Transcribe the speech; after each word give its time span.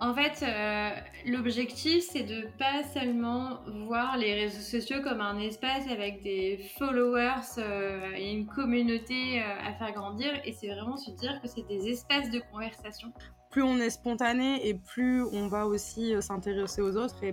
En 0.00 0.14
fait, 0.14 0.44
euh, 0.44 0.90
l'objectif, 1.26 2.04
c'est 2.08 2.22
de 2.22 2.46
pas 2.56 2.84
seulement 2.94 3.58
voir 3.66 4.16
les 4.16 4.32
réseaux 4.32 4.60
sociaux 4.60 4.98
comme 5.02 5.20
un 5.20 5.40
espace 5.40 5.88
avec 5.90 6.22
des 6.22 6.60
followers 6.78 7.58
euh, 7.58 8.12
et 8.14 8.30
une 8.30 8.46
communauté 8.46 9.42
euh, 9.42 9.68
à 9.68 9.74
faire 9.74 9.92
grandir, 9.92 10.40
et 10.44 10.52
c'est 10.52 10.68
vraiment 10.68 10.96
se 10.96 11.10
dire 11.10 11.40
que 11.42 11.48
c'est 11.48 11.66
des 11.66 11.88
espaces 11.88 12.30
de 12.30 12.40
conversation. 12.52 13.12
Plus 13.50 13.62
on 13.62 13.78
est 13.78 13.90
spontané 13.90 14.68
et 14.68 14.74
plus 14.74 15.24
on 15.24 15.48
va 15.48 15.66
aussi 15.66 16.14
s'intéresser 16.20 16.80
aux 16.80 16.96
autres 16.96 17.24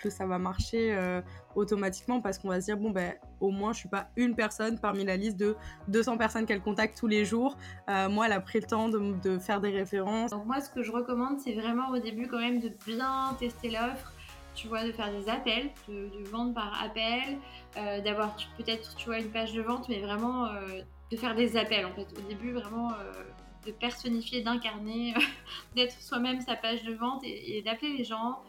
plus 0.00 0.10
ça 0.10 0.26
va 0.26 0.38
marcher 0.38 0.96
automatiquement 1.58 2.20
parce 2.20 2.38
qu'on 2.38 2.48
va 2.48 2.60
se 2.60 2.66
dire 2.66 2.76
bon 2.76 2.90
ben 2.90 3.14
au 3.40 3.50
moins 3.50 3.72
je 3.72 3.78
suis 3.78 3.88
pas 3.88 4.08
une 4.16 4.34
personne 4.34 4.78
parmi 4.78 5.04
la 5.04 5.16
liste 5.16 5.36
de 5.36 5.56
200 5.88 6.16
personnes 6.16 6.46
qu'elle 6.46 6.62
contacte 6.62 6.96
tous 6.96 7.06
les 7.06 7.24
jours. 7.24 7.56
Euh, 7.88 8.08
moi 8.08 8.26
elle 8.26 8.32
a 8.32 8.40
pris 8.40 8.60
le 8.60 8.66
temps 8.66 8.88
de, 8.88 9.38
faire 9.38 9.60
des 9.60 9.70
références. 9.70 10.30
Donc 10.30 10.46
moi 10.46 10.60
ce 10.60 10.70
que 10.70 10.82
je 10.82 10.92
recommande 10.92 11.38
c'est 11.40 11.54
vraiment 11.54 11.90
au 11.90 11.98
début 11.98 12.28
quand 12.28 12.38
même 12.38 12.60
de 12.60 12.70
bien 12.86 13.36
tester 13.38 13.70
l'offre 13.70 14.12
tu 14.54 14.66
vois, 14.66 14.82
de 14.82 14.90
faire 14.90 15.12
des 15.12 15.28
appels, 15.28 15.70
de, 15.86 16.28
vendre 16.32 16.52
par 16.52 16.82
appel, 16.82 17.38
euh, 17.76 18.00
d'avoir 18.00 18.34
peut-être, 18.56 18.96
tu 18.96 19.06
vois, 19.06 19.20
une 19.20 19.30
page 19.30 19.52
de 19.52 19.62
vente, 19.62 19.88
mais 19.88 20.00
vraiment 20.00 20.46
euh, 20.46 20.80
de 21.12 21.16
faire 21.16 21.36
des 21.36 21.56
appels 21.56 21.86
en 21.86 21.92
fait. 21.92 22.08
Au 22.18 22.28
début, 22.28 22.50
vraiment 22.50 22.90
de 23.64 23.70
personnifier, 23.70 24.42
d'incarner, 24.42 25.14
d'être 25.76 26.02
soi-même 26.02 26.40
sa 26.40 26.56
page 26.56 26.82
de 26.82 26.92
vente 26.92 27.22
et 27.22 27.62
d'appeler 27.62 27.98
les 27.98 28.02
gens, 28.02 28.40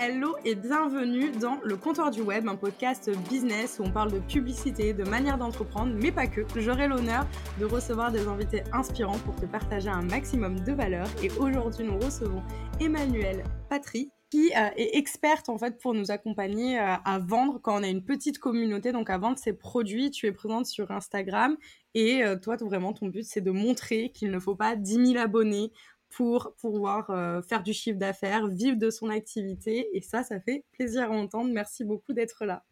Hello 0.00 0.36
et 0.44 0.54
bienvenue 0.54 1.32
dans 1.32 1.58
Le 1.64 1.76
Comptoir 1.76 2.12
du 2.12 2.20
Web, 2.20 2.46
un 2.46 2.54
podcast 2.54 3.10
business 3.28 3.80
où 3.80 3.82
on 3.82 3.90
parle 3.90 4.12
de 4.12 4.20
publicité, 4.20 4.94
de 4.94 5.02
manière 5.02 5.38
d'entreprendre, 5.38 5.92
mais 5.92 6.12
pas 6.12 6.28
que. 6.28 6.42
J'aurai 6.54 6.86
l'honneur 6.86 7.26
de 7.58 7.64
recevoir 7.64 8.12
des 8.12 8.28
invités 8.28 8.62
inspirants 8.72 9.18
pour 9.18 9.34
te 9.34 9.46
partager 9.46 9.88
un 9.88 10.02
maximum 10.02 10.60
de 10.60 10.72
valeur. 10.72 11.08
Et 11.20 11.32
aujourd'hui, 11.32 11.84
nous 11.84 11.98
recevons 11.98 12.44
Emmanuel 12.78 13.42
Patry, 13.68 14.12
qui 14.30 14.52
euh, 14.56 14.68
est 14.76 14.96
experte 14.96 15.48
en 15.48 15.58
fait 15.58 15.80
pour 15.80 15.94
nous 15.94 16.12
accompagner 16.12 16.78
euh, 16.78 16.94
à 17.04 17.18
vendre 17.18 17.58
quand 17.60 17.80
on 17.80 17.82
a 17.82 17.88
une 17.88 18.04
petite 18.04 18.38
communauté, 18.38 18.92
donc 18.92 19.10
à 19.10 19.18
vendre 19.18 19.38
ses 19.38 19.52
produits. 19.52 20.12
Tu 20.12 20.26
es 20.26 20.32
présente 20.32 20.66
sur 20.66 20.92
Instagram 20.92 21.56
et 21.94 22.22
euh, 22.22 22.36
toi, 22.36 22.54
vraiment, 22.56 22.92
ton 22.92 23.08
but, 23.08 23.24
c'est 23.24 23.40
de 23.40 23.50
montrer 23.50 24.10
qu'il 24.10 24.30
ne 24.30 24.38
faut 24.38 24.54
pas 24.54 24.76
10 24.76 25.06
000 25.12 25.18
abonnés 25.18 25.72
pour 26.10 26.54
pouvoir 26.60 27.10
euh, 27.10 27.42
faire 27.42 27.62
du 27.62 27.72
chiffre 27.72 27.98
d'affaires, 27.98 28.46
vivre 28.46 28.76
de 28.76 28.90
son 28.90 29.10
activité. 29.10 29.88
Et 29.92 30.00
ça, 30.00 30.22
ça 30.22 30.40
fait 30.40 30.64
plaisir 30.72 31.12
à 31.12 31.14
entendre. 31.14 31.50
Merci 31.52 31.84
beaucoup 31.84 32.12
d'être 32.12 32.44
là. 32.44 32.64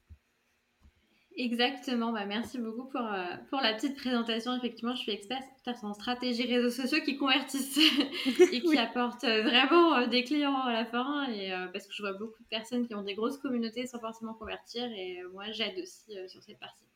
Exactement, 1.38 2.12
bah 2.12 2.24
merci 2.24 2.56
beaucoup 2.56 2.88
pour, 2.88 3.02
euh, 3.02 3.26
pour 3.50 3.60
la 3.60 3.74
petite 3.74 3.94
présentation. 3.94 4.56
Effectivement, 4.56 4.94
je 4.94 5.02
suis 5.02 5.12
experte 5.12 5.44
en 5.82 5.92
stratégie 5.92 6.46
réseaux 6.46 6.70
sociaux 6.70 7.04
qui 7.04 7.18
convertissent 7.18 7.76
et 8.52 8.62
qui 8.62 8.78
apportent 8.78 9.24
euh, 9.24 9.42
vraiment 9.42 10.06
des 10.06 10.24
clients 10.24 10.62
à 10.62 10.72
la 10.72 10.86
fin. 10.86 11.30
Et, 11.30 11.52
parce 11.74 11.86
que 11.86 11.92
je 11.92 12.00
vois 12.00 12.14
beaucoup 12.14 12.42
de 12.42 12.48
personnes 12.48 12.86
qui 12.86 12.94
ont 12.94 13.02
des 13.02 13.14
grosses 13.14 13.36
communautés 13.36 13.86
sans 13.86 14.00
forcément 14.00 14.32
convertir. 14.32 14.84
Et 14.84 15.22
moi, 15.34 15.50
j'aide 15.52 15.78
aussi 15.78 16.16
sur 16.26 16.42
cette 16.42 16.58
partie. 16.58 16.86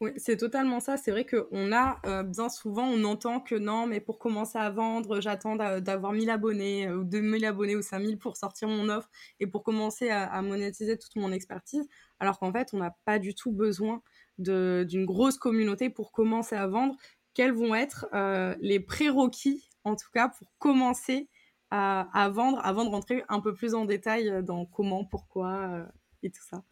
Oui, 0.00 0.10
c'est 0.16 0.36
totalement 0.36 0.80
ça. 0.80 0.96
C'est 0.96 1.10
vrai 1.10 1.24
qu'on 1.26 1.72
a 1.72 1.98
euh, 2.06 2.22
bien 2.22 2.48
souvent, 2.48 2.86
on 2.86 3.04
entend 3.04 3.40
que 3.40 3.54
non, 3.54 3.86
mais 3.86 4.00
pour 4.00 4.18
commencer 4.18 4.58
à 4.58 4.70
vendre, 4.70 5.20
j'attends 5.20 5.56
d'avoir 5.56 6.12
1000 6.12 6.30
abonnés 6.30 6.86
euh, 6.88 6.98
ou 6.98 7.04
2000 7.04 7.44
abonnés 7.44 7.76
ou 7.76 7.82
5000 7.82 8.18
pour 8.18 8.36
sortir 8.36 8.68
mon 8.68 8.88
offre 8.88 9.08
et 9.40 9.46
pour 9.46 9.62
commencer 9.62 10.10
à, 10.10 10.42
monétiser 10.42 10.98
toute 10.98 11.16
mon 11.16 11.32
expertise. 11.32 11.88
Alors 12.20 12.38
qu'en 12.38 12.52
fait, 12.52 12.70
on 12.72 12.78
n'a 12.78 12.96
pas 13.04 13.18
du 13.18 13.34
tout 13.34 13.52
besoin 13.52 14.02
d'une 14.38 15.06
grosse 15.06 15.38
communauté 15.38 15.90
pour 15.90 16.12
commencer 16.12 16.56
à 16.56 16.66
vendre. 16.66 16.96
Quels 17.34 17.52
vont 17.52 17.74
être 17.74 18.06
euh, 18.14 18.54
les 18.60 18.80
prérequis, 18.80 19.68
en 19.84 19.96
tout 19.96 20.10
cas, 20.12 20.28
pour 20.28 20.52
commencer 20.58 21.28
à, 21.70 22.30
vendre, 22.32 22.60
avant 22.64 22.84
de 22.84 22.90
rentrer 22.90 23.24
un 23.28 23.40
peu 23.40 23.52
plus 23.54 23.74
en 23.74 23.84
détail 23.86 24.42
dans 24.44 24.66
comment, 24.66 25.04
pourquoi 25.04 25.86
et 26.22 26.30
tout 26.30 26.42
ça? 26.42 26.62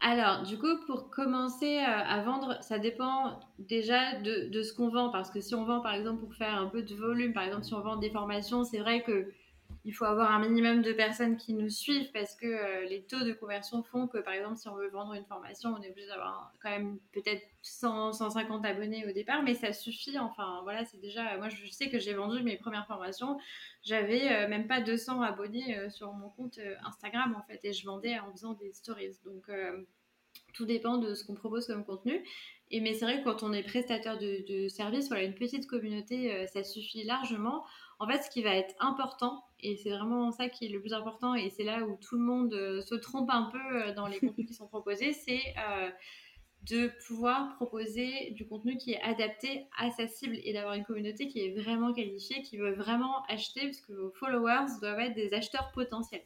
Alors, 0.00 0.44
du 0.44 0.56
coup, 0.58 0.78
pour 0.86 1.10
commencer 1.10 1.78
euh, 1.78 1.84
à 1.84 2.22
vendre, 2.22 2.62
ça 2.62 2.78
dépend 2.78 3.40
déjà 3.58 4.14
de, 4.20 4.62
ce 4.62 4.72
qu'on 4.72 4.90
vend. 4.90 5.10
Parce 5.10 5.30
que 5.30 5.40
si 5.40 5.54
on 5.56 5.64
vend, 5.64 5.80
par 5.80 5.94
exemple, 5.94 6.20
pour 6.20 6.34
faire 6.34 6.54
un 6.54 6.66
peu 6.66 6.82
de 6.82 6.94
volume, 6.94 7.32
par 7.32 7.42
exemple, 7.42 7.64
si 7.64 7.74
on 7.74 7.80
vend 7.80 7.96
des 7.96 8.10
formations, 8.10 8.62
c'est 8.62 8.78
vrai 8.78 9.02
que 9.02 9.32
il 9.84 9.92
faut 9.92 10.04
avoir 10.04 10.30
un 10.30 10.40
minimum 10.40 10.82
de 10.82 10.92
personnes 10.92 11.36
qui 11.36 11.52
nous 11.52 11.68
suivent 11.68 12.10
parce 12.12 12.34
que 12.36 12.46
euh, 12.46 12.84
les 12.84 13.04
taux 13.04 13.24
de 13.24 13.32
conversion 13.32 13.82
font 13.82 14.06
que, 14.06 14.18
par 14.18 14.34
exemple, 14.34 14.56
si 14.56 14.68
on 14.68 14.74
veut 14.76 14.88
vendre 14.88 15.14
une 15.14 15.24
formation, 15.24 15.74
on 15.78 15.82
est 15.82 15.90
obligé 15.90 16.06
d'avoir 16.06 16.52
quand 16.62 16.70
même 16.70 16.98
peut-être 17.12 17.42
100, 17.62 18.12
150 18.12 18.64
abonnés 18.64 19.06
au 19.08 19.12
départ, 19.12 19.42
mais 19.42 19.54
ça 19.54 19.72
suffit. 19.72 20.18
Enfin, 20.18 20.60
voilà, 20.62 20.84
c'est 20.84 21.00
déjà. 21.00 21.36
Moi, 21.38 21.48
je 21.48 21.66
sais 21.70 21.90
que 21.90 21.98
j'ai 21.98 22.14
vendu 22.14 22.42
mes 22.42 22.56
premières 22.56 22.86
formations, 22.86 23.38
j'avais 23.82 24.30
euh, 24.32 24.48
même 24.48 24.68
pas 24.68 24.80
200 24.80 25.22
abonnés 25.22 25.90
sur 25.90 26.12
mon 26.12 26.28
compte 26.30 26.60
Instagram 26.84 27.34
en 27.36 27.42
fait, 27.42 27.60
et 27.64 27.72
je 27.72 27.84
vendais 27.84 28.18
en 28.20 28.30
faisant 28.32 28.52
des 28.54 28.72
stories. 28.72 29.18
Donc, 29.24 29.48
tout 30.58 30.66
dépend 30.66 30.98
de 30.98 31.14
ce 31.14 31.24
qu'on 31.24 31.34
propose 31.34 31.66
comme 31.66 31.84
contenu. 31.84 32.22
Et 32.70 32.80
mais 32.80 32.92
c'est 32.92 33.06
vrai 33.06 33.20
que 33.20 33.24
quand 33.24 33.42
on 33.42 33.52
est 33.54 33.62
prestataire 33.62 34.18
de, 34.18 34.44
de 34.46 34.68
service, 34.68 35.08
voilà, 35.08 35.22
une 35.22 35.34
petite 35.34 35.66
communauté, 35.66 36.46
ça 36.48 36.62
suffit 36.62 37.02
largement. 37.04 37.64
En 38.00 38.06
fait, 38.06 38.22
ce 38.22 38.30
qui 38.30 38.42
va 38.42 38.54
être 38.54 38.74
important, 38.78 39.44
et 39.60 39.76
c'est 39.76 39.90
vraiment 39.90 40.30
ça 40.30 40.48
qui 40.48 40.66
est 40.66 40.68
le 40.68 40.80
plus 40.80 40.92
important, 40.92 41.34
et 41.34 41.50
c'est 41.50 41.64
là 41.64 41.82
où 41.84 41.96
tout 41.96 42.16
le 42.16 42.22
monde 42.22 42.54
euh, 42.54 42.80
se 42.80 42.94
trompe 42.94 43.28
un 43.30 43.50
peu 43.50 43.58
euh, 43.58 43.92
dans 43.92 44.06
les 44.06 44.20
contenus 44.20 44.46
qui 44.46 44.54
sont 44.54 44.68
proposés, 44.68 45.12
c'est 45.26 45.42
euh, 45.58 45.90
de 46.70 46.92
pouvoir 47.06 47.56
proposer 47.56 48.30
du 48.32 48.46
contenu 48.46 48.76
qui 48.76 48.92
est 48.92 49.02
adapté 49.02 49.66
à 49.76 49.90
sa 49.90 50.06
cible 50.06 50.36
et 50.44 50.52
d'avoir 50.52 50.74
une 50.74 50.84
communauté 50.84 51.26
qui 51.26 51.40
est 51.40 51.60
vraiment 51.60 51.92
qualifiée, 51.92 52.42
qui 52.42 52.56
veut 52.56 52.74
vraiment 52.74 53.24
acheter, 53.28 53.62
parce 53.62 53.80
que 53.80 53.92
vos 53.92 54.10
followers 54.12 54.66
doivent 54.80 55.00
être 55.00 55.14
des 55.14 55.34
acheteurs 55.34 55.72
potentiels. 55.72 56.24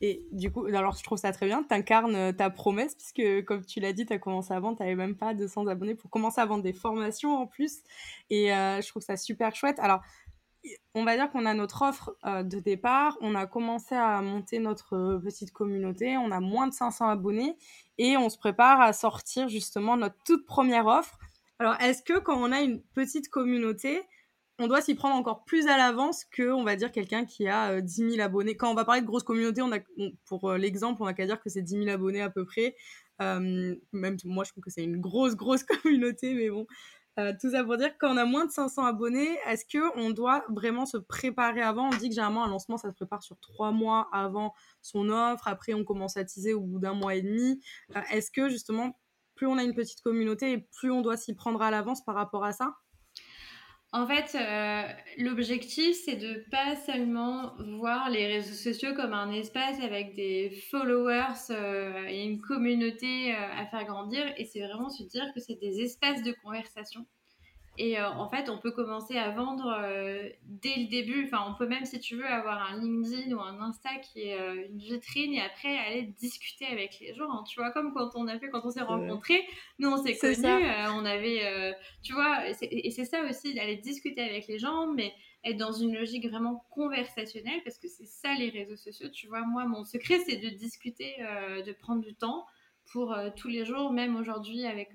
Et 0.00 0.26
du 0.32 0.50
coup, 0.50 0.64
alors 0.66 0.96
je 0.96 1.02
trouve 1.02 1.18
ça 1.18 1.32
très 1.32 1.46
bien, 1.46 1.62
tu 1.62 1.74
incarnes 1.74 2.34
ta 2.34 2.48
promesse, 2.48 2.94
puisque 2.94 3.44
comme 3.44 3.64
tu 3.64 3.78
l'as 3.80 3.92
dit, 3.92 4.06
tu 4.06 4.12
as 4.12 4.18
commencé 4.18 4.54
à 4.54 4.60
vendre, 4.60 4.78
tu 4.78 4.82
n'avais 4.82 4.94
même 4.96 5.16
pas 5.16 5.34
200 5.34 5.66
abonnés 5.66 5.94
pour 5.94 6.10
commencer 6.10 6.40
à 6.40 6.46
vendre 6.46 6.62
des 6.62 6.72
formations 6.72 7.36
en 7.36 7.46
plus. 7.46 7.80
Et 8.30 8.48
je 8.48 8.88
trouve 8.88 9.02
ça 9.02 9.16
super 9.16 9.54
chouette. 9.54 9.78
Alors, 9.80 10.00
on 10.94 11.04
va 11.04 11.16
dire 11.16 11.30
qu'on 11.30 11.46
a 11.46 11.54
notre 11.54 11.82
offre 11.82 12.16
euh, 12.24 12.42
de 12.42 12.58
départ, 12.58 13.16
on 13.20 13.34
a 13.34 13.46
commencé 13.46 13.94
à 13.94 14.20
monter 14.20 14.58
notre 14.58 14.96
euh, 14.96 15.18
petite 15.18 15.52
communauté, 15.52 16.16
on 16.16 16.30
a 16.30 16.40
moins 16.40 16.66
de 16.66 16.74
500 16.74 17.08
abonnés 17.08 17.56
et 17.98 18.16
on 18.16 18.28
se 18.28 18.38
prépare 18.38 18.80
à 18.80 18.92
sortir 18.92 19.48
justement 19.48 19.96
notre 19.96 20.16
toute 20.24 20.44
première 20.46 20.86
offre. 20.86 21.18
Alors, 21.58 21.80
est-ce 21.80 22.02
que 22.02 22.18
quand 22.18 22.36
on 22.36 22.52
a 22.52 22.60
une 22.60 22.82
petite 22.94 23.28
communauté, 23.28 24.02
on 24.58 24.66
doit 24.66 24.80
s'y 24.80 24.94
prendre 24.94 25.14
encore 25.14 25.44
plus 25.44 25.66
à 25.68 25.76
l'avance 25.76 26.24
que, 26.24 26.52
on 26.52 26.64
va 26.64 26.76
dire, 26.76 26.90
quelqu'un 26.90 27.24
qui 27.24 27.46
a 27.48 27.80
10 27.80 28.02
euh, 28.02 28.10
000 28.10 28.22
abonnés 28.22 28.56
Quand 28.56 28.70
on 28.70 28.74
va 28.74 28.84
parler 28.84 29.00
de 29.00 29.06
grosse 29.06 29.22
communauté, 29.22 29.62
on 29.62 29.72
a, 29.72 29.78
pour 30.26 30.52
l'exemple, 30.52 31.02
on 31.02 31.06
n'a 31.06 31.14
qu'à 31.14 31.26
dire 31.26 31.40
que 31.40 31.48
c'est 31.48 31.62
10 31.62 31.84
000 31.84 31.88
abonnés 31.88 32.22
à 32.22 32.30
peu 32.30 32.44
près. 32.44 32.74
même 33.20 33.78
moi, 34.24 34.44
je 34.44 34.50
trouve 34.50 34.64
que 34.64 34.70
c'est 34.70 34.84
une 34.84 35.00
grosse, 35.00 35.36
grosse 35.36 35.62
communauté, 35.82 36.34
mais 36.34 36.50
bon, 36.50 36.66
euh, 37.18 37.32
tout 37.40 37.50
ça 37.50 37.64
pour 37.64 37.76
dire 37.76 37.98
qu'on 37.98 38.16
a 38.16 38.24
moins 38.24 38.46
de 38.46 38.52
500 38.52 38.84
abonnés, 38.84 39.38
est-ce 39.46 39.64
qu'on 39.66 40.10
doit 40.10 40.44
vraiment 40.48 40.86
se 40.86 40.96
préparer 40.96 41.62
avant? 41.62 41.88
On 41.88 41.96
dit 41.96 42.08
que 42.08 42.14
généralement 42.14 42.44
un 42.44 42.48
lancement, 42.48 42.76
ça 42.76 42.88
se 42.90 42.94
prépare 42.94 43.24
sur 43.24 43.36
trois 43.40 43.72
mois 43.72 44.08
avant 44.12 44.54
son 44.82 45.08
offre. 45.10 45.48
Après, 45.48 45.74
on 45.74 45.84
commence 45.84 46.16
à 46.16 46.24
teaser 46.24 46.54
au 46.54 46.60
bout 46.60 46.78
d'un 46.78 46.94
mois 46.94 47.16
et 47.16 47.22
demi. 47.22 47.60
Euh, 47.96 48.00
est-ce 48.12 48.30
que 48.30 48.48
justement, 48.48 48.96
plus 49.34 49.48
on 49.48 49.58
a 49.58 49.64
une 49.64 49.74
petite 49.74 50.00
communauté 50.00 50.52
et 50.52 50.58
plus 50.78 50.92
on 50.92 51.00
doit 51.02 51.16
s'y 51.16 51.34
prendre 51.34 51.60
à 51.60 51.72
l'avance 51.72 52.04
par 52.04 52.14
rapport 52.14 52.44
à 52.44 52.52
ça? 52.52 52.74
En 53.92 54.06
fait, 54.06 54.34
euh, 54.34 54.92
l'objectif, 55.18 55.96
c'est 56.04 56.16
de 56.16 56.44
pas 56.50 56.76
seulement 56.76 57.54
voir 57.78 58.10
les 58.10 58.26
réseaux 58.26 58.54
sociaux 58.54 58.94
comme 58.94 59.14
un 59.14 59.32
espace 59.32 59.80
avec 59.80 60.14
des 60.14 60.50
followers 60.70 61.50
et 62.08 62.22
une 62.24 62.40
communauté 62.40 63.32
à 63.34 63.66
faire 63.66 63.84
grandir, 63.86 64.24
et 64.36 64.44
c'est 64.44 64.60
vraiment 64.60 64.90
se 64.90 65.04
dire 65.04 65.24
que 65.34 65.40
c'est 65.40 65.58
des 65.60 65.80
espaces 65.80 66.22
de 66.22 66.34
conversation 66.42 67.06
et 67.80 67.96
euh, 67.96 68.10
en 68.10 68.28
fait, 68.28 68.50
on 68.50 68.58
peut 68.58 68.72
commencer 68.72 69.16
à 69.16 69.30
vendre 69.30 69.72
euh, 69.80 70.28
dès 70.42 70.74
le 70.76 70.88
début. 70.88 71.24
Enfin, 71.24 71.44
on 71.48 71.54
peut 71.54 71.68
même, 71.68 71.84
si 71.84 72.00
tu 72.00 72.16
veux, 72.16 72.26
avoir 72.26 72.60
un 72.72 72.80
LinkedIn 72.80 73.32
ou 73.32 73.40
un 73.40 73.60
Insta 73.60 73.90
qui 74.02 74.22
est 74.22 74.34
euh, 74.34 74.66
une 74.68 74.78
vitrine 74.78 75.32
et 75.32 75.40
après 75.40 75.78
aller 75.78 76.02
discuter 76.18 76.66
avec 76.66 76.98
les 77.00 77.14
gens. 77.14 77.30
Hein. 77.30 77.44
Tu 77.48 77.60
vois, 77.60 77.70
comme 77.70 77.94
quand 77.94 78.10
on 78.16 78.26
a 78.26 78.36
fait, 78.36 78.50
quand 78.50 78.62
on 78.64 78.70
s'est 78.70 78.82
rencontrés, 78.82 79.46
nous 79.78 79.88
on 79.90 79.96
s'est 79.96 80.16
connus, 80.16 80.44
on 80.44 81.04
avait, 81.04 81.76
tu 82.02 82.14
vois, 82.14 82.48
et 82.48 82.90
c'est 82.90 83.04
ça 83.04 83.22
aussi, 83.22 83.54
d'aller 83.54 83.76
discuter 83.76 84.22
avec 84.22 84.48
les 84.48 84.58
gens, 84.58 84.92
mais 84.92 85.14
être 85.44 85.56
dans 85.56 85.72
une 85.72 85.94
logique 85.94 86.28
vraiment 86.28 86.66
conversationnelle 86.70 87.60
parce 87.64 87.78
que 87.78 87.86
c'est 87.86 88.06
ça 88.06 88.34
les 88.34 88.50
réseaux 88.50 88.76
sociaux. 88.76 89.08
Tu 89.08 89.28
vois, 89.28 89.42
moi, 89.42 89.66
mon 89.66 89.84
secret, 89.84 90.18
c'est 90.26 90.36
de 90.36 90.48
discuter, 90.48 91.14
de 91.64 91.72
prendre 91.72 92.02
du 92.02 92.14
temps 92.16 92.44
pour 92.90 93.16
tous 93.36 93.48
les 93.48 93.64
jours, 93.64 93.92
même 93.92 94.16
aujourd'hui 94.16 94.64
avec 94.64 94.90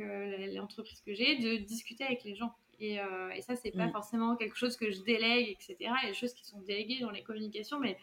l'entreprise 0.54 1.00
que 1.02 1.13
j'ai, 1.13 1.38
de 1.38 1.63
discuter 1.63 2.04
avec 2.04 2.25
les 2.25 2.36
gens. 2.36 2.54
Et, 2.80 3.00
euh, 3.00 3.30
et 3.36 3.42
ça, 3.42 3.56
c'est 3.56 3.72
pas 3.72 3.88
mm. 3.88 3.92
forcément 3.92 4.36
quelque 4.36 4.58
chose 4.58 4.78
que 4.78 4.92
je 4.92 5.02
délègue, 5.02 5.50
etc. 5.50 5.75
Il 5.80 5.86
y 5.86 6.06
a 6.06 6.10
des 6.10 6.14
choses 6.14 6.34
qui 6.34 6.46
sont 6.46 6.62
déléguées 6.62 7.00
dans 7.00 7.12
les 7.12 7.24
communications, 7.24 7.80
mais 7.80 7.98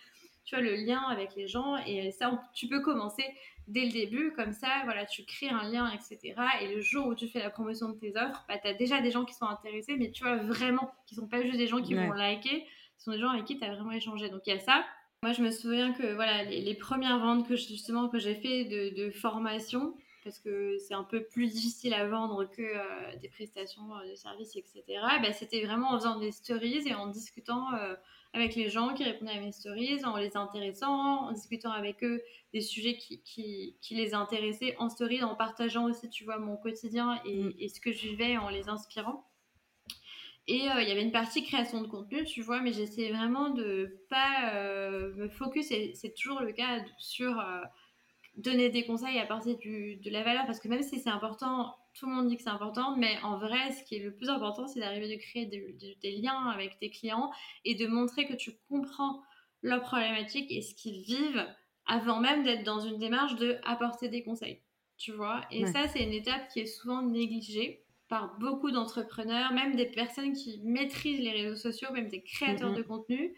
tu 0.44 0.54
vois, 0.54 0.64
le 0.64 0.74
lien 0.74 1.02
avec 1.08 1.34
les 1.36 1.46
gens, 1.46 1.76
et 1.86 2.10
ça, 2.10 2.42
tu 2.54 2.66
peux 2.66 2.80
commencer 2.80 3.24
dès 3.68 3.84
le 3.84 3.92
début, 3.92 4.32
comme 4.32 4.52
ça, 4.52 4.68
voilà, 4.84 5.06
tu 5.06 5.24
crées 5.24 5.48
un 5.48 5.62
lien, 5.70 5.90
etc. 5.92 6.34
Et 6.60 6.74
le 6.74 6.80
jour 6.80 7.06
où 7.06 7.14
tu 7.14 7.28
fais 7.28 7.38
la 7.38 7.50
promotion 7.50 7.88
de 7.90 7.98
tes 7.98 8.16
offres, 8.16 8.44
bah, 8.48 8.58
tu 8.58 8.66
as 8.66 8.74
déjà 8.74 9.00
des 9.00 9.10
gens 9.10 9.24
qui 9.24 9.34
sont 9.34 9.46
intéressés, 9.46 9.96
mais 9.96 10.10
tu 10.10 10.24
vois, 10.24 10.36
vraiment, 10.36 10.90
qui 11.06 11.14
sont 11.14 11.28
pas 11.28 11.42
juste 11.42 11.56
des 11.56 11.66
gens 11.66 11.80
qui 11.80 11.94
vont 11.94 12.12
liker, 12.12 12.66
Ce 12.98 13.04
sont 13.04 13.12
des 13.12 13.18
gens 13.18 13.30
avec 13.30 13.44
qui 13.44 13.58
tu 13.58 13.64
as 13.64 13.74
vraiment 13.74 13.92
échangé. 13.92 14.28
Donc 14.28 14.42
il 14.46 14.50
y 14.50 14.56
a 14.56 14.58
ça. 14.58 14.84
Moi, 15.22 15.32
je 15.32 15.42
me 15.42 15.50
souviens 15.50 15.92
que 15.92 16.14
voilà, 16.14 16.44
les, 16.44 16.74
premières 16.74 17.18
ventes 17.18 17.46
que 17.46 17.54
justement 17.54 18.08
que 18.08 18.18
j'ai 18.18 18.34
fait 18.34 18.64
de, 18.64 18.96
de, 18.96 19.10
formation, 19.10 19.94
parce 20.22 20.38
que 20.38 20.76
c'est 20.78 20.94
un 20.94 21.04
peu 21.04 21.24
plus 21.24 21.48
difficile 21.52 21.94
à 21.94 22.06
vendre 22.06 22.44
que 22.44 22.62
euh, 22.62 23.16
des 23.20 23.28
prestations 23.28 23.88
de 24.08 24.14
services, 24.14 24.56
etc. 24.56 24.82
Bah, 25.22 25.32
c'était 25.32 25.64
vraiment 25.64 25.90
en 25.90 25.98
faisant 25.98 26.18
des 26.18 26.30
stories 26.30 26.86
et 26.86 26.94
en 26.94 27.06
discutant 27.06 27.66
avec 28.32 28.54
les 28.54 28.68
gens 28.68 28.94
qui 28.94 29.02
répondaient 29.02 29.32
à 29.32 29.40
mes 29.40 29.52
stories, 29.52 30.04
en 30.04 30.16
les 30.16 30.36
intéressant, 30.36 31.26
en 31.26 31.32
discutant 31.32 31.72
avec 31.72 32.04
eux 32.04 32.22
des 32.52 32.60
sujets 32.60 32.96
qui, 32.96 33.22
qui, 33.22 33.76
qui 33.80 33.94
les 33.94 34.14
intéressaient 34.14 34.76
en 34.78 34.88
story, 34.88 35.22
en 35.22 35.34
partageant 35.34 35.86
aussi, 35.88 36.08
tu 36.10 36.24
vois, 36.24 36.38
mon 36.38 36.56
quotidien 36.56 37.20
et, 37.24 37.44
mm. 37.44 37.54
et 37.58 37.68
ce 37.68 37.80
que 37.80 37.92
je 37.92 38.08
vivais 38.08 38.36
en 38.36 38.48
les 38.48 38.68
inspirant. 38.68 39.26
Et 40.46 40.68
euh, 40.68 40.82
il 40.82 40.88
y 40.88 40.92
avait 40.92 41.02
une 41.02 41.12
partie 41.12 41.44
création 41.44 41.80
de 41.80 41.86
contenu, 41.86 42.24
tu 42.24 42.42
vois, 42.42 42.60
mais 42.60 42.72
j'essayais 42.72 43.12
vraiment 43.12 43.50
de 43.50 44.04
pas 44.08 44.52
euh, 44.54 45.12
me 45.14 45.28
focus, 45.28 45.70
et 45.70 45.92
c'est 45.94 46.14
toujours 46.14 46.40
le 46.40 46.52
cas, 46.52 46.80
sur 46.98 47.38
euh, 47.38 47.60
donner 48.36 48.70
des 48.70 48.84
conseils, 48.84 49.18
apporter 49.18 49.56
du, 49.56 49.96
de 49.96 50.10
la 50.10 50.22
valeur, 50.22 50.46
parce 50.46 50.60
que 50.60 50.68
même 50.68 50.82
si 50.82 50.98
c'est 50.98 51.10
important, 51.10 51.74
tout 51.94 52.06
le 52.06 52.12
monde 52.12 52.28
dit 52.28 52.36
que 52.36 52.42
c'est 52.42 52.50
important, 52.50 52.96
mais 52.96 53.18
en 53.22 53.38
vrai, 53.38 53.72
ce 53.72 53.84
qui 53.84 53.96
est 53.96 54.02
le 54.02 54.14
plus 54.14 54.28
important, 54.28 54.66
c'est 54.66 54.80
d'arriver 54.80 55.14
de 55.14 55.20
créer 55.20 55.46
des, 55.46 56.12
liens 56.12 56.48
avec 56.48 56.78
tes 56.78 56.90
clients 56.90 57.30
et 57.64 57.74
de 57.74 57.86
montrer 57.86 58.26
que 58.26 58.34
tu 58.34 58.52
comprends 58.68 59.22
leurs 59.62 59.82
problématiques 59.82 60.50
et 60.50 60.62
ce 60.62 60.74
qu'ils 60.74 61.02
vivent 61.02 61.46
avant 61.86 62.20
même 62.20 62.44
d'être 62.44 62.62
dans 62.62 62.80
une 62.80 62.98
démarche 62.98 63.36
de 63.36 63.58
apporter 63.64 64.08
des 64.08 64.22
conseils. 64.22 64.60
Tu 64.96 65.12
vois? 65.12 65.40
Et 65.50 65.66
ça, 65.66 65.88
c'est 65.88 66.02
une 66.02 66.12
étape 66.12 66.48
qui 66.48 66.60
est 66.60 66.66
souvent 66.66 67.02
négligée 67.02 67.82
par 68.08 68.36
beaucoup 68.38 68.70
d'entrepreneurs, 68.70 69.52
même 69.52 69.74
des 69.76 69.86
personnes 69.86 70.32
qui 70.32 70.60
maîtrisent 70.62 71.20
les 71.20 71.30
réseaux 71.30 71.56
sociaux, 71.56 71.88
même 71.92 72.08
des 72.08 72.22
créateurs 72.22 72.74
de 72.74 72.82
contenu. 72.82 73.34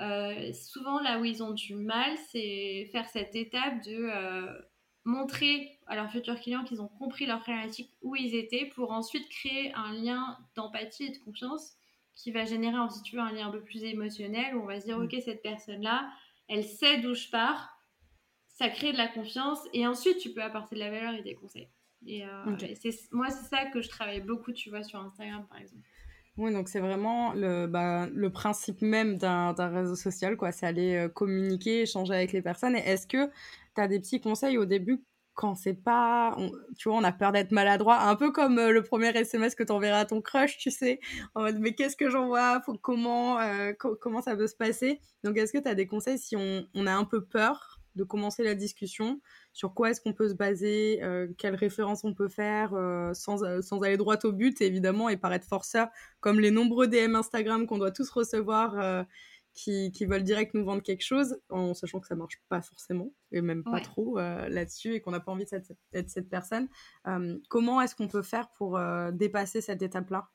Euh, 0.00 0.52
souvent, 0.52 1.00
là 1.00 1.18
où 1.18 1.24
ils 1.24 1.42
ont 1.42 1.52
du 1.52 1.74
mal, 1.74 2.16
c'est 2.30 2.88
faire 2.92 3.08
cette 3.08 3.34
étape 3.34 3.82
de 3.84 4.10
euh, 4.12 4.60
montrer 5.04 5.78
à 5.86 5.96
leurs 5.96 6.10
futurs 6.10 6.38
clients 6.40 6.64
qu'ils 6.64 6.82
ont 6.82 6.88
compris 6.88 7.26
leur 7.26 7.40
problématique, 7.40 7.90
où 8.02 8.14
ils 8.16 8.34
étaient, 8.34 8.66
pour 8.74 8.92
ensuite 8.92 9.28
créer 9.28 9.72
un 9.74 9.92
lien 9.92 10.38
d'empathie 10.54 11.04
et 11.04 11.10
de 11.10 11.18
confiance 11.18 11.76
qui 12.14 12.30
va 12.30 12.44
générer, 12.44 12.76
si 12.90 13.02
tu 13.02 13.16
veux, 13.16 13.22
un 13.22 13.32
lien 13.32 13.48
un 13.48 13.52
peu 13.52 13.62
plus 13.62 13.84
émotionnel, 13.84 14.54
où 14.56 14.62
on 14.62 14.66
va 14.66 14.80
se 14.80 14.86
dire, 14.86 14.98
mm. 14.98 15.04
ok, 15.04 15.16
cette 15.24 15.42
personne-là, 15.42 16.10
elle 16.48 16.64
sait 16.64 16.98
d'où 16.98 17.14
je 17.14 17.28
pars, 17.28 17.76
ça 18.48 18.68
crée 18.68 18.92
de 18.92 18.98
la 18.98 19.08
confiance, 19.08 19.60
et 19.72 19.86
ensuite 19.86 20.18
tu 20.18 20.32
peux 20.32 20.42
apporter 20.42 20.74
de 20.76 20.80
la 20.80 20.90
valeur 20.90 21.14
et 21.14 21.22
des 21.22 21.34
conseils. 21.34 21.68
Et, 22.06 22.24
euh, 22.24 22.56
moi, 23.12 23.30
c'est 23.30 23.48
ça 23.48 23.66
que 23.66 23.80
je 23.80 23.88
travaille 23.88 24.20
beaucoup, 24.20 24.52
tu 24.52 24.70
vois, 24.70 24.82
sur 24.82 25.00
Instagram, 25.00 25.46
par 25.48 25.58
exemple. 25.58 25.86
Oui, 26.36 26.52
donc 26.52 26.68
c'est 26.68 26.80
vraiment 26.80 27.32
le, 27.32 27.66
bah, 27.66 28.08
principe 28.32 28.82
même 28.82 29.16
d'un 29.16 29.54
réseau 29.54 29.94
social, 29.96 30.36
quoi. 30.36 30.52
C'est 30.52 30.66
aller 30.66 30.94
euh, 30.94 31.08
communiquer, 31.08 31.82
échanger 31.82 32.14
avec 32.14 32.32
les 32.32 32.42
personnes. 32.42 32.76
Est-ce 32.76 33.06
que 33.06 33.26
tu 33.74 33.80
as 33.80 33.88
des 33.88 33.98
petits 34.00 34.20
conseils 34.20 34.58
au 34.58 34.66
début 34.66 35.02
quand 35.34 35.54
c'est 35.54 35.74
pas, 35.74 36.34
tu 36.78 36.88
vois, 36.88 36.98
on 36.98 37.04
a 37.04 37.12
peur 37.12 37.30
d'être 37.30 37.52
maladroit, 37.52 38.00
un 38.00 38.16
peu 38.16 38.32
comme 38.32 38.58
euh, 38.58 38.70
le 38.72 38.82
premier 38.82 39.08
SMS 39.08 39.54
que 39.54 39.62
tu 39.62 39.70
enverras 39.72 40.00
à 40.00 40.04
ton 40.06 40.22
crush, 40.22 40.56
tu 40.56 40.70
sais, 40.70 40.98
en 41.34 41.42
mode 41.42 41.58
mais 41.60 41.74
qu'est-ce 41.74 41.96
que 41.96 42.08
j'envoie, 42.10 42.62
comment, 42.82 43.38
euh, 43.38 43.72
comment 44.00 44.22
ça 44.22 44.34
peut 44.34 44.46
se 44.46 44.56
passer? 44.56 45.00
Donc 45.24 45.36
est-ce 45.36 45.52
que 45.52 45.58
tu 45.58 45.68
as 45.68 45.74
des 45.74 45.86
conseils 45.86 46.18
si 46.18 46.36
on, 46.36 46.86
a 46.86 46.92
un 46.92 47.04
peu 47.04 47.22
peur 47.22 47.75
de 47.96 48.04
commencer 48.04 48.44
la 48.44 48.54
discussion, 48.54 49.20
sur 49.52 49.74
quoi 49.74 49.90
est-ce 49.90 50.00
qu'on 50.00 50.12
peut 50.12 50.28
se 50.28 50.34
baser, 50.34 51.02
euh, 51.02 51.26
quelles 51.38 51.54
références 51.56 52.04
on 52.04 52.14
peut 52.14 52.28
faire 52.28 52.70
sans, 53.14 53.62
sans, 53.62 53.82
aller 53.82 53.96
droit 53.96 54.16
au 54.24 54.32
but 54.32 54.60
évidemment 54.60 55.08
et 55.08 55.16
paraître 55.16 55.46
forceur, 55.46 55.88
comme 56.20 56.40
les 56.40 56.50
nombreux 56.50 56.86
DM 56.86 57.16
Instagram 57.16 57.66
qu'on 57.66 57.78
doit 57.78 57.90
tous 57.90 58.10
recevoir 58.10 59.06
qui, 59.56 60.04
veulent 60.04 60.22
direct 60.22 60.54
nous 60.54 60.64
vendre 60.64 60.82
quelque 60.82 61.02
chose 61.02 61.40
en 61.48 61.72
sachant 61.72 61.98
que 61.98 62.06
ça 62.06 62.14
marche 62.14 62.40
pas 62.48 62.60
forcément 62.60 63.10
et 63.32 63.40
même 63.40 63.64
pas 63.64 63.80
trop 63.80 64.18
euh, 64.18 64.48
là-dessus 64.48 64.94
et 64.94 65.00
qu'on 65.00 65.10
n'a 65.10 65.20
pas 65.20 65.32
envie 65.32 65.46
d'être 65.46 66.10
cette, 66.10 66.28
personne. 66.28 66.68
Euh, 67.06 67.38
comment 67.48 67.80
est-ce 67.80 67.96
qu'on 67.96 68.06
peut 68.06 68.22
faire 68.22 68.50
pour 68.50 68.76
euh, 68.76 69.10
dépasser 69.12 69.62
cette 69.62 69.82
étape-là? 69.82 70.28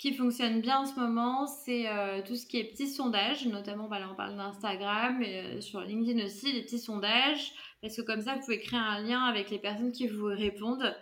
Qui 0.00 0.14
fonctionne 0.14 0.62
bien 0.62 0.78
en 0.78 0.86
ce 0.86 0.98
moment, 0.98 1.46
c'est 1.46 1.84
tout 2.26 2.34
ce 2.34 2.46
qui 2.46 2.56
est 2.56 2.64
petits 2.64 2.88
sondages, 2.88 3.46
notamment 3.46 3.86
bah, 3.86 3.98
là 3.98 4.08
on 4.10 4.14
parle 4.14 4.34
d'Instagram 4.34 5.22
et 5.22 5.60
sur 5.60 5.82
LinkedIn 5.82 6.24
aussi, 6.24 6.50
les 6.52 6.62
petits 6.62 6.78
sondages, 6.78 7.52
parce 7.82 7.96
que 7.96 8.00
comme 8.00 8.22
ça 8.22 8.34
vous 8.34 8.40
pouvez 8.40 8.60
créer 8.60 8.78
un 8.78 9.02
lien 9.02 9.22
avec 9.24 9.50
les 9.50 9.58
personnes 9.58 9.92
qui 9.92 10.08
vous 10.08 10.24
répondent. 10.24 10.96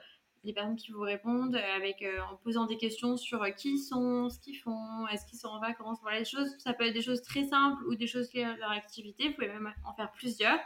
Les 0.44 0.52
personnes 0.52 0.76
qui 0.76 0.92
vous 0.92 1.00
répondent 1.00 1.56
euh, 1.56 1.76
avec, 1.76 2.00
euh, 2.02 2.20
en 2.30 2.36
posant 2.36 2.66
des 2.66 2.76
questions 2.76 3.16
sur 3.16 3.42
euh, 3.42 3.50
qui 3.50 3.72
ils 3.72 3.78
sont, 3.78 4.30
ce 4.30 4.38
qu'ils 4.38 4.56
font, 4.56 5.06
est-ce 5.08 5.26
qu'ils 5.26 5.38
sont 5.38 5.48
en 5.48 5.60
vacances, 5.60 5.98
voilà, 6.00 6.20
les 6.20 6.24
choses, 6.24 6.48
ça 6.58 6.72
peut 6.72 6.86
être 6.86 6.94
des 6.94 7.02
choses 7.02 7.22
très 7.22 7.44
simples 7.44 7.84
ou 7.86 7.96
des 7.96 8.06
choses 8.06 8.32
liées 8.32 8.44
à 8.44 8.56
leur 8.56 8.70
activité, 8.70 9.28
vous 9.28 9.34
pouvez 9.34 9.48
même 9.48 9.72
en 9.84 9.94
faire 9.94 10.12
plusieurs. 10.12 10.58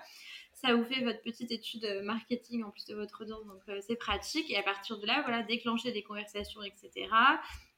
Ça 0.53 0.75
vous 0.75 0.85
fait 0.85 1.03
votre 1.03 1.23
petite 1.23 1.51
étude 1.51 1.85
marketing 2.05 2.63
en 2.65 2.71
plus 2.71 2.85
de 2.85 2.95
votre 2.95 3.23
audience, 3.23 3.45
donc 3.47 3.63
c'est 3.81 3.97
pratique. 3.97 4.49
Et 4.51 4.57
à 4.57 4.63
partir 4.63 4.99
de 4.99 5.07
là, 5.07 5.23
voilà, 5.23 5.43
déclencher 5.43 5.91
des 5.91 6.03
conversations, 6.03 6.63
etc 6.63 7.09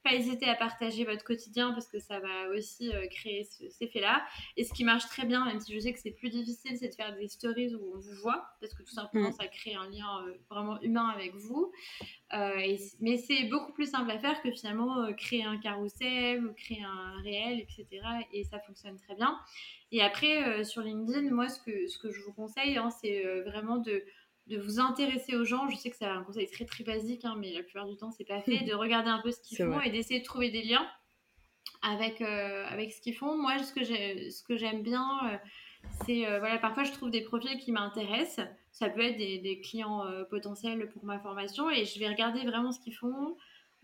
pas 0.05 0.15
hésiter 0.15 0.47
à 0.47 0.55
partager 0.55 1.05
votre 1.05 1.25
quotidien 1.25 1.73
parce 1.73 1.89
que 1.89 1.99
ça 1.99 2.21
va 2.21 2.49
aussi 2.55 2.95
euh, 2.95 3.07
créer 3.09 3.45
ce, 3.45 3.69
cet 3.71 3.89
effet-là. 3.89 4.23
Et 4.57 4.65
ce 4.65 4.73
qui 4.73 4.85
marche 4.85 5.07
très 5.07 5.25
bien, 5.25 5.45
même 5.47 5.59
si 5.61 5.75
je 5.75 5.81
sais 5.81 5.93
que 5.93 5.99
c'est 5.99 6.11
plus 6.11 6.31
difficile, 6.31 6.77
c'est 6.77 6.91
de 6.91 6.95
faire 6.95 7.15
des 7.17 7.27
stories 7.27 7.75
où 7.75 7.93
on 7.95 7.99
vous 7.99 8.15
voit 8.23 8.45
parce 8.61 8.75
que 8.75 8.83
tout 8.83 8.93
simplement 8.93 9.31
mm. 9.31 9.33
ça 9.33 9.47
crée 9.49 9.75
un 9.75 9.89
lien 9.89 10.27
euh, 10.27 10.35
vraiment 10.51 10.81
humain 10.83 11.09
avec 11.09 11.35
vous. 11.35 11.73
Euh, 12.35 12.77
mais 13.01 13.17
c'est 13.17 13.45
beaucoup 13.45 13.73
plus 13.73 13.91
simple 13.91 14.11
à 14.11 14.19
faire 14.19 14.43
que 14.43 14.51
finalement 14.51 15.13
créer 15.15 15.45
un 15.45 15.57
carrousel 15.57 16.45
ou 16.45 16.53
créer 16.53 16.83
un 16.83 17.23
réel, 17.23 17.61
etc. 17.61 17.87
Et 18.33 18.45
ça 18.45 18.61
fonctionne 18.61 18.99
très 18.99 19.15
bien. 19.15 19.39
Et 19.93 20.03
après, 20.03 20.65
sur 20.65 20.83
LinkedIn, 20.83 21.31
moi, 21.31 21.49
ce 21.49 21.61
que, 21.61 21.87
ce 21.87 21.99
que 21.99 22.11
je 22.11 22.21
vous 22.23 22.33
conseille, 22.33 22.77
hein, 22.77 22.91
c'est 22.91 23.23
vraiment 23.43 23.77
de 23.77 24.05
de 24.47 24.59
vous 24.59 24.79
intéresser 24.81 25.37
aux 25.37 25.45
gens. 25.45 25.69
Je 25.69 25.77
sais 25.77 25.91
que 25.91 25.97
c'est 25.97 26.05
un 26.05 26.23
conseil 26.23 26.49
très 26.51 26.65
très 26.65 26.85
basique, 26.85 27.25
hein, 27.25 27.35
mais 27.39 27.53
la 27.53 27.63
plupart 27.63 27.87
du 27.87 27.97
temps 27.97 28.11
c'est 28.11 28.25
pas 28.25 28.41
fait. 28.41 28.59
De 28.65 28.75
regarder 28.75 29.11
un 29.11 29.21
peu 29.21 29.31
ce 29.31 29.41
qu'ils 29.41 29.59
font 29.59 29.81
et 29.81 29.91
d'essayer 29.91 30.21
de 30.21 30.25
trouver 30.25 30.51
des 30.51 30.63
liens 30.63 30.87
avec 31.83 32.21
euh, 32.21 32.65
avec 32.69 32.93
ce 32.93 33.01
qu'ils 33.01 33.15
font. 33.15 33.37
Moi, 33.37 33.63
ce 33.63 33.73
que 33.73 33.85
j'ai, 33.85 34.31
ce 34.31 34.43
que 34.43 34.57
j'aime 34.57 34.83
bien, 34.83 35.07
euh, 35.27 35.37
c'est 36.05 36.27
euh, 36.27 36.39
voilà, 36.39 36.59
parfois 36.59 36.85
je 36.85 36.93
trouve 36.93 37.11
des 37.11 37.23
profils 37.23 37.59
qui 37.59 37.73
m'intéressent. 37.73 38.47
Ça 38.73 38.89
peut 38.89 39.03
être 39.03 39.19
des, 39.19 39.39
des 39.39 39.61
clients 39.61 40.05
potentiels 40.31 40.89
pour 40.91 41.05
ma 41.05 41.21
formation 41.21 41.71
et 41.71 41.85
je 41.85 41.99
vais 42.01 42.09
regarder 42.09 42.41
vraiment 42.45 42.73
ce 42.73 42.81
qu'ils 42.81 42.95
font. 42.95 43.37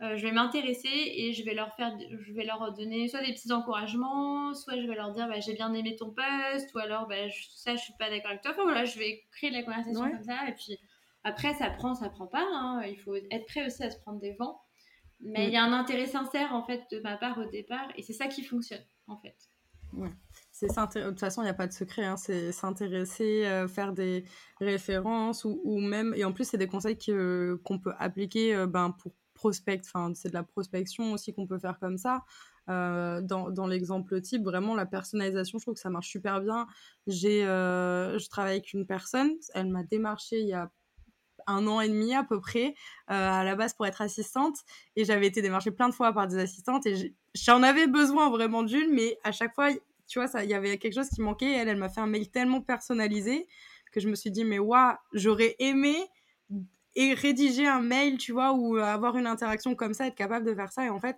Euh, 0.03 0.17
je 0.17 0.23
vais 0.23 0.33
m'intéresser 0.33 0.89
et 0.89 1.35
je 1.35 1.45
vais 1.45 1.53
leur 1.53 1.75
faire, 1.75 1.95
je 2.11 2.33
vais 2.33 2.45
leur 2.45 2.73
donner 2.73 3.07
soit 3.09 3.23
des 3.23 3.35
petits 3.35 3.53
encouragements, 3.53 4.55
soit 4.55 4.81
je 4.81 4.87
vais 4.87 4.95
leur 4.95 5.13
dire 5.13 5.29
bah, 5.29 5.41
j'ai 5.41 5.53
bien 5.53 5.75
aimé 5.75 5.95
ton 5.95 6.11
post, 6.11 6.75
ou 6.75 6.79
alors 6.79 7.07
bah, 7.07 7.29
je, 7.29 7.49
ça 7.55 7.77
je 7.77 7.83
suis 7.83 7.93
pas 7.99 8.09
d'accord 8.09 8.31
avec 8.31 8.41
toi. 8.41 8.53
Enfin 8.53 8.63
voilà, 8.63 8.87
je 8.87 8.99
vais 8.99 9.23
créer 9.31 9.51
de 9.51 9.57
la 9.57 9.63
conversation 9.63 10.11
comme 10.11 10.23
ça 10.23 10.49
et 10.49 10.55
puis 10.55 10.79
après 11.23 11.53
ça 11.53 11.69
prend, 11.69 11.95
ça 11.95 12.09
prend 12.09 12.27
pas. 12.27 12.47
Hein. 12.51 12.83
Il 12.89 12.99
faut 12.99 13.15
être 13.15 13.45
prêt 13.47 13.67
aussi 13.67 13.83
à 13.83 13.91
se 13.91 13.99
prendre 14.01 14.21
des 14.21 14.33
vents, 14.33 14.63
mais 15.21 15.49
il 15.49 15.53
y 15.53 15.57
a 15.59 15.65
un 15.65 15.73
intérêt 15.75 16.07
sincère 16.07 16.55
en 16.55 16.65
fait 16.65 16.83
de 16.91 17.01
ma 17.01 17.19
part 17.19 17.37
au 17.37 17.45
départ 17.45 17.89
et 17.97 18.03
c'est 18.03 18.15
ça 18.15 18.27
qui 18.27 18.43
fonctionne 18.43 18.85
en 19.07 19.19
fait. 19.19 19.37
Ouais. 19.93 20.11
C'est 20.53 20.69
de 20.69 21.09
toute 21.09 21.21
façon, 21.21 21.43
il 21.43 21.47
n'y 21.47 21.51
a 21.51 21.55
pas 21.55 21.67
de 21.67 21.73
secret. 21.73 22.05
Hein. 22.05 22.17
C'est 22.17 22.53
s'intéresser, 22.53 23.45
euh, 23.47 23.67
faire 23.67 23.93
des 23.93 24.25
références 24.61 25.45
ou, 25.45 25.61
ou, 25.65 25.81
même. 25.81 26.15
Et 26.17 26.25
en 26.25 26.33
plus, 26.33 26.45
c'est 26.45 26.59
des 26.59 26.69
conseils 26.69 26.97
qu'on 26.97 27.79
peut 27.79 27.93
appliquer 27.99 28.55
euh, 28.55 28.67
ben, 28.67 28.91
pour 28.91 29.13
prospect, 29.41 29.81
enfin 29.87 30.13
c'est 30.15 30.29
de 30.29 30.35
la 30.35 30.43
prospection 30.43 31.13
aussi 31.15 31.33
qu'on 31.33 31.47
peut 31.47 31.59
faire 31.59 31.79
comme 31.79 31.97
ça. 31.97 32.25
Euh, 32.69 33.23
dans, 33.23 33.51
dans 33.51 33.67
l'exemple 33.67 34.21
type, 34.21 34.45
vraiment 34.45 34.75
la 34.75 34.85
personnalisation, 34.85 35.59
je 35.59 35.65
trouve 35.65 35.75
que 35.75 35.81
ça 35.81 35.89
marche 35.89 36.09
super 36.09 36.41
bien. 36.43 36.67
J'ai, 37.07 37.47
euh, 37.47 38.19
je 38.19 38.29
travaille 38.29 38.53
avec 38.53 38.75
une 38.75 38.87
personne, 38.87 39.33
elle 39.55 39.69
m'a 39.69 39.83
démarché 39.83 40.41
il 40.41 40.49
y 40.49 40.53
a 40.53 40.71
un 41.47 41.67
an 41.67 41.81
et 41.81 41.89
demi 41.89 42.15
à 42.15 42.23
peu 42.23 42.39
près 42.39 42.75
euh, 43.11 43.41
à 43.41 43.43
la 43.45 43.57
base 43.57 43.73
pour 43.73 43.87
être 43.87 44.03
assistante 44.03 44.59
et 44.95 45.07
j'avais 45.07 45.27
été 45.27 45.41
démarchée 45.41 45.71
plein 45.71 45.89
de 45.89 45.95
fois 45.95 46.13
par 46.13 46.29
des 46.29 46.39
assistantes 46.39 46.87
et 46.87 47.17
j'en 47.35 47.63
avais 47.63 47.87
besoin 47.87 48.29
vraiment 48.29 48.63
d'une, 48.63 48.93
mais 48.93 49.19
à 49.25 49.33
chaque 49.33 49.55
fois, 49.55 49.71
tu 50.07 50.21
vois, 50.21 50.29
il 50.43 50.51
y 50.51 50.55
avait 50.55 50.77
quelque 50.77 50.95
chose 50.95 51.09
qui 51.09 51.23
manquait. 51.23 51.51
elle, 51.51 51.69
elle 51.69 51.79
m'a 51.79 51.89
fait 51.89 52.03
un 52.03 52.07
mail 52.07 52.31
tellement 52.31 52.61
personnalisé 52.61 53.49
que 53.91 54.01
je 54.01 54.09
me 54.09 54.15
suis 54.15 54.31
dit 54.31 54.45
mais 54.45 54.59
waouh, 54.59 54.97
j'aurais 55.15 55.57
aimé 55.59 55.97
et 56.97 57.15
rédiger 57.15 57.67
un 57.67 57.81
mail, 57.81 58.19
tu 58.19 58.33
vois, 58.33 58.53
ou 58.53 58.77
avoir 58.77 59.17
une 59.17 59.27
interaction 59.27 59.75
comme 59.75 59.95
ça, 59.95 60.07
être 60.07 60.15
capable 60.15 60.47
de 60.47 60.55
faire 60.55 60.73
ça. 60.73 60.85
Et 60.85 60.89
en 60.89 61.01
fait, 61.01 61.17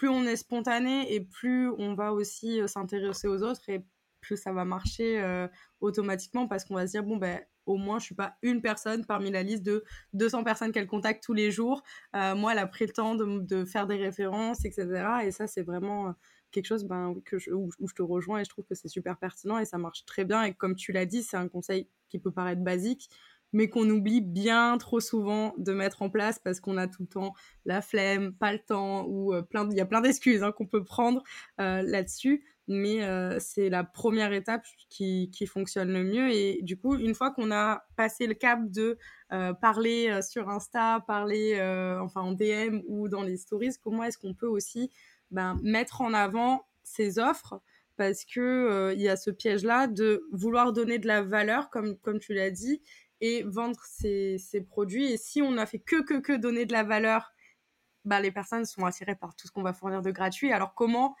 plus 0.00 0.08
on 0.08 0.24
est 0.24 0.36
spontané 0.36 1.12
et 1.14 1.20
plus 1.20 1.68
on 1.76 1.94
va 1.94 2.14
aussi 2.14 2.60
euh, 2.60 2.66
s'intéresser 2.66 3.28
aux 3.28 3.42
autres 3.42 3.68
et 3.68 3.84
plus 4.22 4.38
ça 4.38 4.50
va 4.50 4.64
marcher 4.64 5.20
euh, 5.20 5.46
automatiquement 5.80 6.48
parce 6.48 6.64
qu'on 6.64 6.74
va 6.74 6.86
se 6.86 6.92
dire, 6.92 7.02
bon, 7.02 7.18
ben, 7.18 7.40
au 7.66 7.76
moins, 7.76 7.98
je 7.98 8.06
suis 8.06 8.14
pas 8.14 8.36
une 8.42 8.62
personne 8.62 9.04
parmi 9.04 9.30
la 9.30 9.42
liste 9.42 9.62
de 9.62 9.84
200 10.14 10.42
personnes 10.42 10.72
qu'elle 10.72 10.86
contacte 10.86 11.22
tous 11.22 11.34
les 11.34 11.50
jours. 11.50 11.82
Euh, 12.16 12.34
moi, 12.34 12.52
elle 12.52 12.58
a 12.58 12.66
pris 12.66 12.86
le 12.86 12.92
temps 12.92 13.14
de, 13.14 13.40
de, 13.40 13.64
faire 13.66 13.86
des 13.86 13.96
références, 13.96 14.64
etc. 14.64 14.86
Et 15.24 15.30
ça, 15.30 15.46
c'est 15.46 15.62
vraiment 15.62 16.14
quelque 16.50 16.66
chose 16.66 16.84
ben, 16.84 17.14
que 17.24 17.38
je, 17.38 17.50
où, 17.50 17.68
où, 17.78 17.86
je 17.86 17.94
te 17.94 18.02
rejoins 18.02 18.40
et 18.40 18.44
je 18.44 18.50
trouve 18.50 18.64
que 18.64 18.74
c'est 18.74 18.88
super 18.88 19.18
pertinent 19.18 19.58
et 19.58 19.66
ça 19.66 19.76
marche 19.76 20.06
très 20.06 20.24
bien. 20.24 20.44
Et 20.44 20.54
comme 20.54 20.76
tu 20.76 20.92
l'as 20.92 21.06
dit, 21.06 21.22
c'est 21.22 21.36
un 21.36 21.48
conseil 21.48 21.88
qui 22.08 22.18
peut 22.18 22.32
paraître 22.32 22.62
basique, 22.62 23.10
mais 23.52 23.68
qu'on 23.68 23.88
oublie 23.90 24.20
bien 24.20 24.78
trop 24.78 25.00
souvent 25.00 25.54
de 25.58 25.72
mettre 25.72 26.02
en 26.02 26.10
place 26.10 26.38
parce 26.38 26.60
qu'on 26.60 26.76
a 26.76 26.86
tout 26.86 27.02
le 27.02 27.08
temps 27.08 27.34
la 27.64 27.82
flemme, 27.82 28.32
pas 28.32 28.52
le 28.52 28.58
temps, 28.58 29.04
ou 29.06 29.34
euh, 29.34 29.42
plein, 29.42 29.68
il 29.70 29.76
y 29.76 29.80
a 29.80 29.86
plein 29.86 30.00
d'excuses 30.00 30.42
hein, 30.42 30.52
qu'on 30.52 30.66
peut 30.66 30.84
prendre 30.84 31.22
euh, 31.60 31.82
là-dessus. 31.82 32.44
Mais 32.68 33.02
euh, 33.02 33.38
c'est 33.40 33.68
la 33.68 33.82
première 33.82 34.32
étape 34.32 34.64
qui, 34.88 35.28
qui, 35.32 35.46
fonctionne 35.46 35.92
le 35.92 36.04
mieux. 36.04 36.30
Et 36.30 36.60
du 36.62 36.76
coup, 36.76 36.94
une 36.94 37.14
fois 37.14 37.32
qu'on 37.32 37.50
a 37.50 37.82
passé 37.96 38.28
le 38.28 38.34
cap 38.34 38.60
de 38.70 38.96
parler 39.60 40.20
sur 40.22 40.48
Insta, 40.48 41.02
parler 41.04 41.56
enfin 42.00 42.20
en 42.20 42.32
DM 42.32 42.82
ou 42.86 43.08
dans 43.08 43.24
les 43.24 43.38
stories, 43.38 43.72
comment 43.82 44.04
est-ce 44.04 44.18
qu'on 44.18 44.34
peut 44.34 44.46
aussi 44.46 44.88
ben, 45.32 45.58
mettre 45.64 46.00
en 46.00 46.14
avant 46.14 46.64
ces 46.84 47.18
offres? 47.18 47.60
Parce 47.96 48.24
que 48.24 48.92
il 48.94 49.00
y 49.00 49.08
a 49.08 49.16
ce 49.16 49.32
piège-là 49.32 49.88
de 49.88 50.22
vouloir 50.30 50.72
donner 50.72 51.00
de 51.00 51.08
la 51.08 51.22
valeur, 51.22 51.70
comme, 51.70 51.96
comme 51.98 52.20
tu 52.20 52.34
l'as 52.34 52.50
dit, 52.50 52.82
et 53.20 53.42
vendre 53.42 53.80
ses, 53.84 54.38
produits. 54.68 55.12
Et 55.12 55.16
si 55.16 55.42
on 55.42 55.52
n'a 55.52 55.66
fait 55.66 55.78
que, 55.78 56.02
que, 56.02 56.14
que 56.20 56.32
donner 56.32 56.66
de 56.66 56.72
la 56.72 56.82
valeur, 56.82 57.32
bah, 58.04 58.20
les 58.20 58.30
personnes 58.30 58.64
sont 58.64 58.84
attirées 58.84 59.14
par 59.14 59.34
tout 59.36 59.46
ce 59.46 59.52
qu'on 59.52 59.62
va 59.62 59.72
fournir 59.72 60.02
de 60.02 60.10
gratuit. 60.10 60.52
Alors 60.52 60.74
comment 60.74 61.16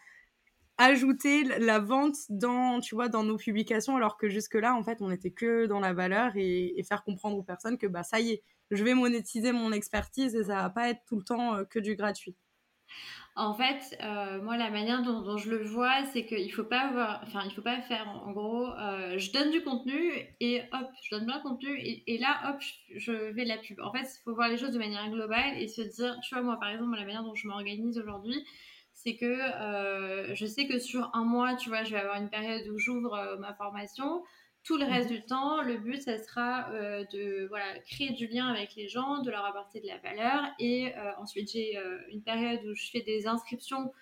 ajouter 0.78 1.44
la 1.44 1.78
vente 1.78 2.16
dans, 2.30 2.80
tu 2.80 2.94
vois, 2.94 3.08
dans 3.08 3.22
nos 3.22 3.36
publications 3.36 3.96
alors 3.96 4.16
que 4.16 4.30
jusque-là, 4.30 4.74
en 4.74 4.82
fait, 4.82 5.02
on 5.02 5.10
n'était 5.10 5.30
que 5.30 5.66
dans 5.66 5.78
la 5.78 5.92
valeur 5.92 6.32
et, 6.36 6.82
faire 6.88 7.04
comprendre 7.04 7.36
aux 7.36 7.42
personnes 7.42 7.76
que 7.76 7.86
bah, 7.86 8.02
ça 8.02 8.18
y 8.18 8.30
est, 8.30 8.42
je 8.70 8.82
vais 8.82 8.94
monétiser 8.94 9.52
mon 9.52 9.72
expertise 9.72 10.34
et 10.34 10.44
ça 10.44 10.62
va 10.62 10.70
pas 10.70 10.88
être 10.88 11.02
tout 11.06 11.16
le 11.16 11.22
temps 11.22 11.56
euh, 11.56 11.64
que 11.64 11.78
du 11.78 11.96
gratuit? 11.96 12.34
En 13.40 13.54
fait, 13.54 13.96
euh, 14.02 14.42
moi, 14.42 14.58
la 14.58 14.68
manière 14.68 15.02
dont, 15.02 15.38
je 15.38 15.48
le 15.48 15.64
vois, 15.64 16.04
c'est 16.12 16.26
qu'il 16.26 16.52
faut 16.52 16.62
pas 16.62 16.80
avoir, 16.80 17.22
enfin, 17.22 17.40
il 17.46 17.50
faut 17.52 17.62
pas 17.62 17.80
faire, 17.80 18.06
en, 18.06 18.32
gros, 18.32 18.66
euh, 18.66 19.16
je 19.16 19.32
donne 19.32 19.50
du 19.50 19.62
contenu 19.62 20.12
et 20.40 20.60
hop, 20.72 20.90
je 21.02 21.16
donne 21.16 21.24
plein 21.24 21.38
de 21.38 21.42
contenu 21.42 21.70
et, 21.78 22.18
là, 22.18 22.50
hop, 22.50 22.60
je, 22.94 23.12
vais 23.12 23.44
de 23.44 23.48
la 23.48 23.56
pub. 23.56 23.80
En 23.80 23.92
fait, 23.92 24.02
il 24.02 24.22
faut 24.24 24.34
voir 24.34 24.50
les 24.50 24.58
choses 24.58 24.72
de 24.72 24.78
manière 24.78 25.08
globale 25.08 25.56
et 25.56 25.68
se 25.68 25.80
dire, 25.80 26.18
tu 26.22 26.34
vois, 26.34 26.44
moi, 26.44 26.58
par 26.60 26.68
exemple, 26.68 26.94
la 26.94 27.06
manière 27.06 27.24
dont 27.24 27.34
je 27.34 27.48
m'organise 27.48 27.98
aujourd'hui, 27.98 28.44
c'est 28.92 29.16
que 29.16 29.24
euh, 29.24 30.34
je 30.34 30.44
sais 30.44 30.66
que 30.66 30.78
sur 30.78 31.10
un 31.14 31.24
mois, 31.24 31.56
tu 31.56 31.70
vois, 31.70 31.82
je 31.82 31.92
vais 31.92 32.00
avoir 32.00 32.20
une 32.20 32.28
période 32.28 32.68
où 32.68 32.78
j'ouvre 32.78 33.38
ma 33.40 33.54
formation. 33.54 34.22
Tout 34.62 34.76
le 34.76 34.84
reste 34.84 35.10
mhm. 35.10 35.16
du 35.16 35.22
temps, 35.22 35.62
le 35.62 35.78
but, 35.78 36.02
ça 36.02 36.18
sera 36.18 36.70
euh, 36.72 37.04
de 37.12 37.46
voilà, 37.48 37.78
créer 37.80 38.10
du 38.10 38.26
lien 38.26 38.46
avec 38.48 38.74
les 38.76 38.88
gens, 38.88 39.22
de 39.22 39.30
leur 39.30 39.44
apporter 39.44 39.80
de 39.80 39.86
la 39.86 39.98
valeur. 39.98 40.42
Et 40.58 40.94
euh, 40.96 41.12
ensuite, 41.18 41.50
j'ai 41.52 41.78
euh, 41.78 41.98
une 42.10 42.22
période 42.22 42.60
où 42.66 42.74
je 42.74 42.90
fais 42.90 43.00
des 43.00 43.26
inscriptions 43.26 43.92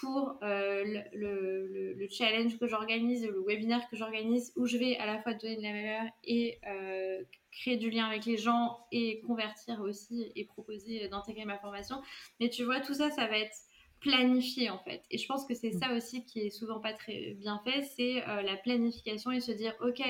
pour 0.00 0.38
le, 0.42 1.02
le, 1.12 1.94
le, 1.94 2.08
challenge 2.08 2.56
que 2.56 2.68
j'organise, 2.68 3.26
le 3.26 3.42
webinaire 3.44 3.88
que 3.90 3.96
j'organise, 3.96 4.52
où 4.54 4.64
je 4.64 4.76
vais 4.76 4.96
à 4.98 5.06
la 5.06 5.20
fois 5.20 5.34
donner 5.34 5.56
de 5.56 5.62
la 5.62 5.72
valeur 5.72 6.02
et 6.22 6.60
créer 7.50 7.78
du 7.78 7.90
lien 7.90 8.06
avec 8.06 8.24
les 8.24 8.36
gens 8.36 8.78
et 8.92 9.20
convertir 9.22 9.80
aussi 9.80 10.30
et 10.36 10.44
proposer 10.44 11.08
d'intégrer 11.08 11.44
ma 11.46 11.58
formation. 11.58 12.00
Mais 12.38 12.48
tu 12.48 12.62
vois, 12.62 12.78
tout 12.78 12.94
ça, 12.94 13.10
ça 13.10 13.26
va 13.26 13.38
être 13.38 13.56
planifier 14.00 14.70
en 14.70 14.78
fait. 14.78 15.02
Et 15.10 15.18
je 15.18 15.26
pense 15.26 15.44
que 15.44 15.54
c'est 15.54 15.74
mm. 15.74 15.80
ça 15.80 15.92
aussi 15.94 16.24
qui 16.24 16.40
est 16.40 16.50
souvent 16.50 16.80
pas 16.80 16.92
très 16.92 17.34
bien 17.34 17.60
fait, 17.64 17.82
c'est 17.82 18.26
euh, 18.28 18.42
la 18.42 18.56
planification 18.56 19.30
et 19.30 19.40
se 19.40 19.52
dire 19.52 19.74
ok, 19.80 20.02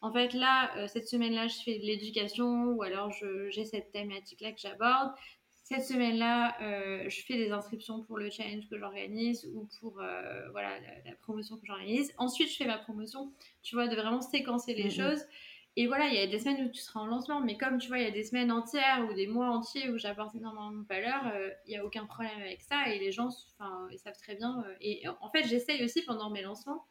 en 0.00 0.12
fait 0.12 0.32
là, 0.34 0.76
euh, 0.76 0.86
cette 0.86 1.08
semaine-là, 1.08 1.48
je 1.48 1.56
fais 1.64 1.78
de 1.78 1.84
l'éducation 1.84 2.66
ou 2.72 2.82
alors 2.82 3.12
j'ai 3.50 3.64
cette 3.64 3.90
thématique-là 3.92 4.52
que 4.52 4.60
j'aborde. 4.60 5.12
Cette 5.66 5.84
semaine-là, 5.84 6.56
euh, 6.60 7.08
je 7.08 7.22
fais 7.22 7.38
des 7.38 7.50
inscriptions 7.50 8.02
pour 8.02 8.18
le 8.18 8.28
challenge 8.28 8.68
que 8.68 8.78
j'organise 8.78 9.50
ou 9.54 9.66
pour 9.80 9.94
voilà, 10.52 10.78
la, 11.06 11.12
promotion 11.22 11.56
que 11.56 11.64
j'organise. 11.64 12.12
Ensuite, 12.18 12.50
je 12.50 12.56
fais 12.56 12.66
ma 12.66 12.76
promotion, 12.76 13.32
tu 13.62 13.74
vois, 13.74 13.88
de 13.88 13.96
vraiment 13.96 14.20
séquencer 14.20 14.74
les 14.74 14.84
mm, 14.84 14.88
mm. 14.88 14.90
choses. 14.90 15.24
Et 15.76 15.88
voilà, 15.88 16.06
il 16.06 16.14
y 16.14 16.18
a 16.18 16.26
des 16.26 16.38
semaines 16.38 16.64
où 16.64 16.68
tu 16.70 16.80
seras 16.80 17.00
en 17.00 17.06
lancement, 17.06 17.40
mais 17.40 17.56
comme 17.56 17.78
tu 17.78 17.88
vois, 17.88 17.98
il 17.98 18.04
y 18.04 18.06
a 18.06 18.12
des 18.12 18.22
semaines 18.22 18.52
entières 18.52 19.06
ou 19.10 19.14
des 19.14 19.26
mois 19.26 19.48
entiers 19.48 19.90
où 19.90 19.98
j'apporte 19.98 20.34
énormément 20.36 20.70
de 20.70 20.86
valeur, 20.86 21.26
euh, 21.34 21.50
il 21.66 21.70
n'y 21.70 21.76
a 21.76 21.84
aucun 21.84 22.06
problème 22.06 22.40
avec 22.40 22.62
ça 22.62 22.88
et 22.88 23.00
les 23.00 23.10
gens 23.10 23.28
ils 23.90 23.98
savent 23.98 24.16
très 24.16 24.36
bien. 24.36 24.62
Euh, 24.66 24.74
et 24.80 25.02
en 25.08 25.28
fait, 25.30 25.44
j'essaye 25.44 25.82
aussi 25.84 26.02
pendant 26.02 26.30
mes 26.30 26.42
lancements 26.42 26.84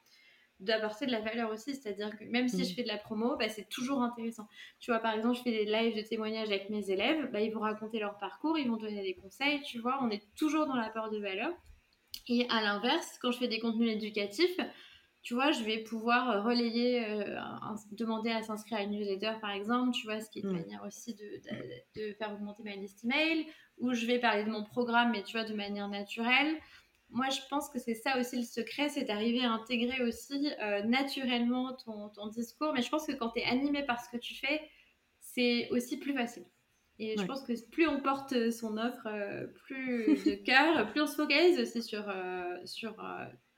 d'apporter 0.59 1.05
de 1.05 1.11
la 1.11 1.19
valeur 1.19 1.51
aussi, 1.51 1.75
c'est-à-dire 1.75 2.17
que 2.17 2.23
même 2.25 2.47
si 2.47 2.61
mm. 2.61 2.65
je 2.65 2.73
fais 2.73 2.83
de 2.83 2.87
la 2.87 2.97
promo, 2.97 3.35
bah, 3.37 3.49
c'est 3.49 3.67
toujours 3.69 4.01
intéressant. 4.01 4.47
Tu 4.79 4.91
vois, 4.91 4.99
par 4.99 5.13
exemple, 5.13 5.37
je 5.37 5.43
fais 5.43 5.51
des 5.51 5.65
lives 5.65 5.95
de 5.95 6.01
témoignages 6.01 6.49
avec 6.49 6.69
mes 6.69 6.89
élèves, 6.89 7.31
bah, 7.31 7.41
ils 7.41 7.51
vont 7.51 7.61
raconter 7.61 7.99
leur 7.99 8.17
parcours, 8.17 8.57
ils 8.57 8.69
vont 8.69 8.77
donner 8.77 9.01
des 9.01 9.15
conseils, 9.15 9.61
tu 9.61 9.79
vois, 9.79 9.99
on 10.01 10.09
est 10.09 10.23
toujours 10.35 10.65
dans 10.65 10.75
l'apport 10.75 11.09
de 11.09 11.19
valeur. 11.19 11.51
Et 12.27 12.47
à 12.49 12.61
l'inverse, 12.61 13.17
quand 13.21 13.31
je 13.31 13.39
fais 13.39 13.47
des 13.47 13.59
contenus 13.59 13.91
éducatifs, 13.91 14.57
tu 15.23 15.33
vois, 15.33 15.51
je 15.51 15.63
vais 15.63 15.79
pouvoir 15.79 16.29
euh, 16.29 16.41
relayer, 16.41 17.05
euh, 17.05 17.39
demander 17.91 18.29
à 18.29 18.41
s'inscrire 18.41 18.79
à 18.79 18.81
une 18.83 18.91
newsletter 18.91 19.33
par 19.39 19.51
exemple, 19.51 19.91
tu 19.93 20.05
vois, 20.05 20.19
ce 20.19 20.29
qui 20.29 20.39
est 20.39 20.41
une 20.41 20.49
mm. 20.49 20.59
manière 20.59 20.83
aussi 20.85 21.15
de, 21.15 21.41
de, 21.95 22.13
faire 22.13 22.33
augmenter 22.33 22.61
ma 22.63 22.75
liste 22.75 23.05
email, 23.05 23.47
ou 23.77 23.93
je 23.93 24.05
vais 24.05 24.19
parler 24.19 24.43
de 24.43 24.49
mon 24.49 24.65
programme, 24.65 25.11
mais 25.11 25.23
tu 25.23 25.37
vois, 25.37 25.47
de 25.47 25.53
manière 25.53 25.87
naturelle. 25.87 26.57
Moi, 27.09 27.29
je 27.29 27.39
pense 27.49 27.69
que 27.69 27.79
c'est 27.79 27.93
ça 27.93 28.19
aussi 28.19 28.35
le 28.35 28.43
secret, 28.43 28.89
c'est 28.89 29.05
d'arriver 29.05 29.45
à 29.45 29.51
intégrer 29.51 30.03
aussi 30.03 30.49
euh, 30.61 30.83
naturellement 30.83 31.73
ton, 31.73 32.09
ton, 32.09 32.27
discours. 32.27 32.73
Mais 32.73 32.81
je 32.81 32.89
pense 32.89 33.05
que 33.05 33.13
quand 33.13 33.29
tu 33.29 33.39
es 33.39 33.45
animé 33.45 33.83
par 33.83 34.03
ce 34.03 34.09
que 34.09 34.17
tu 34.17 34.33
fais, 34.35 34.61
c'est 35.19 35.69
aussi 35.69 35.97
plus 35.97 36.13
facile. 36.13 36.45
Et 36.99 37.15
je 37.17 37.23
pense 37.25 37.43
que 37.43 37.53
plus 37.69 37.87
on 37.87 38.01
porte 38.01 38.51
son 38.51 38.77
offre, 38.77 39.07
plus 39.65 40.23
de 40.25 40.33
cœur, 40.45 40.89
plus 40.91 41.01
on 41.01 41.07
se 41.07 41.15
focalise 41.15 41.59
aussi 41.59 41.81
sur, 41.81 42.11
sur 42.65 42.95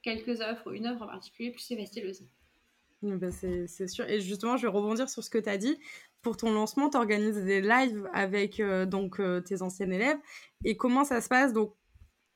quelques 0.05 0.39
offres 0.39 0.69
ou 0.69 0.73
une 0.73 0.85
offre 0.87 1.01
en 1.01 1.07
particulier, 1.07 1.51
plus 1.51 1.61
c'est 1.61 1.75
facile 1.75 2.07
aussi. 2.07 2.29
Ben 3.01 3.31
c'est 3.31 3.87
sûr. 3.87 4.07
Et 4.07 4.21
justement, 4.21 4.55
je 4.55 4.63
vais 4.67 4.71
rebondir 4.71 5.09
sur 5.09 5.23
ce 5.23 5.29
que 5.29 5.37
tu 5.37 5.49
as 5.49 5.57
dit. 5.57 5.77
Pour 6.21 6.37
ton 6.37 6.51
lancement, 6.51 6.89
tu 6.89 6.97
organises 6.97 7.43
des 7.43 7.61
lives 7.61 8.07
avec 8.13 8.59
euh, 8.59 8.85
donc, 8.85 9.19
euh, 9.19 9.41
tes 9.41 9.61
anciennes 9.61 9.93
élèves. 9.93 10.17
Et 10.63 10.77
comment 10.77 11.03
ça 11.03 11.21
se 11.21 11.27
passe? 11.27 11.53
Donc, 11.53 11.75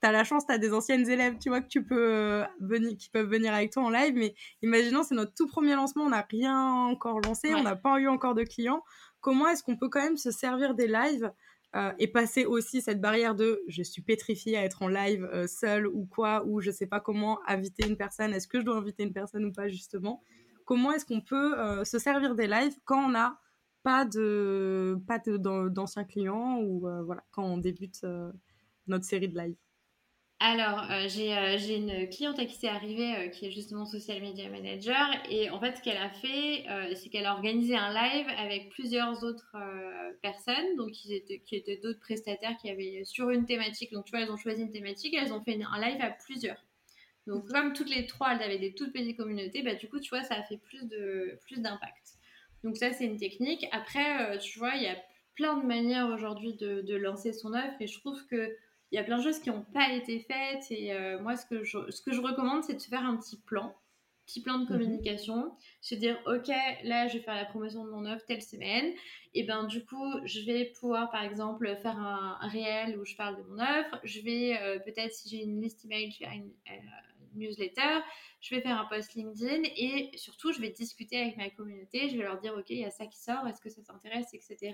tu 0.01 0.07
as 0.07 0.11
la 0.11 0.23
chance, 0.23 0.45
tu 0.45 0.53
as 0.53 0.57
des 0.57 0.73
anciennes 0.73 1.09
élèves, 1.09 1.37
tu 1.39 1.49
vois, 1.49 1.61
que 1.61 1.67
tu 1.67 1.83
peux, 1.83 2.13
euh, 2.13 2.45
venir, 2.59 2.95
qui 2.97 3.09
peuvent 3.09 3.29
venir 3.29 3.53
avec 3.53 3.71
toi 3.71 3.83
en 3.83 3.89
live. 3.89 4.13
Mais 4.15 4.35
imaginons, 4.61 5.03
c'est 5.03 5.15
notre 5.15 5.33
tout 5.33 5.47
premier 5.47 5.73
lancement, 5.75 6.03
on 6.03 6.09
n'a 6.09 6.25
rien 6.29 6.55
encore 6.55 7.19
lancé, 7.21 7.55
on 7.55 7.63
n'a 7.63 7.75
pas 7.75 7.99
eu 7.99 8.07
encore 8.07 8.35
de 8.35 8.43
clients. 8.43 8.83
Comment 9.21 9.47
est-ce 9.47 9.63
qu'on 9.63 9.77
peut 9.77 9.89
quand 9.89 10.01
même 10.01 10.17
se 10.17 10.31
servir 10.31 10.75
des 10.75 10.87
lives 10.87 11.31
euh, 11.75 11.91
et 11.99 12.07
passer 12.07 12.45
aussi 12.45 12.81
cette 12.81 12.99
barrière 12.99 13.35
de 13.35 13.61
je 13.67 13.83
suis 13.83 14.01
pétrifiée 14.01 14.57
à 14.57 14.63
être 14.63 14.81
en 14.81 14.87
live 14.87 15.29
euh, 15.31 15.45
seule 15.45 15.85
ou 15.87 16.07
quoi, 16.07 16.43
ou 16.47 16.61
je 16.61 16.71
sais 16.71 16.87
pas 16.87 16.99
comment 16.99 17.39
inviter 17.47 17.87
une 17.87 17.95
personne, 17.95 18.33
est-ce 18.33 18.47
que 18.47 18.59
je 18.59 18.65
dois 18.65 18.77
inviter 18.77 19.03
une 19.03 19.13
personne 19.13 19.45
ou 19.45 19.51
pas 19.51 19.67
justement. 19.67 20.23
Comment 20.65 20.91
est-ce 20.91 21.05
qu'on 21.05 21.21
peut 21.21 21.59
euh, 21.59 21.83
se 21.83 21.99
servir 21.99 22.33
des 22.33 22.47
lives 22.47 22.75
quand 22.85 23.05
on 23.05 23.09
n'a 23.09 23.39
pas 23.83 24.03
de 24.03 24.97
pas 25.07 25.19
d'anciens 25.19 26.03
clients 26.03 26.59
ou 26.59 26.81
voilà 27.05 27.23
quand 27.31 27.43
on 27.45 27.57
débute 27.57 28.05
notre 28.87 29.05
série 29.05 29.29
de 29.29 29.37
live 29.37 29.55
alors, 30.41 30.89
euh, 30.89 31.05
euh, 31.05 31.57
j'ai 31.57 31.75
une 31.75 32.07
cliente 32.07 32.39
à 32.39 32.45
qui 32.45 32.55
c'est 32.55 32.69
arrivé, 32.69 33.13
euh, 33.13 33.27
qui 33.27 33.47
est 33.47 33.51
justement 33.51 33.85
social 33.85 34.21
media 34.21 34.49
manager. 34.49 35.09
Et 35.29 35.49
en 35.49 35.59
fait, 35.59 35.75
ce 35.75 35.81
qu'elle 35.81 35.97
a 35.97 36.09
fait, 36.09 36.65
c'est 36.95 37.09
qu'elle 37.09 37.25
a 37.25 37.33
organisé 37.33 37.75
un 37.75 37.93
live 37.93 38.25
avec 38.37 38.69
plusieurs 38.69 39.23
autres 39.23 39.55
personnes, 40.21 40.77
donc 40.77 40.91
qui 40.91 41.13
étaient, 41.13 41.39
qui 41.39 41.57
étaient 41.57 41.77
d'autres 41.77 41.99
prestataires 41.99 42.55
qui 42.61 42.69
avaient 42.69 43.03
sur 43.03 43.29
une 43.31 43.45
thématique. 43.45 43.91
Donc, 43.91 44.05
tu 44.05 44.11
vois, 44.11 44.21
elles 44.21 44.31
ont 44.31 44.37
choisi 44.37 44.61
une 44.61 44.71
thématique, 44.71 45.13
elles 45.13 45.33
ont 45.33 45.41
fait 45.41 45.59
un 45.61 45.81
live 45.81 46.01
à 46.01 46.11
plusieurs. 46.11 46.63
Donc, 47.27 47.47
comme 47.49 47.73
toutes 47.73 47.89
les 47.89 48.07
trois, 48.07 48.33
elles 48.33 48.41
avaient 48.41 48.59
des 48.59 48.73
toutes 48.73 48.93
petites 48.93 49.17
communautés, 49.17 49.61
bah, 49.61 49.75
du 49.75 49.89
coup, 49.89 49.99
tu 49.99 50.09
vois, 50.09 50.23
ça 50.23 50.35
a 50.35 50.43
fait 50.43 50.57
plus 50.57 50.87
de 50.87 51.37
plus 51.41 51.59
d'impact. 51.59 52.13
Donc, 52.63 52.77
ça, 52.77 52.93
c'est 52.93 53.05
une 53.05 53.17
technique. 53.17 53.67
Après, 53.73 54.39
tu 54.39 54.57
vois, 54.57 54.75
il 54.75 54.83
y 54.83 54.87
a 54.87 54.95
plein 55.35 55.57
de 55.57 55.65
manières 55.65 56.07
aujourd'hui 56.07 56.53
de, 56.55 56.81
de 56.81 56.95
lancer 56.95 57.33
son 57.33 57.53
offre 57.53 57.75
et 57.81 57.87
je 57.87 57.99
trouve 57.99 58.25
que 58.27 58.55
il 58.91 58.95
y 58.95 58.97
a 58.97 59.03
plein 59.03 59.17
de 59.17 59.23
choses 59.23 59.39
qui 59.39 59.49
n'ont 59.49 59.65
pas 59.73 59.93
été 59.93 60.19
faites. 60.19 60.71
Et 60.71 60.93
euh, 60.93 61.19
moi, 61.19 61.35
ce 61.35 61.45
que, 61.45 61.63
je, 61.63 61.89
ce 61.91 62.01
que 62.01 62.11
je 62.11 62.21
recommande, 62.21 62.63
c'est 62.63 62.73
de 62.73 62.79
se 62.79 62.87
faire 62.87 63.05
un 63.05 63.17
petit 63.17 63.37
plan, 63.37 63.75
petit 64.25 64.41
plan 64.41 64.57
de 64.57 64.63
mhm. 64.63 64.67
communication. 64.67 65.51
Se 65.81 65.95
dire, 65.95 66.19
OK, 66.25 66.47
là, 66.83 67.07
je 67.07 67.17
vais 67.17 67.23
faire 67.23 67.35
la 67.35 67.45
promotion 67.45 67.85
de 67.85 67.91
mon 67.91 68.05
offre 68.05 68.25
telle 68.25 68.41
semaine. 68.41 68.93
Et 69.35 69.43
ben 69.43 69.65
du 69.65 69.85
coup, 69.85 70.11
je 70.25 70.41
vais 70.41 70.65
pouvoir, 70.65 71.11
par 71.11 71.23
exemple, 71.23 71.67
faire 71.81 71.99
un, 71.99 72.37
réel 72.47 72.97
où 72.97 73.05
je 73.05 73.15
parle 73.15 73.37
de 73.37 73.43
mon 73.43 73.59
offre. 73.59 73.99
Je 74.03 74.21
vais, 74.21 74.57
euh, 74.59 74.79
peut-être, 74.79 75.13
si 75.13 75.29
j'ai 75.29 75.43
une 75.43 75.61
liste 75.61 75.85
email, 75.85 76.11
faire 76.11 76.31
une, 76.31 76.51
euh, 76.71 77.18
newsletter, 77.35 78.01
je 78.41 78.55
vais 78.55 78.61
faire 78.61 78.79
un 78.79 78.85
post 78.85 79.13
LinkedIn 79.15 79.63
et 79.75 80.11
surtout, 80.15 80.53
je 80.53 80.61
vais 80.61 80.69
discuter 80.69 81.21
avec 81.21 81.37
ma 81.37 81.49
communauté. 81.49 82.09
Je 82.09 82.17
vais 82.17 82.23
leur 82.23 82.39
dire, 82.39 82.53
OK, 82.57 82.69
il 82.69 82.79
y 82.79 82.85
a 82.85 82.91
ça 82.91 83.05
qui 83.05 83.19
sort, 83.19 83.45
est-ce 83.47 83.61
que 83.61 83.69
ça 83.69 83.81
t'intéresse, 83.81 84.33
etc. 84.33 84.73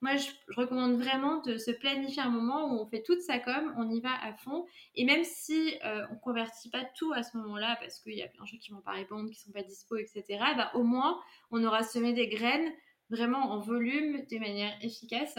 Moi, 0.00 0.16
je, 0.16 0.28
recommande 0.56 1.00
vraiment 1.00 1.40
de 1.42 1.56
se 1.56 1.70
planifier 1.70 2.22
un 2.22 2.30
moment 2.30 2.72
où 2.72 2.80
on 2.80 2.86
fait 2.86 3.02
toute 3.02 3.20
sa 3.20 3.38
com, 3.38 3.74
on 3.76 3.90
y 3.90 4.00
va 4.00 4.12
à 4.22 4.32
fond. 4.34 4.66
Et 4.94 5.04
même 5.04 5.24
si 5.24 5.74
euh, 5.84 6.06
on 6.12 6.16
convertit 6.16 6.70
pas 6.70 6.84
tout 6.94 7.12
à 7.12 7.22
ce 7.22 7.36
moment-là, 7.38 7.76
parce 7.80 8.00
qu'il 8.00 8.14
y 8.14 8.22
a 8.22 8.28
plein 8.28 8.44
de 8.44 8.48
gens 8.48 8.58
qui 8.58 8.70
vont 8.70 8.80
pas 8.80 8.92
répondre, 8.92 9.28
qui 9.30 9.40
sont 9.40 9.52
pas 9.52 9.62
dispo, 9.62 9.96
etc., 9.96 10.24
bah, 10.56 10.70
au 10.74 10.84
moins, 10.84 11.20
on 11.50 11.64
aura 11.64 11.82
semé 11.82 12.12
des 12.12 12.28
graines 12.28 12.72
vraiment 13.10 13.50
en 13.50 13.58
volume, 13.58 14.24
de 14.30 14.38
manière 14.38 14.72
efficace. 14.82 15.36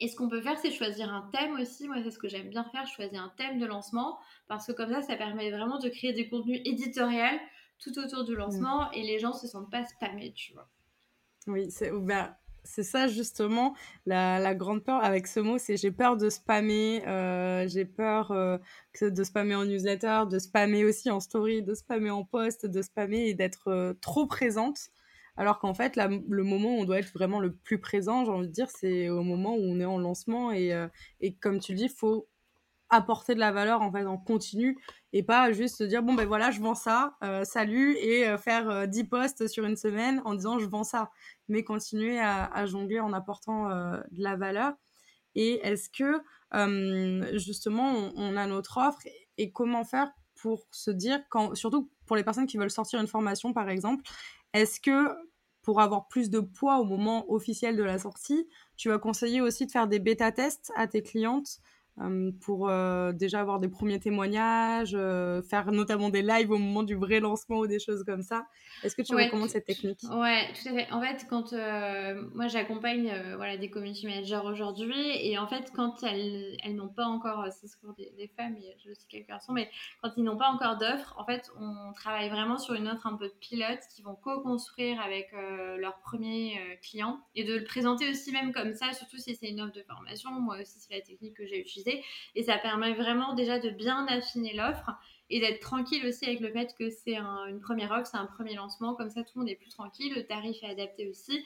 Et 0.00 0.08
ce 0.08 0.16
qu'on 0.16 0.28
peut 0.28 0.42
faire, 0.42 0.58
c'est 0.58 0.70
choisir 0.70 1.12
un 1.12 1.30
thème 1.32 1.54
aussi? 1.54 1.88
Moi, 1.88 1.96
c'est 2.02 2.10
ce 2.10 2.18
que 2.18 2.28
j'aime 2.28 2.50
bien 2.50 2.64
faire, 2.64 2.86
choisir 2.86 3.22
un 3.22 3.32
thème 3.36 3.58
de 3.58 3.66
lancement, 3.66 4.18
parce 4.46 4.66
que 4.66 4.72
comme 4.72 4.90
ça, 4.90 5.02
ça 5.02 5.16
permet 5.16 5.50
vraiment 5.50 5.78
de 5.78 5.88
créer 5.88 6.12
des 6.12 6.28
contenus 6.28 6.60
éditoriaux 6.64 7.38
tout 7.78 7.98
autour 7.98 8.24
du 8.24 8.34
lancement 8.34 8.90
et 8.92 9.02
les 9.02 9.18
gens 9.18 9.32
se 9.32 9.46
sentent 9.46 9.70
pas 9.70 9.84
spammés, 9.84 10.32
tu 10.32 10.52
vois. 10.52 10.68
Oui, 11.46 11.70
c'est 11.70 11.90
bah, 11.92 12.38
c'est 12.66 12.82
ça 12.82 13.06
justement 13.06 13.74
la, 14.04 14.54
grande 14.54 14.84
peur 14.84 15.02
avec 15.02 15.26
ce 15.26 15.40
mot, 15.40 15.58
c'est 15.58 15.76
j'ai 15.76 15.90
peur 15.90 16.16
de 16.16 16.28
spammer, 16.28 17.06
euh, 17.06 17.66
j'ai 17.68 17.84
peur 17.84 18.32
euh, 18.32 18.58
de 19.00 19.24
spammer 19.24 19.54
en 19.54 19.64
newsletter, 19.64 20.24
de 20.30 20.38
spammer 20.38 20.84
aussi 20.84 21.10
en 21.10 21.20
story, 21.20 21.62
de 21.62 21.74
spammer 21.74 22.10
en 22.10 22.24
post, 22.24 22.66
de 22.66 22.82
spammer 22.82 23.28
et 23.28 23.34
d'être 23.34 23.68
euh, 23.68 23.94
trop 24.00 24.26
présente. 24.26 24.90
Alors 25.36 25.58
qu'en 25.58 25.74
fait, 25.74 25.96
le 25.96 26.42
moment 26.44 26.76
où 26.76 26.80
on 26.80 26.84
doit 26.84 26.98
être 26.98 27.12
vraiment 27.12 27.40
le 27.40 27.52
plus 27.52 27.78
présent, 27.78 28.24
j'ai 28.24 28.30
envie 28.30 28.48
de 28.48 28.52
dire, 28.52 28.70
c'est 28.70 29.08
au 29.08 29.22
moment 29.22 29.54
où 29.54 29.60
on 29.62 29.80
est 29.80 29.84
en 29.84 29.98
lancement 29.98 30.52
et, 30.52 30.72
et 31.20 31.34
comme 31.34 31.60
tu 31.60 31.72
le 31.72 31.78
dis, 31.78 31.84
il 31.84 31.90
faut 31.90 32.28
apporter 32.88 33.34
de 33.34 33.40
la 33.40 33.52
valeur 33.52 33.82
en 33.82 33.90
fait 33.90 34.04
en 34.04 34.16
continu 34.16 34.78
et 35.12 35.22
pas 35.22 35.52
juste 35.52 35.76
se 35.76 35.84
dire 35.84 36.02
bon 36.02 36.14
ben 36.14 36.26
voilà 36.26 36.50
je 36.50 36.60
vends 36.60 36.74
ça 36.74 37.16
euh, 37.24 37.44
salut 37.44 37.96
et 37.96 38.28
euh, 38.28 38.38
faire 38.38 38.86
10 38.86 39.00
euh, 39.00 39.04
posts 39.04 39.48
sur 39.48 39.64
une 39.64 39.76
semaine 39.76 40.22
en 40.24 40.34
disant 40.34 40.58
je 40.58 40.66
vends 40.66 40.84
ça. 40.84 41.10
Mais 41.48 41.64
continuer 41.64 42.18
à, 42.20 42.66
jongler 42.66 42.98
en 42.98 43.12
apportant 43.12 43.68
de 43.68 44.22
la 44.22 44.34
valeur. 44.34 44.72
Et 45.36 45.60
est-ce 45.64 45.88
que 45.88 46.18
justement 47.36 48.10
on, 48.16 48.36
a 48.36 48.46
notre 48.46 48.78
offre 48.78 48.98
et, 49.38 49.52
comment 49.52 49.84
faire 49.84 50.10
pour 50.34 50.66
se 50.72 50.90
dire 50.90 51.20
quand 51.30 51.54
surtout 51.54 51.88
pour 52.04 52.16
les 52.16 52.24
personnes 52.24 52.46
qui 52.46 52.58
veulent 52.58 52.70
sortir 52.70 53.00
une 53.00 53.06
formation 53.06 53.52
par 53.52 53.68
exemple 53.68 54.02
est-ce 54.52 54.80
que 54.80 55.08
pour 55.62 55.80
avoir 55.80 56.08
plus 56.08 56.30
de 56.30 56.40
poids 56.40 56.78
au 56.78 56.84
moment 56.84 57.30
officiel 57.30 57.76
de 57.76 57.82
la 57.82 57.98
sortie 57.98 58.48
tu 58.76 58.88
vas 58.88 58.98
conseiller 58.98 59.40
aussi 59.40 59.66
de 59.66 59.70
faire 59.72 59.88
des 59.88 59.98
bêta 59.98 60.32
tests 60.32 60.72
à 60.76 60.86
tes 60.86 61.02
clientes 61.02 61.60
pour 62.40 62.68
euh, 62.68 63.12
déjà 63.12 63.40
avoir 63.40 63.58
des 63.58 63.68
premiers 63.68 63.98
témoignages, 63.98 64.94
euh, 64.94 65.42
faire 65.42 65.72
notamment 65.72 66.10
des 66.10 66.20
lives 66.20 66.50
au 66.50 66.58
moment 66.58 66.82
du 66.82 66.94
vrai 66.94 67.20
lancement 67.20 67.58
ou 67.60 67.66
des 67.66 67.78
choses 67.78 68.04
comme 68.04 68.22
ça. 68.22 68.46
Est-ce 68.82 68.94
que 68.94 69.02
tu 69.02 69.14
recommandes 69.14 69.48
cette 69.48 69.64
technique? 69.64 70.00
Ouais, 70.10 70.52
tout 70.52 70.68
à 70.68 70.72
fait. 70.72 70.92
En 70.92 71.00
fait, 71.00 71.26
quand 71.28 71.52
moi 72.34 72.48
j'accompagne 72.48 73.12
voilà, 73.36 73.56
des 73.56 73.70
community 73.70 74.06
managers 74.06 74.42
aujourd'hui, 74.44 75.26
et 75.26 75.38
en 75.38 75.46
fait, 75.46 75.72
quand 75.74 76.02
elles, 76.02 76.56
elles 76.62 76.74
n'ont 76.74 76.88
pas 76.88 77.06
encore, 77.06 77.46
c'est 77.50 77.66
ce 77.66 77.76
pour 77.78 77.94
des, 77.94 78.12
des, 78.18 78.28
femmes, 78.28 78.56
et 78.56 78.76
j'ai 78.78 78.90
aussi 78.90 79.06
quelques 79.08 79.28
garçons, 79.28 79.52
mais 79.52 79.70
quand 80.02 80.10
ils 80.16 80.24
n'ont 80.24 80.36
pas 80.36 80.48
encore 80.48 80.76
d'offre, 80.76 81.14
en 81.18 81.24
fait, 81.24 81.50
on 81.58 81.92
travaille 81.94 82.28
vraiment 82.28 82.58
sur 82.58 82.74
une 82.74 82.88
offre 82.88 83.06
un 83.06 83.16
peu 83.16 83.28
de 83.28 83.34
pilote 83.40 83.80
qui 83.94 84.02
vont 84.02 84.14
co-construire 84.14 85.00
avec 85.00 85.32
leurs 85.78 85.98
premiers 86.00 86.60
clients 86.82 87.20
et 87.34 87.44
de 87.44 87.54
le 87.54 87.64
présenter 87.64 88.10
aussi 88.10 88.32
même 88.32 88.52
comme 88.52 88.74
ça, 88.74 88.92
surtout 88.92 89.16
si 89.16 89.34
c'est 89.34 89.48
une 89.48 89.62
offre 89.62 89.72
de 89.72 89.82
formation. 89.82 90.30
Moi 90.32 90.58
aussi, 90.60 90.78
c'est 90.78 90.94
la 90.94 91.00
technique 91.00 91.34
que 91.34 91.46
j'ai 91.46 91.60
utilisée 91.60 91.85
et 92.34 92.42
ça 92.42 92.58
permet 92.58 92.94
vraiment 92.94 93.34
déjà 93.34 93.58
de 93.58 93.70
bien 93.70 94.06
affiner 94.06 94.54
l'offre 94.54 94.90
et 95.28 95.40
d'être 95.40 95.60
tranquille 95.60 96.06
aussi 96.06 96.24
avec 96.24 96.40
le 96.40 96.50
fait 96.50 96.74
que 96.78 96.88
c'est 96.90 97.16
une 97.16 97.60
première 97.60 97.90
offre, 97.90 98.06
c'est 98.06 98.16
un 98.16 98.26
premier 98.26 98.54
lancement. 98.54 98.94
Comme 98.94 99.10
ça, 99.10 99.22
tout 99.22 99.32
le 99.34 99.40
monde 99.40 99.50
est 99.50 99.56
plus 99.56 99.70
tranquille. 99.70 100.12
Le 100.14 100.24
tarif 100.24 100.62
est 100.62 100.70
adapté 100.70 101.08
aussi. 101.08 101.42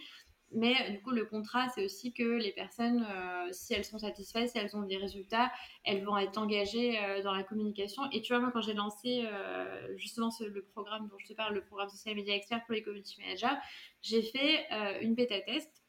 Mais 0.52 0.90
du 0.90 1.00
coup, 1.00 1.10
le 1.10 1.24
contrat, 1.24 1.68
c'est 1.68 1.84
aussi 1.84 2.12
que 2.12 2.24
les 2.24 2.50
personnes, 2.50 3.06
euh, 3.08 3.48
si 3.52 3.72
elles 3.72 3.84
sont 3.84 3.98
satisfaites, 3.98 4.50
si 4.50 4.58
elles 4.58 4.76
ont 4.76 4.82
des 4.82 4.96
résultats, 4.96 5.50
elles 5.84 6.04
vont 6.04 6.18
être 6.18 6.36
engagées 6.38 6.98
euh, 6.98 7.22
dans 7.22 7.32
la 7.32 7.44
communication. 7.44 8.02
Et 8.10 8.20
tu 8.20 8.32
vois, 8.32 8.40
moi, 8.40 8.50
quand 8.52 8.60
j'ai 8.60 8.74
lancé 8.74 9.22
euh, 9.24 9.96
justement 9.96 10.30
le 10.40 10.62
programme 10.62 11.08
dont 11.08 11.18
je 11.18 11.28
te 11.28 11.34
parle, 11.34 11.54
le 11.54 11.64
programme 11.64 11.88
Social 11.88 12.16
Media 12.16 12.34
Expert 12.34 12.64
pour 12.64 12.74
les 12.74 12.82
community 12.82 13.20
managers, 13.20 13.60
j'ai 14.02 14.22
fait 14.22 14.66
une 15.02 15.14
bêta 15.14 15.40
test 15.40 15.79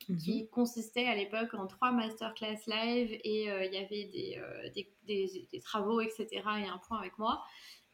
qui 0.00 0.42
mhm. 0.42 0.48
consistait 0.48 1.06
à 1.06 1.14
l'époque 1.14 1.54
en 1.54 1.66
trois 1.66 1.92
masterclass 1.92 2.58
live 2.66 3.18
et 3.22 3.50
euh, 3.50 3.64
il 3.64 3.72
y 3.72 3.76
avait 3.76 4.38
euh, 4.38 4.70
des, 4.74 4.92
des, 5.04 5.48
des, 5.52 5.60
travaux, 5.60 6.00
etc. 6.00 6.26
et 6.32 6.66
un 6.66 6.78
point 6.78 6.98
avec 6.98 7.16
moi. 7.18 7.44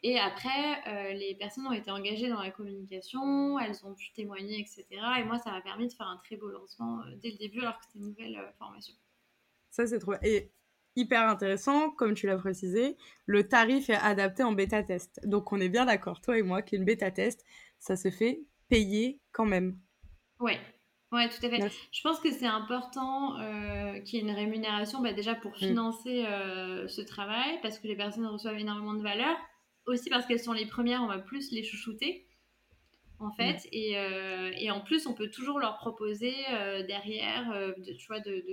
Et 0.02 0.18
après, 0.18 0.76
euh, 0.88 1.12
les 1.14 1.34
personnes 1.34 1.66
ont 1.66 1.72
été 1.72 1.90
engagées 1.90 2.28
dans 2.28 2.40
la 2.40 2.50
communication, 2.50 3.58
elles 3.58 3.84
ont 3.84 3.94
pu 3.94 4.12
témoigner, 4.12 4.60
etc. 4.60 4.86
Et 5.18 5.24
moi, 5.24 5.38
ça 5.38 5.50
m'a 5.50 5.60
permis 5.60 5.88
de 5.88 5.92
faire 5.92 6.06
un 6.06 6.18
très 6.18 6.36
beau 6.36 6.48
lancement 6.48 7.00
dès 7.22 7.30
le 7.30 7.38
début, 7.38 7.60
alors 7.60 7.78
que 7.78 7.84
c'était 7.86 7.98
une 7.98 8.10
nouvelle 8.10 8.54
formation. 8.58 8.94
Ça, 9.70 9.86
c'est 9.86 9.98
trop. 9.98 10.14
Et 10.22 10.52
hyper 10.94 11.28
intéressant, 11.28 11.90
comme 11.90 12.14
tu 12.14 12.26
l'as 12.26 12.36
précisé, 12.36 12.96
le 13.24 13.48
tarif 13.48 13.90
est 13.90 13.96
adapté 13.96 14.42
en 14.42 14.52
bêta 14.52 14.82
test. 14.82 15.18
Donc, 15.24 15.52
on 15.52 15.60
est 15.60 15.68
bien 15.68 15.86
d'accord, 15.86 16.20
toi 16.20 16.38
et 16.38 16.42
moi, 16.42 16.62
qu'une 16.62 16.84
bêta 16.84 17.10
test, 17.10 17.44
ça 17.78 17.96
se 17.96 18.10
fait 18.10 18.42
payer 18.68 19.20
quand 19.32 19.46
même. 19.46 19.78
Ouais, 20.38 20.60
Ouais, 21.12 21.28
tout 21.28 21.44
à 21.46 21.48
fait. 21.48 21.70
Je 21.92 22.02
pense 22.02 22.18
que 22.18 22.32
c'est 22.32 22.46
important 22.46 23.38
euh, 23.38 24.00
qu'il 24.00 24.18
y 24.18 24.22
ait 24.22 24.24
une 24.24 24.34
rémunération 24.34 25.00
bah, 25.00 25.12
déjà 25.12 25.34
pour 25.34 25.52
mm. 25.52 25.56
financer 25.56 26.24
euh, 26.26 26.88
ce 26.88 27.00
travail, 27.00 27.60
parce 27.62 27.78
que 27.78 27.86
les 27.86 27.96
personnes 27.96 28.26
reçoivent 28.26 28.58
énormément 28.58 28.94
de 28.94 29.02
valeur. 29.02 29.36
Aussi 29.86 30.10
parce 30.10 30.26
qu'elles 30.26 30.40
sont 30.40 30.52
les 30.52 30.66
premières, 30.66 31.02
on 31.02 31.06
va 31.06 31.18
plus 31.18 31.52
les 31.52 31.62
chouchouter, 31.62 32.26
en 33.20 33.30
fait. 33.30 33.64
Mm. 33.66 33.68
Et, 33.70 33.98
euh, 33.98 34.50
et, 34.56 34.70
en 34.72 34.80
plus, 34.80 35.06
on 35.06 35.14
peut 35.14 35.30
toujours 35.30 35.60
leur 35.60 35.76
proposer 35.78 36.34
derrière, 36.88 37.74
de, 37.78 37.92
tu 37.92 38.06
vois, 38.08 38.18
de, 38.18 38.44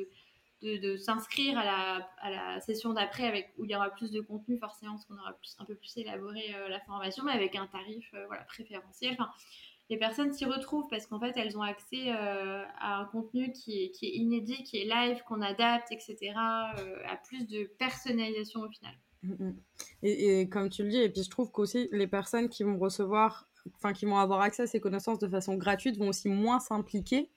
de, 0.61 0.77
de, 0.77 0.95
s'inscrire 0.95 1.57
à 1.57 1.65
la, 1.65 2.09
à 2.21 2.29
la, 2.29 2.61
session 2.61 2.93
d'après 2.93 3.27
avec 3.27 3.51
où 3.57 3.65
il 3.65 3.71
y 3.71 3.75
aura 3.75 3.89
plus 3.89 4.11
de 4.11 4.21
contenu 4.21 4.59
forcément 4.59 4.93
parce 4.93 5.05
qu'on 5.05 5.17
aura 5.17 5.33
plus, 5.33 5.55
un 5.57 5.65
peu 5.65 5.75
plus 5.75 5.97
élaboré 5.97 6.55
la 6.69 6.79
formation 6.79 7.25
mais 7.25 7.33
avec 7.33 7.55
un 7.55 7.67
tarif 7.67 8.15
voilà 8.27 8.43
préférentiel 8.43 9.11
enfin, 9.19 9.29
les 9.93 9.99
personnes 9.99 10.33
s'y 10.33 10.45
retrouvent 10.45 10.87
parce 10.89 11.05
qu'en 11.05 11.19
fait, 11.19 11.33
elles 11.35 11.55
ont 11.55 11.61
accès 11.61 12.09
euh, 12.09 12.63
à 12.79 12.99
un 12.99 13.05
contenu 13.05 13.51
qui 13.51 13.83
est, 13.83 14.01
inédit, 14.01 14.63
qui 14.63 14.77
est 14.77 14.85
live, 14.85 15.21
qu'on 15.27 15.39
adapte, 15.39 15.91
etc., 15.91 16.17
euh, 16.79 16.95
à 17.07 17.15
plus 17.17 17.45
de 17.45 17.69
personnalisation 17.77 18.61
au 18.61 18.69
final. 18.69 18.95
Mm, 19.21 19.33
mm. 19.33 19.55
Et, 20.01 20.39
et, 20.39 20.49
comme 20.49 20.69
tu 20.69 20.81
le 20.81 20.89
dis, 20.89 20.97
et 20.97 21.09
puis 21.09 21.21
je 21.21 21.29
trouve 21.29 21.51
qu'aussi 21.51 21.89
les 21.91 22.07
personnes 22.07 22.49
qui 22.49 22.63
vont 22.63 22.79
recevoir, 22.79 23.47
enfin 23.75 23.93
qui 23.93 24.07
vont 24.07 24.17
avoir 24.17 24.41
accès 24.41 24.63
à 24.63 24.67
ces 24.67 24.79
connaissances 24.79 25.19
de 25.19 25.27
façon 25.27 25.57
gratuite 25.57 25.95
vont 25.97 26.07
aussi 26.07 26.27
moins 26.27 26.59
s'impliquer. 26.59 27.29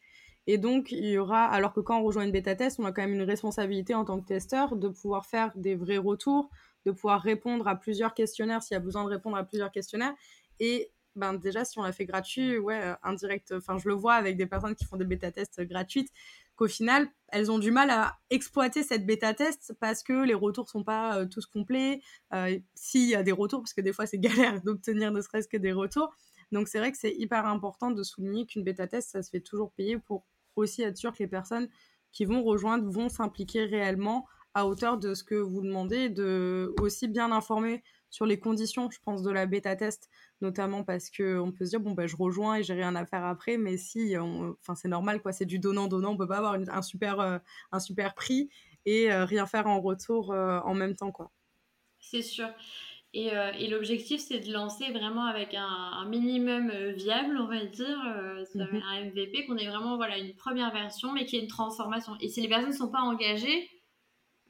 Et 0.47 0.57
donc, 0.57 0.93
il 0.93 1.05
y 1.05 1.19
aura, 1.19 1.45
alors 1.45 1.75
que 1.75 1.81
quand 1.81 2.01
on 2.01 2.05
rejoint 2.05 2.25
une 2.25 2.33
bêta 2.33 2.55
test, 2.55 2.81
on 2.81 2.87
a 2.87 2.93
quand 2.93 3.03
même 3.03 3.13
une 3.13 3.23
responsabilité 3.23 3.95
en 3.95 4.07
tant 4.07 4.19
que 4.19 4.27
testeur 4.27 4.77
de 4.77 4.89
pouvoir 4.89 5.27
faire 5.27 5.53
des 5.57 5.75
vrais 5.75 5.99
retours, 5.99 6.49
de 6.87 6.93
pouvoir 6.93 7.21
répondre 7.21 7.69
à 7.69 7.77
plusieurs 7.77 8.15
questionnaires 8.15 8.63
s'il 8.63 8.77
y 8.77 8.79
a 8.79 8.81
besoin 8.81 9.05
de 9.05 9.11
répondre 9.11 9.37
à 9.37 9.45
plusieurs 9.45 9.73
questionnaires. 9.73 10.15
Et 10.59 10.91
ben 11.17 11.35
déjà 11.35 11.65
si 11.65 11.79
on 11.79 11.83
l'a 11.83 11.93
fait 11.93 12.05
gratuit, 12.05 12.59
ouais, 12.59 12.81
euh, 12.83 12.95
indirect, 13.03 13.53
enfin 13.53 13.79
je 13.79 13.89
le 13.89 13.95
vois 13.95 14.15
avec 14.15 14.37
des 14.37 14.47
personnes 14.47 14.75
qui 14.75 14.85
font 14.85 14.97
des 14.97 15.05
bêta-tests 15.05 15.63
gratuites, 15.63 16.11
qu'au 16.57 16.69
final, 16.69 17.09
elles 17.29 17.51
ont 17.51 17.59
du 17.59 17.71
mal 17.71 17.91
à 17.91 18.19
exploiter 18.31 18.83
cette 18.83 19.07
bêta-test 19.07 19.75
parce 19.81 20.03
que 20.03 20.25
les 20.25 20.35
retours 20.35 20.69
sont 20.69 20.85
pas 20.85 21.19
euh, 21.19 21.27
tous 21.27 21.47
complets, 21.47 22.01
euh, 22.33 22.59
s'il 22.75 23.09
y 23.09 23.15
a 23.15 23.23
des 23.23 23.33
retours, 23.33 23.61
parce 23.61 23.75
que 23.75 23.81
des 23.81 23.93
fois 23.93 24.07
c'est 24.07 24.19
galère 24.21 24.63
d'obtenir 24.63 25.13
ne 25.13 25.21
serait-ce 25.21 25.49
que 25.49 25.57
des 25.57 25.73
retours. 25.73 26.15
Donc 26.53 26.69
c'est 26.69 26.79
vrai 26.79 26.93
que 26.93 26.99
c'est 26.99 27.15
hyper 27.15 27.47
important 27.47 27.91
de 27.91 28.03
souligner 28.03 28.47
qu'une 28.47 28.63
bêta-test, 28.63 29.11
ça 29.11 29.23
se 29.23 29.31
fait 29.31 29.41
toujours 29.41 29.73
payer 29.73 29.99
pour 29.99 30.25
aussi 30.55 30.83
être 30.83 30.97
sûr 30.97 31.13
que 31.13 31.19
les 31.19 31.29
personnes 31.29 31.69
qui 32.13 32.25
vont 32.25 32.43
rejoindre 32.43 32.91
vont 32.91 33.09
s'impliquer 33.09 33.65
réellement 33.65 34.27
à 34.55 34.67
hauteur 34.67 34.97
de 34.97 35.13
ce 35.13 35.23
que 35.23 35.35
vous 35.35 35.61
demandez, 35.61 36.09
de 36.09 36.73
aussi 36.81 37.09
bien 37.09 37.31
informer 37.31 37.83
sur 38.11 38.27
les 38.27 38.39
conditions, 38.39 38.91
je 38.91 38.99
pense, 39.05 39.23
de 39.23 39.31
la 39.31 39.47
bêta 39.47 39.77
test, 39.77 40.09
notamment 40.41 40.85
parce 40.85 41.11
que 41.11 41.39
on 41.39 41.53
peut 41.53 41.65
se 41.65 41.71
dire 41.71 41.81
bon 41.81 41.93
ben 41.93 42.07
je 42.07 42.17
rejoins 42.17 42.57
et 42.57 42.63
j'ai 42.63 42.75
rien 42.75 42.95
à 42.95 43.05
faire 43.07 43.25
après, 43.25 43.57
mais 43.57 43.77
si, 43.77 44.17
enfin 44.19 44.75
c'est 44.75 44.89
normal 44.89 45.21
quoi, 45.21 45.33
c'est 45.33 45.47
du 45.47 45.59
donnant 45.59 45.87
donnant, 45.87 46.13
on 46.13 46.17
peut 46.17 46.29
pas 46.29 46.39
avoir 46.39 46.55
un 46.55 46.83
super 46.83 47.21
euh, 47.21 47.39
un 47.73 47.81
super 47.81 48.15
prix 48.15 48.49
et 48.85 49.13
euh, 49.13 49.25
rien 49.25 49.47
faire 49.47 49.67
en 49.67 49.81
retour 49.81 50.33
euh, 50.33 50.61
en 50.61 50.75
même 50.75 50.95
temps 50.95 51.13
quoi. 51.13 51.31
C'est 52.01 52.23
sûr. 52.23 52.49
Et, 53.15 53.31
et 53.59 53.69
l'objectif, 53.69 54.21
c'est 54.21 54.41
de 54.41 54.53
lancer 54.53 54.93
vraiment 54.93 55.25
avec 55.25 55.55
un, 55.55 56.05
minimum 56.07 56.71
viable, 56.91 57.39
on 57.41 57.47
va 57.47 57.65
dire, 57.65 57.97
mhm. 58.55 58.83
un 58.83 59.05
MVP, 59.07 59.47
qu'on 59.47 59.57
ait 59.57 59.69
vraiment 59.69 59.97
voilà, 59.97 60.19
une 60.19 60.35
première 60.35 60.71
version, 60.71 61.13
mais 61.13 61.25
qui 61.25 61.37
ait 61.37 61.41
une 61.41 61.49
transformation. 61.49 62.13
Et 62.21 62.29
si 62.29 62.43
les 62.43 62.49
personnes 62.49 62.73
ne 62.73 62.77
sont 62.77 62.91
pas 62.91 63.01
engagées, 63.01 63.71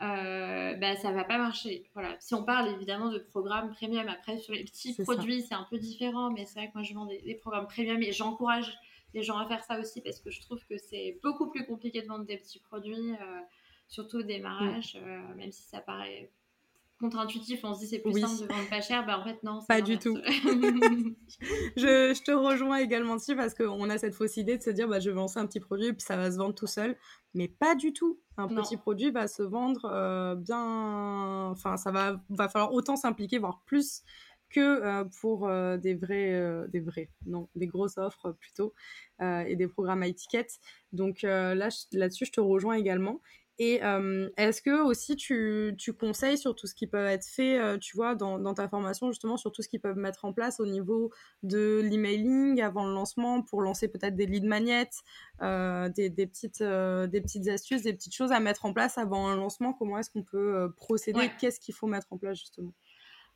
euh, 0.03 0.75
bah, 0.75 0.95
ça 0.97 1.11
va 1.13 1.25
pas 1.25 1.39
marcher. 1.39 1.89
Voilà. 1.95 2.17
Si 2.21 2.35
on 2.35 2.45
parle 2.45 2.69
évidemment 2.69 3.11
de 3.11 3.19
programmes 3.19 3.73
premium, 3.73 4.07
après 4.09 4.39
sur 4.39 4.53
les 4.53 4.65
petits 4.65 4.95
produits, 4.95 5.43
c'est 5.43 5.55
un 5.55 5.67
peu 5.71 5.79
différent, 5.79 6.31
mais 6.31 6.45
c'est 6.45 6.59
vrai 6.61 6.69
que 6.69 6.75
moi 6.75 6.83
je 6.83 6.95
vends 6.95 7.07
des, 7.07 7.35
programmes 7.41 7.67
premium 7.67 8.03
et 8.03 8.13
j'encourage 8.13 8.77
les 9.15 9.23
gens 9.23 9.39
à 9.39 9.47
faire 9.47 9.65
ça 9.65 9.81
aussi 9.81 10.03
parce 10.03 10.21
que 10.21 10.31
je 10.31 10.41
trouve 10.43 10.63
que 10.67 10.77
c'est 10.77 11.19
beaucoup 11.23 11.51
plus 11.51 11.65
compliqué 11.65 12.03
de 12.03 12.09
vendre 12.09 12.27
des 12.27 12.37
petits 12.37 12.61
produits, 12.61 13.13
euh, 13.13 13.41
surtout 13.89 14.19
au 14.19 14.23
démarrage, 14.23 14.97
mm. 14.97 14.99
euh, 15.03 15.35
même 15.37 15.53
si 15.53 15.63
ça 15.63 15.81
paraît 15.81 16.31
contre-intuitif, 16.99 17.61
on 17.63 17.75
se 17.75 17.81
dit 17.81 17.87
c'est 17.89 17.99
plus 17.99 18.19
simple 18.19 18.43
de 18.43 18.53
vendre 18.53 18.69
pas 18.71 18.81
cher, 18.81 19.05
bah 19.05 19.19
en 19.19 19.25
fait 19.25 19.43
non. 19.43 19.61
Pas 19.69 19.83
du 19.83 19.99
tout. 19.99 20.17
je, 20.25 21.13
je, 21.77 22.23
te 22.23 22.31
rejoins 22.31 22.79
également 22.79 23.17
dessus 23.17 23.37
parce 23.37 23.55
qu'on 23.55 23.91
a 23.91 23.99
cette 23.99 24.15
fausse 24.15 24.37
idée 24.37 24.57
de 24.57 24.63
se 24.63 24.71
dire 24.71 24.89
bah, 24.89 24.99
je 24.99 25.11
vais 25.11 25.17
lancer 25.17 25.39
un 25.39 25.47
petit 25.47 25.61
produit 25.61 25.89
et 25.89 25.93
puis 25.93 26.03
ça 26.03 26.17
va 26.17 26.31
se 26.31 26.39
vendre 26.39 26.55
tout 26.55 26.67
seul, 26.67 26.97
mais 27.35 27.49
pas 27.49 27.75
du 27.75 27.93
tout. 27.93 28.21
Un 28.39 28.49
petit 28.49 28.77
produit 28.77 29.11
va 29.11 29.29
se 29.29 29.43
vendre 29.43 29.87
euh, 29.87 30.35
bien, 30.35 31.49
enfin 31.51 31.77
ça 31.77 31.91
va, 31.91 32.23
va 32.31 32.49
falloir 32.49 32.73
autant 32.73 32.97
s'impliquer, 32.97 33.39
voire 33.39 33.63
plus 33.67 34.03
que 34.49 34.61
euh, 34.61 35.05
pour 35.21 35.49
euh, 35.49 35.77
des 35.77 35.95
vrais, 35.95 36.69
des 36.69 36.81
vrais, 36.81 37.11
non, 37.27 37.49
des 37.55 37.67
grosses 37.67 37.99
offres 37.99 38.33
plutôt, 38.33 38.75
et 39.21 39.57
des 39.57 39.69
programmes 39.69 40.03
à 40.03 40.07
étiquette. 40.07 40.59
Donc 40.93 41.23
là, 41.23 41.55
là-dessus, 41.55 42.27
je 42.27 42.33
te 42.33 42.41
rejoins 42.41 42.75
également. 42.75 43.21
Et 43.59 43.81
est-ce 44.37 44.61
que 44.61 44.83
aussi 44.83 45.17
tu, 45.17 45.75
tu, 45.79 45.93
conseilles 45.95 46.37
sur 46.37 46.55
tout 46.55 46.67
ce 46.67 46.75
qui 46.75 46.87
peut 46.87 47.07
être 47.07 47.27
fait, 47.27 47.79
tu 47.79 47.97
vois, 47.97 48.15
dans, 48.15 48.39
dans, 48.39 48.53
ta 48.55 48.69
formation 48.69 49.11
justement, 49.11 49.37
sur 49.37 49.51
tout 49.51 49.63
ce 49.63 49.69
qu'ils 49.69 49.81
peuvent 49.81 49.97
mettre 49.97 50.25
en 50.27 50.33
place 50.33 50.61
au 50.61 50.67
niveau 50.67 51.11
de 51.43 51.81
l'emailing 51.83 52.61
avant 52.61 52.87
le 52.87 52.93
lancement 52.93 53.43
pour 53.43 53.63
lancer 53.63 53.89
peut-être 53.89 54.15
des 54.15 54.27
lead 54.27 54.45
magnets, 54.45 54.91
euh, 55.41 55.89
des, 55.89 56.11
des, 56.11 56.27
petites, 56.27 56.63
des 56.63 57.21
petites 57.21 57.49
astuces, 57.49 57.83
des 57.83 57.95
petites 57.95 58.15
choses 58.15 58.33
à 58.33 58.41
mettre 58.41 58.67
en 58.67 58.73
place 58.73 58.99
avant 58.99 59.29
un 59.29 59.37
lancement? 59.37 59.73
Comment 59.73 59.99
est-ce 59.99 60.11
qu'on 60.11 60.23
peut 60.23 60.71
procéder? 60.77 61.31
Qu'est-ce 61.41 61.61
qu'il 61.61 61.75
faut 61.75 61.87
mettre 61.87 62.09
en 62.11 62.19
place 62.19 62.39
justement? 62.39 62.73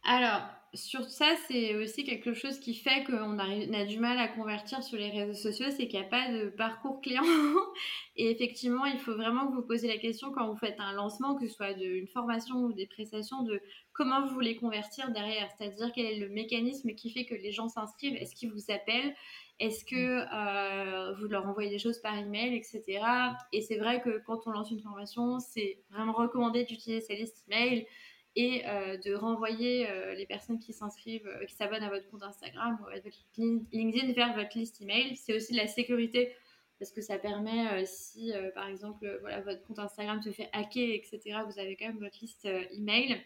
Alors, 0.04 0.42
sur 0.72 1.04
ça, 1.08 1.34
c'est 1.48 1.74
aussi 1.74 2.04
quelque 2.04 2.32
chose 2.32 2.60
qui 2.60 2.74
fait 2.74 3.02
qu'on 3.04 3.38
a, 3.38 3.44
a, 3.44 3.84
du 3.84 3.98
mal 3.98 4.18
à 4.18 4.28
convertir 4.28 4.82
sur 4.82 4.98
les 4.98 5.10
réseaux 5.10 5.34
sociaux, 5.34 5.66
c'est 5.70 5.88
qu'il 5.88 5.98
n'y 5.98 6.06
a 6.06 6.08
pas 6.08 6.30
de 6.30 6.48
parcours 6.50 7.00
client. 7.00 7.24
Et 8.16 8.30
effectivement, 8.30 8.84
il 8.86 8.98
faut 8.98 9.14
vraiment 9.14 9.48
que 9.48 9.54
vous 9.54 9.66
posez 9.66 9.88
la 9.88 9.98
question 9.98 10.30
quand 10.30 10.46
vous 10.48 10.56
faites 10.56 10.78
un 10.78 10.92
lancement, 10.92 11.34
que 11.34 11.46
ce 11.46 11.54
soit 11.54 11.74
d'une 11.74 12.06
formation 12.06 12.56
ou 12.56 12.72
des 12.72 12.86
prestations, 12.86 13.42
de 13.42 13.60
comment 13.92 14.24
vous 14.24 14.32
voulez 14.32 14.56
convertir 14.56 15.10
derrière. 15.10 15.48
C'est-à-dire 15.58 15.90
quel 15.92 16.06
est 16.06 16.18
le 16.18 16.28
mécanisme 16.28 16.94
qui 16.94 17.10
fait 17.10 17.24
que 17.24 17.34
les 17.34 17.50
gens 17.50 17.68
s'inscrivent, 17.68 18.14
est-ce 18.14 18.36
qu'ils 18.36 18.52
vous 18.52 18.70
appellent, 18.70 19.14
est-ce 19.58 19.84
que 19.84 19.94
euh, 20.32 21.14
vous 21.14 21.26
leur 21.26 21.46
envoyez 21.46 21.70
des 21.70 21.78
choses 21.78 21.98
par 21.98 22.16
email, 22.16 22.54
etc. 22.54 23.02
Et 23.52 23.60
c'est 23.60 23.76
vrai 23.76 24.00
que 24.00 24.22
quand 24.24 24.46
on 24.46 24.50
lance 24.50 24.70
une 24.70 24.80
formation, 24.80 25.40
c'est 25.40 25.78
vraiment 25.90 26.12
recommandé 26.12 26.64
d'utiliser 26.64 27.00
sa 27.00 27.14
liste 27.14 27.44
email 27.48 27.86
et 28.36 28.62
euh, 28.66 28.96
de 28.98 29.14
renvoyer 29.14 29.88
euh, 29.88 30.14
les 30.14 30.26
personnes 30.26 30.58
qui 30.58 30.72
s'inscrivent, 30.72 31.26
euh, 31.26 31.44
qui 31.46 31.54
s'abonnent 31.54 31.82
à 31.82 31.88
votre 31.88 32.08
compte 32.10 32.22
Instagram 32.22 32.78
ou 32.82 32.86
à 32.88 33.00
votre 33.00 33.16
LinkedIn 33.72 34.12
vers 34.12 34.34
votre 34.34 34.56
liste 34.56 34.80
email. 34.80 35.16
C'est 35.16 35.34
aussi 35.34 35.52
de 35.52 35.58
la 35.58 35.66
sécurité 35.66 36.32
parce 36.78 36.92
que 36.92 37.02
ça 37.02 37.18
permet, 37.18 37.84
si 37.84 38.32
par 38.54 38.66
exemple 38.66 39.18
voilà, 39.20 39.42
votre 39.42 39.62
compte 39.64 39.78
Instagram 39.78 40.22
se 40.22 40.30
fait 40.30 40.48
hacker, 40.54 40.94
etc., 40.94 41.20
vous 41.46 41.58
avez 41.58 41.76
quand 41.76 41.88
même 41.88 41.98
votre 41.98 42.16
liste 42.22 42.48
email. 42.72 43.20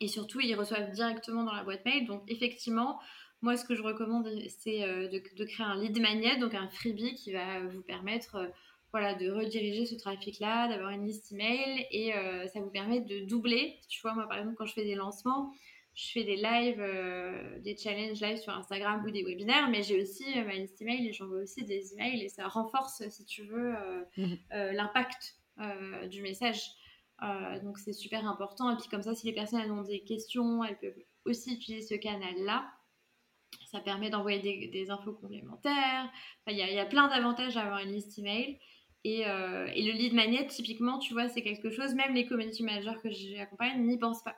Et 0.00 0.08
surtout, 0.08 0.40
ils 0.40 0.56
reçoivent 0.56 0.90
directement 0.90 1.44
dans 1.44 1.52
la 1.52 1.62
boîte 1.62 1.84
mail. 1.84 2.06
Donc 2.06 2.24
effectivement, 2.26 2.98
moi, 3.40 3.56
ce 3.56 3.64
que 3.64 3.76
je 3.76 3.82
recommande, 3.82 4.28
c'est 4.48 4.80
de, 4.80 5.22
de, 5.36 5.44
créer 5.44 5.64
un 5.64 5.80
lead 5.80 6.00
magnet, 6.00 6.38
donc 6.38 6.54
un 6.54 6.68
freebie 6.70 7.14
qui 7.14 7.30
va 7.30 7.60
vous 7.60 7.82
permettre 7.82 8.50
voilà, 8.92 9.14
de 9.14 9.30
rediriger 9.30 9.86
ce 9.86 9.94
trafic-là, 9.94 10.68
d'avoir 10.68 10.90
une 10.90 11.06
liste 11.06 11.32
email 11.32 11.86
et 11.90 12.14
euh, 12.14 12.46
ça 12.48 12.60
vous 12.60 12.70
permet 12.70 13.00
de 13.00 13.24
doubler. 13.24 13.80
Tu 13.88 14.00
vois, 14.02 14.12
moi 14.14 14.28
par 14.28 14.38
exemple, 14.38 14.56
quand 14.56 14.66
je 14.66 14.74
fais 14.74 14.84
des 14.84 14.94
lancements, 14.94 15.50
je 15.94 16.10
fais 16.12 16.24
des 16.24 16.36
lives, 16.36 16.80
euh, 16.80 17.58
des 17.60 17.74
challenges 17.76 18.20
live 18.20 18.36
sur 18.36 18.52
Instagram 18.52 19.02
ou 19.06 19.10
des 19.10 19.24
webinaires, 19.24 19.68
mais 19.70 19.82
j'ai 19.82 20.00
aussi 20.00 20.24
euh, 20.38 20.44
ma 20.44 20.54
liste 20.54 20.80
email 20.82 21.08
et 21.08 21.12
j'envoie 21.12 21.40
aussi 21.40 21.64
des 21.64 21.94
emails 21.94 22.22
et 22.22 22.28
ça 22.28 22.46
renforce, 22.48 23.08
si 23.08 23.24
tu 23.24 23.44
veux, 23.44 23.74
mhm. 24.18 24.38
l'impact 24.50 25.36
du 26.10 26.22
message. 26.22 26.60
donc 27.62 27.78
c'est 27.78 27.92
super 27.94 28.26
important. 28.26 28.70
Et 28.70 28.76
puis 28.76 28.88
comme 28.90 29.02
ça, 29.02 29.14
si 29.14 29.26
les 29.26 29.32
personnes 29.32 29.70
ont 29.70 29.82
des 29.82 30.00
questions, 30.00 30.64
elles 30.64 30.78
peuvent 30.78 31.02
aussi 31.24 31.54
utiliser 31.54 31.86
ce 31.86 31.94
canal-là. 31.94 32.70
Ça 33.70 33.80
permet 33.80 34.10
d'envoyer 34.10 34.68
des, 34.68 34.90
infos 34.90 35.12
complémentaires. 35.14 36.10
Il 36.46 36.54
y, 36.54 36.58
y, 36.58 36.78
a 36.78 36.84
plein 36.84 37.08
d'avantages 37.08 37.56
à 37.56 37.62
avoir 37.62 37.80
une 37.80 37.92
liste 37.92 38.18
email. 38.18 38.58
Euh, 39.06 39.66
et, 39.74 39.82
le 39.82 39.92
lead 39.92 40.14
magnet, 40.14 40.46
typiquement, 40.46 40.98
tu 40.98 41.12
vois, 41.12 41.28
c'est 41.28 41.42
quelque 41.42 41.70
chose, 41.70 41.94
même 41.94 42.14
les 42.14 42.26
community 42.26 42.62
managers 42.62 42.98
que 43.02 43.10
j'accompagne 43.10 43.84
n'y 43.84 43.98
pensent 43.98 44.22
pas. 44.22 44.36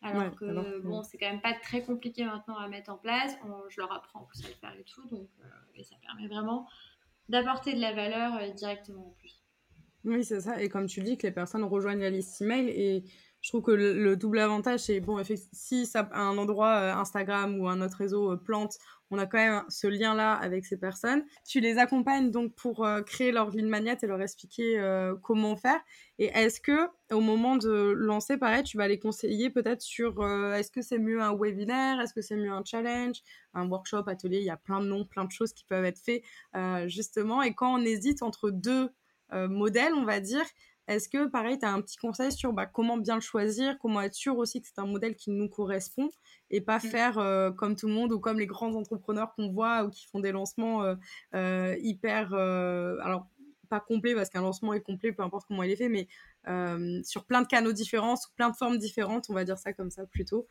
Alors 0.00 0.34
que, 0.34 0.80
bon, 0.80 1.04
c'est 1.04 1.16
quand 1.16 1.30
même 1.30 1.40
pas 1.40 1.54
très 1.54 1.84
compliqué 1.84 2.24
maintenant 2.24 2.56
à 2.56 2.66
mettre 2.68 2.90
en 2.90 2.96
place. 2.96 3.36
je 3.68 3.80
leur 3.80 3.92
apprends 3.92 4.24
plus 4.24 4.44
à 4.44 4.48
le 4.48 4.54
faire 4.54 4.74
et 4.76 4.84
tout. 4.84 5.06
Donc, 5.08 5.28
euh, 5.40 5.48
et 5.76 5.84
ça 5.84 5.94
permet 6.02 6.26
vraiment 6.26 6.66
d'apporter 7.28 7.74
de 7.74 7.80
la 7.80 7.92
valeur 7.92 8.36
euh, 8.36 8.50
directement 8.50 9.06
en 9.08 9.14
plus. 9.20 9.44
Oui, 10.04 10.24
c'est 10.24 10.40
ça. 10.40 10.60
Et 10.60 10.68
comme 10.68 10.86
tu 10.86 11.02
dis, 11.02 11.16
que 11.16 11.26
les 11.26 11.32
personnes 11.32 11.62
rejoignent 11.62 12.00
la 12.00 12.10
liste 12.10 12.40
email 12.42 12.68
et 12.68 13.04
je 13.40 13.48
trouve 13.50 13.62
que 13.62 13.70
le, 13.70 14.16
double 14.16 14.40
avantage, 14.40 14.80
c'est 14.80 15.00
bon, 15.00 15.22
si 15.52 15.86
ça, 15.86 16.08
un 16.12 16.36
endroit 16.36 16.92
Instagram 16.98 17.60
ou 17.60 17.68
un 17.68 17.80
autre 17.80 17.98
réseau 17.98 18.36
plante, 18.36 18.78
on 19.12 19.18
a 19.18 19.26
quand 19.26 19.38
même 19.38 19.62
ce 19.68 19.86
lien-là 19.86 20.32
avec 20.32 20.64
ces 20.64 20.78
personnes. 20.78 21.22
Tu 21.46 21.60
les 21.60 21.78
accompagnes 21.78 22.30
donc 22.30 22.54
pour 22.54 22.84
euh, 22.84 23.02
créer 23.02 23.30
leur 23.30 23.50
ligne 23.50 23.68
magnet 23.68 23.96
et 24.02 24.06
leur 24.06 24.20
expliquer 24.20 24.82
comment 25.22 25.54
faire. 25.54 25.80
Et 26.18 26.26
est-ce 26.34 26.60
que 26.60 26.88
au 27.12 27.20
moment 27.20 27.56
de 27.56 27.92
lancer, 27.94 28.38
pareil, 28.38 28.62
tu 28.62 28.78
vas 28.78 28.88
les 28.88 28.98
conseiller 28.98 29.50
peut-être 29.50 29.82
sur 29.82 30.26
est-ce 30.54 30.70
que 30.70 30.80
c'est 30.80 30.98
mieux 30.98 31.20
un 31.20 31.36
webinaire, 31.36 32.00
est-ce 32.00 32.14
que 32.14 32.22
c'est 32.22 32.36
mieux 32.36 32.50
un 32.50 32.64
challenge, 32.64 33.20
un 33.54 33.68
workshop, 33.68 34.04
atelier, 34.06 34.38
il 34.38 34.44
y 34.44 34.50
a 34.50 34.56
plein 34.56 34.80
de 34.80 34.86
noms, 34.86 35.04
plein 35.04 35.24
de 35.24 35.30
choses 35.30 35.52
qui 35.52 35.64
peuvent 35.64 35.84
être 35.84 35.98
faits 35.98 36.22
justement. 36.86 37.42
Et 37.42 37.54
quand 37.54 37.78
on 37.78 37.84
hésite 37.84 38.22
entre 38.22 38.50
deux 38.50 38.88
modèles, 39.30 39.94
on 39.94 40.04
va 40.04 40.20
dire, 40.20 40.44
est-ce 40.94 41.08
que, 41.08 41.26
pareil, 41.26 41.58
tu 41.58 41.64
as 41.64 41.72
un 41.72 41.80
petit 41.80 41.96
conseil 41.96 42.32
sur 42.32 42.52
bah, 42.52 42.66
comment 42.66 42.96
bien 42.96 43.16
le 43.16 43.20
choisir, 43.20 43.78
comment 43.78 44.00
être 44.00 44.14
sûr 44.14 44.36
aussi 44.38 44.60
que 44.60 44.66
c'est 44.66 44.80
un 44.80 44.86
modèle 44.86 45.16
qui 45.16 45.30
nous 45.30 45.48
correspond 45.48 46.10
et 46.50 46.60
pas 46.60 46.78
mmh. 46.78 46.80
faire 46.80 47.18
euh, 47.18 47.50
comme 47.50 47.76
tout 47.76 47.88
le 47.88 47.94
monde 47.94 48.12
ou 48.12 48.20
comme 48.20 48.38
les 48.38 48.46
grands 48.46 48.74
entrepreneurs 48.74 49.34
qu'on 49.34 49.50
voit 49.50 49.84
ou 49.84 49.90
qui 49.90 50.06
font 50.06 50.20
des 50.20 50.32
lancements 50.32 50.84
euh, 50.84 50.94
euh, 51.34 51.76
hyper. 51.80 52.34
alors, 52.34 53.26
pas 53.68 53.80
complet 53.80 54.14
parce 54.14 54.28
qu'un 54.28 54.42
lancement 54.42 54.74
est 54.74 54.82
complet, 54.82 55.12
peu 55.12 55.22
importe 55.22 55.46
comment 55.48 55.62
il 55.62 55.70
est 55.70 55.76
fait, 55.76 55.88
mais 55.88 56.06
sur 57.04 57.24
plein 57.24 57.42
de 57.42 57.46
canaux 57.46 57.72
différents, 57.72 58.16
sous 58.16 58.30
plein 58.36 58.50
de 58.50 58.56
formes 58.56 58.76
différentes, 58.76 59.30
on 59.30 59.34
va 59.34 59.44
dire 59.44 59.58
ça 59.58 59.72
comme 59.72 59.90
ça 59.90 60.06
plutôt. 60.06 60.46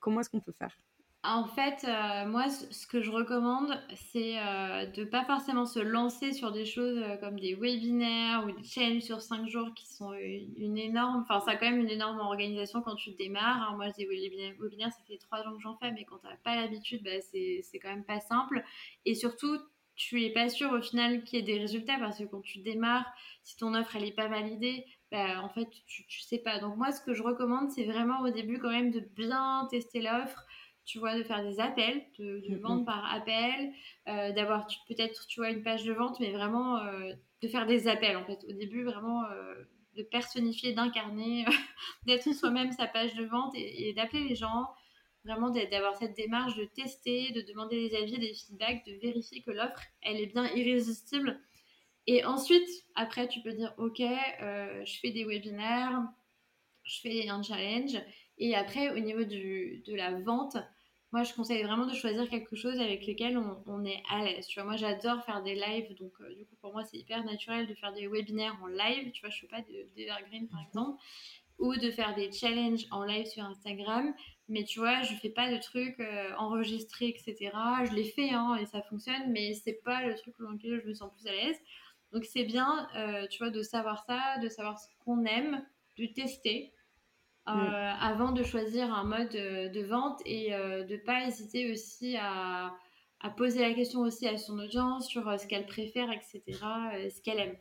comment 0.00 0.20
est-ce 0.20 0.30
qu'on 0.30 0.40
peut 0.40 0.54
faire? 0.58 0.76
En 1.22 1.46
fait, 1.46 1.84
euh, 1.84 2.26
moi, 2.26 2.48
ce 2.48 2.86
que 2.86 3.02
je 3.02 3.10
recommande, 3.10 3.78
c'est 4.10 4.38
euh, 4.38 4.86
de 4.86 5.04
pas 5.04 5.22
forcément 5.24 5.66
se 5.66 5.78
lancer 5.78 6.32
sur 6.32 6.50
des 6.50 6.64
choses 6.64 6.96
euh, 6.96 7.16
comme 7.18 7.38
des 7.38 7.54
webinaires 7.54 8.46
ou 8.46 8.52
des 8.52 8.64
challenges 8.64 9.02
sur 9.02 9.20
5 9.20 9.46
jours 9.46 9.74
qui 9.74 9.86
sont 9.86 10.14
une 10.14 10.78
énorme. 10.78 11.22
Enfin, 11.22 11.40
ça 11.40 11.52
a 11.52 11.56
quand 11.56 11.70
même 11.70 11.80
une 11.80 11.90
énorme 11.90 12.20
organisation 12.20 12.80
quand 12.80 12.94
tu 12.94 13.10
démarres. 13.10 13.68
Hein. 13.70 13.76
Moi, 13.76 13.90
des 13.90 14.06
webinaires, 14.06 14.92
ça 14.92 15.02
fait 15.06 15.18
3 15.18 15.40
ans 15.40 15.54
que 15.56 15.60
j'en 15.62 15.76
fais, 15.76 15.92
mais 15.92 16.04
quand 16.04 16.16
tu 16.18 16.26
n'as 16.26 16.36
pas 16.36 16.56
l'habitude, 16.56 17.02
bah, 17.04 17.20
c'est 17.20 17.78
quand 17.82 17.90
même 17.90 18.04
pas 18.04 18.20
simple. 18.20 18.64
Et 19.04 19.14
surtout, 19.14 19.58
tu 19.96 20.24
es 20.24 20.30
pas 20.30 20.48
sûr 20.48 20.72
au 20.72 20.80
final 20.80 21.22
qu'il 21.24 21.38
y 21.38 21.42
ait 21.42 21.44
des 21.44 21.58
résultats 21.58 21.98
parce 21.98 22.18
que 22.18 22.24
quand 22.24 22.40
tu 22.40 22.60
démarres, 22.60 23.04
si 23.42 23.58
ton 23.58 23.74
offre 23.74 23.94
elle 23.96 24.04
est 24.04 24.12
pas 24.12 24.28
validée, 24.28 24.86
bah, 25.12 25.42
en 25.42 25.50
fait, 25.50 25.68
tu, 25.86 26.06
tu 26.06 26.20
sais 26.20 26.38
pas. 26.38 26.60
Donc, 26.60 26.78
moi, 26.78 26.92
ce 26.92 27.02
que 27.02 27.12
je 27.12 27.22
recommande, 27.22 27.70
c'est 27.70 27.84
vraiment 27.84 28.20
au 28.22 28.30
début 28.30 28.58
quand 28.58 28.70
même 28.70 28.90
de 28.90 29.00
bien 29.00 29.68
tester 29.70 30.00
l'offre 30.00 30.46
tu 30.84 30.98
vois, 30.98 31.16
de 31.16 31.22
faire 31.22 31.42
des 31.42 31.60
appels, 31.60 32.04
de, 32.18 32.42
mm, 32.48 32.60
vendre 32.60 32.84
par 32.84 33.12
appel, 33.12 33.72
euh, 34.08 34.32
d'avoir 34.32 34.66
peut-être, 34.88 35.26
tu 35.26 35.40
vois, 35.40 35.50
une 35.50 35.62
page 35.62 35.84
de 35.84 35.92
vente, 35.92 36.18
mais 36.20 36.30
vraiment 36.30 36.78
euh, 36.78 37.12
de 37.42 37.48
faire 37.48 37.66
des 37.66 37.88
appels, 37.88 38.16
en 38.16 38.24
fait. 38.24 38.44
Au 38.48 38.52
début, 38.52 38.84
vraiment 38.84 39.24
euh, 39.26 39.54
de 39.96 40.02
personnifier, 40.02 40.72
d'incarner, 40.72 41.44
d'être 42.06 42.32
soi-même 42.32 42.72
sa 42.72 42.86
page 42.86 43.14
de 43.14 43.24
vente 43.24 43.52
et, 43.54 43.92
d'appeler 43.94 44.28
les 44.28 44.34
gens, 44.34 44.68
vraiment 45.24 45.50
d'avoir 45.50 45.96
cette 45.96 46.16
démarche 46.16 46.56
de 46.56 46.64
tester, 46.64 47.30
de 47.32 47.42
demander 47.42 47.88
des 47.88 47.96
avis, 47.96 48.18
des 48.18 48.34
feedbacks, 48.34 48.84
de 48.86 48.92
vérifier 48.94 49.42
que 49.42 49.50
l'offre, 49.50 49.82
elle 50.02 50.18
est 50.18 50.26
bien 50.26 50.46
irrésistible. 50.54 51.38
Et 52.06 52.24
ensuite, 52.24 52.68
après, 52.94 53.28
tu 53.28 53.40
peux 53.42 53.52
dire, 53.52 53.74
OK, 53.76 53.98
je 54.00 54.98
fais 55.00 55.10
des 55.10 55.24
webinaires, 55.24 56.02
je 56.84 57.00
fais 57.00 57.28
un 57.28 57.42
challenge. 57.42 58.00
Et 58.40 58.54
après, 58.56 58.90
au 58.90 58.98
niveau 58.98 59.22
de 59.22 59.94
la 59.94 60.18
vente, 60.20 60.56
moi, 61.12 61.24
je 61.24 61.34
conseille 61.34 61.62
vraiment 61.64 61.86
de 61.86 61.94
choisir 61.94 62.28
quelque 62.28 62.54
chose 62.54 62.78
avec 62.78 63.04
lequel 63.04 63.36
on, 63.66 63.84
est 63.84 64.00
à 64.08 64.22
l'aise. 64.24 64.46
Tu 64.46 64.60
vois, 64.60 64.64
moi, 64.68 64.76
j'adore 64.76 65.24
faire 65.24 65.42
des 65.42 65.56
lives, 65.56 65.96
donc 65.96 66.12
euh, 66.20 66.34
du 66.36 66.46
coup, 66.46 66.54
pour 66.60 66.72
moi, 66.72 66.84
c'est 66.84 66.98
hyper 66.98 67.24
naturel 67.24 67.66
de 67.66 67.74
faire 67.74 67.92
des 67.92 68.06
webinaires 68.06 68.56
en 68.62 68.68
live. 68.68 69.10
Tu 69.10 69.20
vois, 69.20 69.30
je 69.30 69.40
fais 69.40 69.48
pas 69.48 69.60
d'Evergreen, 69.96 70.48
par 70.48 70.60
mhm. 70.60 70.66
exemple, 70.66 71.02
ou 71.58 71.74
de 71.74 71.90
faire 71.90 72.14
des 72.14 72.30
challenges 72.30 72.86
en 72.92 73.04
live 73.04 73.26
sur 73.26 73.42
Instagram. 73.42 74.14
Mais 74.48 74.62
tu 74.62 74.78
vois, 74.78 75.02
je 75.02 75.14
fais 75.14 75.30
pas 75.30 75.50
de 75.50 75.58
trucs 75.58 75.98
euh, 75.98 76.30
enregistrés, 76.38 77.08
etc. 77.08 77.50
Je 77.88 77.92
les 77.92 78.04
fais, 78.04 78.30
hein, 78.30 78.56
et 78.60 78.66
ça 78.66 78.80
fonctionne, 78.82 79.32
mais 79.32 79.52
c'est 79.54 79.82
pas 79.84 80.06
le 80.06 80.14
truc 80.14 80.34
dans 80.38 80.50
lequel 80.50 80.80
je 80.80 80.88
me 80.88 80.94
sens 80.94 81.10
plus 81.12 81.26
à 81.26 81.32
l'aise. 81.32 81.58
Donc, 82.12 82.24
c'est 82.24 82.44
bien, 82.44 82.88
euh, 82.94 83.26
tu 83.26 83.38
vois, 83.38 83.50
de 83.50 83.62
savoir 83.62 84.04
ça, 84.04 84.38
de 84.38 84.48
savoir 84.48 84.78
ce 84.78 84.86
qu'on 85.04 85.24
aime, 85.24 85.64
de 85.98 86.06
tester 86.06 86.72
euh, 87.50 87.92
mm. 87.92 87.96
avant 88.00 88.32
de 88.32 88.42
choisir 88.42 88.92
un 88.92 89.04
mode 89.04 89.34
euh, 89.34 89.68
de 89.68 89.82
vente 89.82 90.20
et 90.24 90.54
euh, 90.54 90.84
de 90.84 90.94
ne 90.94 90.98
pas 90.98 91.26
hésiter 91.26 91.72
aussi 91.72 92.16
à, 92.16 92.72
poser 93.36 93.60
la 93.60 93.74
question 93.74 94.00
aussi 94.00 94.26
à 94.26 94.38
son 94.38 94.58
audience 94.58 95.06
sur 95.06 95.38
ce 95.38 95.46
qu'elle 95.46 95.66
préfère, 95.66 96.10
etc., 96.10 96.42
ce 96.48 97.20
qu'elle 97.22 97.38
aime. 97.38 97.56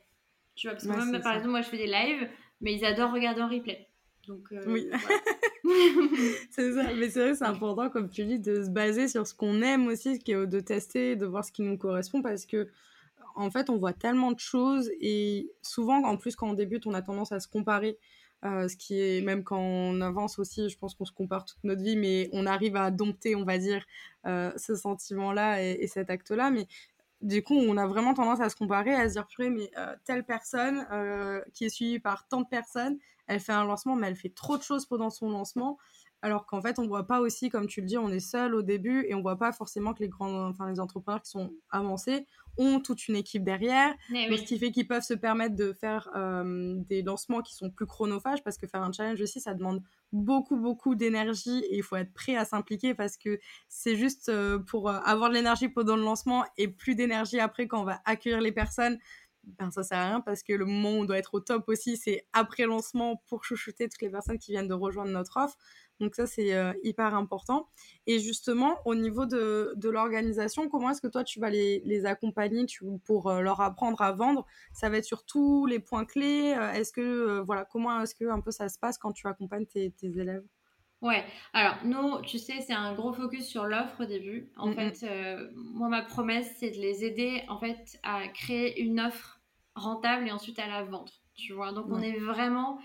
Tu 0.56 0.68
vois, 0.68 0.74
parce 0.74 0.88
que 0.88 1.12
moi, 1.12 1.20
par 1.20 1.34
exemple, 1.34 1.52
moi, 1.52 1.62
je 1.62 1.68
fais 1.68 1.78
des 1.78 1.88
lives, 1.88 2.30
mais 2.62 2.74
ils 2.74 2.86
adorent 2.86 3.14
regarder 3.14 3.42
en 3.42 3.50
replay. 3.50 3.88
Donc, 4.28 4.48
oui. 4.68 4.90
c'est 6.52 6.74
ça, 6.74 6.94
mais 6.94 7.10
c'est 7.10 7.20
vrai, 7.20 7.36
c'est 7.36 7.46
important, 7.46 7.90
comme 7.90 8.10
tu 8.10 8.24
dis, 8.26 8.40
de 8.40 8.64
se 8.64 8.70
baser 8.70 9.08
sur 9.08 9.28
ce 9.28 9.34
qu'on 9.34 9.62
aime 9.62 9.88
aussi, 9.88 10.20
de 10.20 10.60
tester, 10.60 11.16
de 11.16 11.26
voir 11.26 11.44
ce 11.44 11.52
qui 11.52 11.62
nous 11.62 11.78
correspond, 11.78 12.22
parce 12.22 12.46
que 12.46 12.70
en 13.36 13.50
fait, 13.52 13.70
on 13.70 13.78
voit 13.78 13.94
tellement 13.94 14.32
de 14.32 14.40
choses 14.40 14.92
et 15.00 15.52
souvent, 15.62 16.04
en 16.04 16.18
plus, 16.18 16.36
quand 16.36 16.50
on 16.50 16.54
débute, 16.54 16.86
on 16.88 16.94
a 16.94 17.02
tendance 17.02 17.32
à 17.32 17.40
se 17.40 17.48
comparer 17.48 17.98
euh, 17.98 18.19
ce 18.44 18.76
qui 18.76 19.02
est 19.02 19.22
même 19.22 19.44
quand 19.44 19.60
on 19.60 20.02
avance 20.02 20.40
aussi, 20.40 20.70
je 20.70 20.78
pense 20.78 20.96
qu'on 20.96 21.06
se 21.06 21.12
compare 21.12 21.46
toute 21.46 21.64
notre 21.64 21.82
vie, 21.82 21.98
mais 21.98 22.30
on 22.34 22.46
arrive 22.46 22.76
à 22.76 22.92
dompter, 22.92 23.36
on 23.36 23.44
va 23.44 23.58
dire, 23.58 23.86
euh, 24.26 24.52
ce 24.58 24.76
sentiment-là 24.76 25.62
et, 25.64 25.88
cet 25.88 26.10
acte-là. 26.10 26.52
Mais 26.52 26.68
du 27.22 27.44
coup, 27.44 27.56
on 27.56 27.78
a 27.78 27.86
vraiment 27.88 28.14
tendance 28.14 28.40
à 28.40 28.50
se 28.50 28.56
comparer, 28.56 28.94
à 28.94 29.10
se 29.10 29.14
dire, 29.14 29.28
mais 29.52 29.72
telle 30.06 30.24
personne 30.24 30.86
qui 31.54 31.66
est 31.66 31.70
suivie 31.70 32.00
par 32.00 32.28
tant 32.28 32.42
de 32.42 32.48
personnes, 32.48 32.98
elle 33.28 33.40
fait 33.40 33.54
un 33.54 33.66
lancement, 33.66 33.96
mais 33.96 34.08
elle 34.08 34.16
fait 34.16 34.34
trop 34.34 34.58
de 34.58 34.64
choses 34.64 34.86
pendant 34.86 35.10
son 35.10 35.30
lancement 35.30 35.78
alors 36.22 36.46
qu'en 36.46 36.62
fait 36.62 36.80
on 36.80 36.88
voit 36.88 37.08
pas 37.08 37.20
aussi 37.20 37.50
comme 37.50 37.68
tu 37.68 37.82
le 37.82 37.88
dis 37.88 37.98
on 37.98 38.10
est 38.10 38.20
seul 38.20 38.54
au 38.54 38.62
début 38.62 39.06
et 39.08 39.16
on 39.16 39.22
voit 39.22 39.38
pas 39.38 39.52
forcément 39.52 39.94
que 39.94 40.00
les 40.00 40.10
grands 40.10 40.48
enfin 40.50 40.70
les 40.70 40.80
entrepreneurs 40.80 41.22
qui 41.22 41.30
sont 41.30 41.54
avancés 41.72 42.26
ont 42.60 42.80
toute 42.80 43.08
une 43.08 43.16
équipe 43.16 43.44
derrière 43.44 43.96
eh 44.14 44.38
ce 44.38 44.44
qui 44.44 44.60
fait 44.60 44.72
qu'ils 44.72 44.88
peuvent 44.88 45.04
se 45.04 45.16
permettre 45.16 45.56
de 45.56 45.74
faire 45.74 46.10
euh, 46.16 46.76
des 46.90 47.02
lancements 47.02 47.42
qui 47.42 47.56
sont 47.56 47.72
plus 47.72 47.88
chronophages 47.88 48.44
parce 48.44 48.58
que 48.58 48.68
faire 48.68 48.84
un 48.84 48.92
challenge 48.92 49.20
aussi 49.22 49.40
ça 49.40 49.56
demande 49.56 49.82
beaucoup 50.12 50.58
beaucoup 50.58 50.94
d'énergie 50.94 51.64
et 51.70 51.78
il 51.78 51.84
faut 51.84 51.96
être 51.96 52.14
prêt 52.14 52.36
à 52.36 52.46
s'impliquer 52.46 52.94
parce 52.94 53.18
que 53.18 53.40
c'est 53.70 53.96
juste 53.96 54.30
euh, 54.30 54.60
pour 54.60 54.90
euh, 54.90 55.00
avoir 55.06 55.30
de 55.30 55.36
l'énergie 55.36 55.70
pendant 55.70 55.96
le 55.96 56.04
lancement 56.04 56.46
et 56.58 56.68
plus 56.68 56.96
d'énergie 56.96 57.40
après 57.40 57.68
quand 57.68 57.82
on 57.82 57.86
va 57.86 58.02
accueillir 58.06 58.42
les 58.42 58.52
personnes 58.52 59.00
ben, 59.58 59.72
ça 59.72 59.84
sert 59.84 59.98
à 59.98 60.08
rien 60.08 60.22
parce 60.22 60.44
que 60.44 60.54
le 60.54 60.66
moment 60.66 60.92
où 60.92 61.02
on 61.02 61.06
doit 61.06 61.18
être 61.18 61.34
au 61.34 61.40
top 61.40 61.64
aussi, 61.70 61.98
c'est 61.98 62.28
après 62.34 62.66
lancement 62.66 63.24
pour 63.28 63.46
chouchouter 63.46 63.88
toutes 63.88 64.02
les 64.02 64.10
personnes 64.10 64.38
qui 64.38 64.52
viennent 64.52 64.68
de 64.68 64.74
rejoindre 64.74 65.12
notre 65.12 65.38
offre. 65.38 65.58
Donc 66.00 66.16
ça, 66.16 66.28
c'est 66.28 66.54
euh, 66.54 66.74
hyper 66.84 67.14
important. 67.16 67.68
Et 68.08 68.20
justement, 68.20 68.78
au 68.86 68.96
niveau 68.96 69.26
de, 69.26 69.74
de 69.76 69.90
l'organisation, 69.90 70.70
comment 70.70 70.92
est-ce 70.92 71.02
que 71.02 71.08
toi, 71.08 71.24
tu 71.24 71.40
vas 71.40 71.50
les, 71.50 71.82
les 71.86 72.06
accompagner 72.06 72.66
tu, 72.66 72.86
pour 73.06 73.30
euh, 73.30 73.42
leur 73.42 73.62
apprendre 73.62 74.02
à 74.02 74.12
vendre? 74.12 74.46
Ça 74.74 74.90
va 74.90 74.98
être 74.98 75.06
sur 75.06 75.26
tous 75.26 75.66
les 75.66 75.80
points 75.80 76.06
clés 76.06 76.56
euh, 76.58 76.72
Est-ce 76.72 76.94
que, 76.94 77.40
voilà, 77.42 77.66
comment 77.66 78.02
est-ce 78.02 78.16
que 78.16 78.30
un 78.30 78.40
peu 78.40 78.52
ça 78.52 78.70
se 78.70 78.80
passe 78.80 78.98
quand 78.98 79.12
tu 79.12 79.28
accompagnes 79.28 79.66
tes, 79.66 79.92
tes 79.92 80.08
élèves? 80.08 80.46
Ouais, 81.02 81.24
alors 81.54 81.78
nous, 81.86 82.22
tu 82.22 82.38
sais, 82.38 82.60
c'est 82.60 82.74
un 82.74 82.94
gros 82.94 83.14
focus 83.14 83.48
sur 83.48 83.66
l'offre 83.66 84.04
au 84.04 84.06
début. 84.06 84.52
En 84.58 84.74
fait, 84.74 85.06
moi, 85.56 85.88
ma 85.88 86.02
promesse, 86.02 86.54
c'est 86.60 86.72
de 86.72 86.76
les 86.76 87.06
aider 87.06 87.42
en 87.48 87.58
fait 87.58 87.98
à 88.04 88.28
créer 88.28 88.82
une 88.82 89.00
offre 89.00 89.40
rentable 89.76 90.28
et 90.28 90.32
ensuite 90.34 90.60
à 90.60 90.68
la 90.68 90.84
vendre. 90.84 91.14
Tu 91.36 91.54
vois, 91.54 91.72
donc 91.72 91.86
on 91.90 92.02
est 92.02 92.20
vraiment 92.20 92.80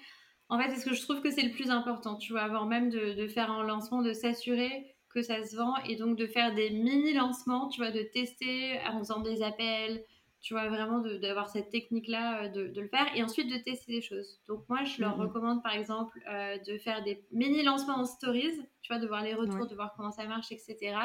en 0.48 0.58
fait, 0.58 0.70
c'est 0.70 0.80
ce 0.80 0.84
que 0.84 0.94
je 0.94 1.02
trouve 1.02 1.20
que 1.20 1.30
c'est 1.30 1.42
le 1.42 1.52
plus 1.52 1.70
important, 1.70 2.16
tu 2.16 2.32
vois, 2.32 2.42
avant 2.42 2.66
même 2.66 2.90
de, 2.90 3.26
faire 3.26 3.50
un 3.50 3.64
lancement, 3.64 4.02
de 4.02 4.12
s'assurer 4.12 4.94
que 5.08 5.22
ça 5.22 5.44
se 5.44 5.56
vend 5.56 5.76
et 5.86 5.96
donc 5.96 6.18
de 6.18 6.26
faire 6.26 6.54
des 6.54 6.70
mini-lancements, 6.70 7.68
tu 7.68 7.80
vois, 7.80 7.90
de 7.90 8.02
tester 8.02 8.78
en 8.88 8.98
faisant 8.98 9.20
des 9.20 9.42
appels, 9.42 10.04
tu 10.40 10.52
vois, 10.52 10.68
vraiment 10.68 10.98
d'avoir 10.98 11.48
cette 11.48 11.70
technique-là, 11.70 12.44
euh, 12.44 12.48
de, 12.48 12.80
le 12.80 12.88
faire 12.88 13.06
et 13.14 13.22
ensuite 13.22 13.50
de 13.50 13.56
tester 13.56 13.92
des 13.92 14.02
choses. 14.02 14.40
Donc 14.46 14.68
moi, 14.68 14.84
je 14.84 15.00
leur 15.00 15.16
mmh 15.16 15.20
recommande 15.22 15.62
par 15.62 15.72
exemple 15.72 16.20
euh, 16.28 16.58
de 16.58 16.76
faire 16.76 17.02
des 17.02 17.24
mini-lancements 17.32 17.96
en 17.96 18.04
stories, 18.04 18.60
tu 18.82 18.92
vois, 18.92 19.00
de 19.00 19.06
voir 19.06 19.22
les 19.22 19.34
retours, 19.34 19.66
de 19.66 19.74
voir 19.74 19.94
comment 19.96 20.10
ça 20.10 20.26
marche, 20.26 20.52
etc. 20.52 20.96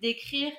D'écrire 0.00 0.50